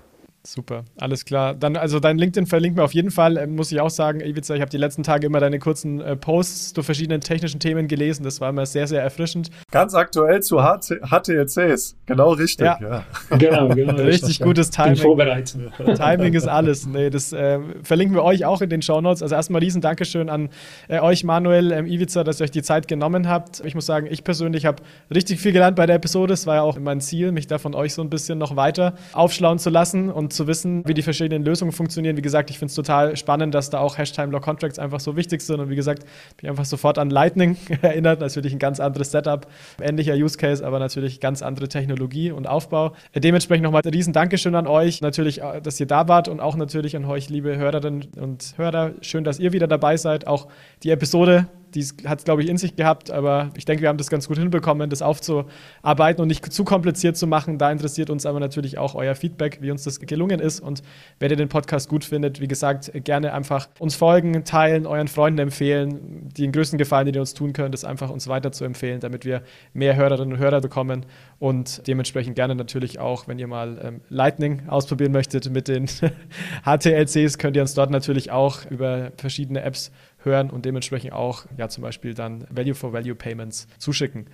Super, 0.45 0.85
alles 0.99 1.25
klar. 1.25 1.55
Dann, 1.55 1.77
also 1.77 2.01
dein 2.01 2.19
LinkedIn 2.19 2.47
verlinkt 2.47 2.77
mir 2.77 2.83
auf 2.83 2.95
jeden 2.95 3.13
Fall. 3.13 3.37
Ähm, 3.37 3.55
muss 3.55 3.71
ich 3.71 3.81
auch 3.81 3.91
sagen, 3.91 4.21
Ivica, 4.21 4.55
ich 4.55 4.61
habe 4.61 4.71
die 4.71 4.77
letzten 4.77 5.05
Tage 5.05 5.29
immer 5.29 5.39
deine 5.39 5.61
kurzen 5.61 6.01
äh, 6.01 6.17
Posts 6.17 6.75
zu 6.75 6.83
verschiedenen 6.83 7.21
technischen 7.21 7.61
Themen 7.61 7.87
gelesen. 7.87 8.25
Das 8.25 8.41
war 8.41 8.51
immer 8.51 8.67
sehr, 8.67 8.89
sehr 8.89 9.01
erfrischend. 9.01 9.51
Ganz 9.71 9.95
aktuell 9.95 10.43
zu 10.43 10.61
HT 10.61 11.01
HTLCs. 11.09 11.97
Genau 12.07 12.33
richtig. 12.33 12.67
Ja. 12.67 12.79
ja. 12.81 13.05
Genau, 13.39 13.69
genau. 13.69 13.95
Richtig 14.03 14.41
gutes 14.41 14.71
Timing. 14.71 14.97
Vorbereitet. 14.97 15.73
Timing 15.97 16.35
ist 16.35 16.47
alles. 16.47 16.87
Nee, 16.87 17.09
das 17.09 17.33
äh, 17.33 17.59
verlinken 17.83 18.17
wir 18.17 18.25
euch 18.25 18.45
auch 18.45 18.61
in 18.63 18.71
den 18.71 18.83
Show 18.83 19.01
Notes. 19.01 19.23
Also 19.23 19.35
erstmal 19.35 19.61
riesen 19.61 19.81
Dankeschön 19.81 20.29
an 20.29 20.51
äh, 20.89 21.01
euch, 21.01 21.25
Manuel, 21.25 21.73
ähm, 21.73 21.87
Ivica, 21.87 22.25
dass 22.25 22.41
ihr 22.41 22.45
euch 22.45 22.51
die 22.51 22.63
Zeit 22.63 22.89
genommen 22.89 23.29
habt. 23.29 23.63
Ich 23.65 23.75
muss 23.75 23.87
sagen, 23.87 24.07
ich 24.11 24.25
persönlich 24.25 24.67
habe 24.67 24.83
richtig 25.13 25.41
viel 25.41 25.53
gelernt 25.53 25.77
bei 25.77 25.87
der 25.87 25.97
Episode. 25.97 26.35
Es 26.35 26.47
war 26.47 26.57
ja 26.57 26.63
auch 26.63 26.79
mein 26.79 27.01
Ziel, 27.01 27.33
mich 27.33 27.47
da 27.47 27.59
von 27.59 27.75
euch 27.75 27.95
so 27.95 28.03
ein 28.03 28.11
bisschen 28.11 28.39
noch 28.39 28.57
weiter 28.57 28.95
aufschlauen 29.13 29.59
zu 29.59 29.71
lassen 29.71 30.11
und 30.11 30.32
zu 30.33 30.47
wissen, 30.47 30.87
wie 30.87 30.95
die 30.95 31.03
verschiedenen 31.03 31.45
Lösungen 31.45 31.73
funktionieren. 31.73 32.17
Wie 32.17 32.23
gesagt, 32.23 32.51
ich 32.51 32.59
finde 32.59 32.71
es 32.71 32.75
total 32.75 33.17
spannend, 33.17 33.55
dass 33.55 33.71
da 33.71 33.79
auch 33.79 33.99
Hash-Time-Lock-Contracts 33.99 34.79
einfach 34.79 35.01
so 35.01 35.17
wichtig 35.17 35.43
sind. 35.43 35.61
Und 35.61 35.71
wie 35.71 35.77
gesagt, 35.77 36.05
bin 36.37 36.51
einfach 36.51 36.65
sofort 36.65 36.99
an 36.99 37.11
Lightning 37.11 37.57
erinnert. 37.83 38.21
Natürlich 38.21 38.53
ein 38.53 38.59
ganz 38.59 38.81
anderes 38.81 39.11
Setup, 39.11 39.47
ähnlicher 39.81 40.15
Use 40.15 40.37
Case, 40.37 40.65
aber 40.67 40.79
natürlich 40.79 41.21
ganz 41.21 41.43
andere 41.43 41.69
Technologie 41.69 42.31
und 42.31 42.47
Aufbau. 42.47 42.93
Dementsprechend 43.15 43.65
nochmal 43.65 43.83
ein 43.85 43.91
riesen 43.91 44.13
Dankeschön 44.13 44.55
an 44.55 44.67
euch. 44.67 45.01
Natürlich, 45.01 45.43
äh, 45.43 45.61
dass 45.61 45.79
ihr 45.79 45.87
da 45.87 46.09
wart 46.09 46.29
und 46.29 46.41
auch 46.41 46.57
natürlich 46.57 46.97
an 46.97 47.05
euch, 47.05 47.29
liebe 47.29 47.57
Hörerinnen 47.57 48.09
und 48.21 48.55
Hörer. 48.57 48.93
Schön, 49.01 49.25
dass 49.25 49.39
ihr 49.39 49.53
wieder 49.53 49.67
dabei 49.67 49.97
seid. 49.97 50.27
Auch 50.27 50.49
die 50.83 50.91
Episode 50.91 51.47
die 51.75 51.85
hat 52.07 52.21
es, 52.21 52.25
glaube 52.25 52.43
ich, 52.43 52.49
in 52.49 52.57
sich 52.57 52.77
gehabt, 52.77 53.11
aber 53.11 53.51
ich 53.57 53.65
denke, 53.65 53.83
wir 53.83 53.89
haben 53.89 53.99
das 53.99 54.11
ganz 54.11 54.29
gut 54.29 54.39
hinbekommen, 54.39 54.91
das 54.91 55.03
aufzuarbeiten 55.03 56.23
und 56.23 56.29
nicht 56.29 56.53
zu 56.53 56.65
kompliziert 56.65 57.17
zu 57.17 57.27
machen. 57.27 57.59
Da 57.59 57.71
interessiert 57.71 58.11
uns 58.11 58.27
aber 58.27 58.41
natürlich 58.41 58.79
auch 58.79 58.95
euer 58.95 59.15
Feedback, 59.15 59.59
wie 59.61 59.71
uns 59.71 59.85
das 59.85 60.01
gelungen 60.01 60.41
ist. 60.41 60.61
Und 60.61 60.83
wer 61.19 61.31
ihr 61.31 61.37
den 61.37 61.49
Podcast 61.49 61.89
gut 61.89 62.05
findet, 62.05 62.41
wie 62.41 62.49
gesagt, 62.49 62.93
gerne 63.05 63.33
einfach 63.33 63.69
uns 63.79 63.95
folgen, 63.95 64.45
teilen, 64.45 64.87
euren 64.87 65.09
Freunden 65.09 65.39
empfehlen. 65.39 66.29
Den 66.37 66.53
größten 66.53 66.79
Gefallen, 66.79 67.07
den 67.07 67.15
ihr 67.15 67.21
uns 67.21 67.35
tun 67.35 67.53
könnt, 67.53 67.75
ist 67.75 67.85
einfach 67.85 68.11
uns 68.11 68.29
weiter 68.29 68.53
zu 68.53 68.65
empfehlen, 68.65 69.01
damit 69.01 69.25
wir 69.25 69.43
mehr 69.73 69.97
Hörerinnen 69.97 70.35
und 70.35 70.39
Hörer 70.39 70.61
bekommen. 70.61 71.07
Und 71.39 71.87
dementsprechend 71.87 72.37
gerne 72.37 72.55
natürlich 72.55 72.99
auch, 72.99 73.27
wenn 73.27 73.39
ihr 73.39 73.49
mal 73.49 73.81
ähm, 73.83 74.01
Lightning 74.09 74.69
ausprobieren 74.69 75.13
möchtet 75.13 75.51
mit 75.51 75.69
den 75.69 75.87
HTLCs, 76.65 77.39
könnt 77.39 77.57
ihr 77.57 77.63
uns 77.63 77.75
dort 77.75 77.91
natürlich 77.91 78.31
auch 78.31 78.65
über 78.71 79.13
verschiedene 79.17 79.63
Apps 79.63 79.91
hören 80.25 80.51
und 80.51 80.65
dementsprechend 80.65 81.13
auch 81.13 81.45
ja 81.57 81.69
zum 81.69 81.83
Beispiel 81.83 82.15
dann 82.15 82.45
Value 82.51 82.75
for 82.75 82.93
Value 82.93 83.15
Payments 83.15 83.67
zuschicken. 83.79 84.27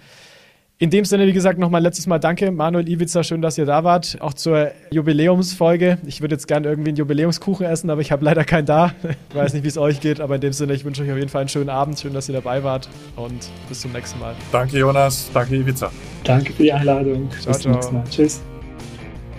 In 0.80 0.91
dem 0.91 1.05
Sinne, 1.05 1.26
wie 1.26 1.32
gesagt, 1.32 1.59
nochmal 1.59 1.82
letztes 1.82 2.07
Mal 2.07 2.20
danke, 2.20 2.53
Manuel 2.53 2.89
Iwica, 2.89 3.24
schön, 3.24 3.43
dass 3.43 3.59
ihr 3.59 3.66
da 3.66 3.82
wart. 3.82 4.16
Auch 4.20 4.32
zur 4.32 4.70
Jubiläumsfolge. 4.93 5.99
Ich 6.07 6.20
würde 6.20 6.36
jetzt 6.36 6.47
gerne 6.47 6.68
irgendwie 6.68 6.91
einen 6.91 6.97
Jubiläumskuchen 6.97 7.66
essen, 7.66 7.91
aber 7.91 8.01
ich 8.01 8.12
habe 8.12 8.24
leider 8.24 8.45
keinen 8.45 8.66
da. 8.66 8.93
Ich 9.28 9.34
weiß 9.34 9.55
nicht, 9.55 9.64
wie 9.64 9.68
es 9.68 9.76
euch 9.76 9.99
geht, 10.01 10.20
aber 10.20 10.36
in 10.36 10.41
dem 10.41 10.53
Sinne, 10.53 10.74
ich 10.74 10.84
wünsche 10.84 11.03
euch 11.03 11.11
auf 11.11 11.16
jeden 11.16 11.30
Fall 11.30 11.41
einen 11.41 11.49
schönen 11.49 11.68
Abend. 11.68 11.99
Schön, 11.99 12.14
dass 12.14 12.28
ihr 12.28 12.34
dabei 12.34 12.62
wart 12.62 12.89
und 13.16 13.51
bis 13.68 13.80
zum 13.80 13.91
nächsten 13.91 14.20
Mal. 14.20 14.36
Danke, 14.53 14.78
Jonas. 14.78 15.28
Danke, 15.34 15.57
Iwica. 15.57 15.91
Danke 16.22 16.53
für 16.53 16.62
die 16.62 16.72
Einladung. 16.72 17.28
Ciao, 17.41 17.53
bis 17.53 17.62
zum 17.62 17.72
nächsten 17.72 17.95
Mal. 17.97 18.05
Tschüss. 18.09 18.41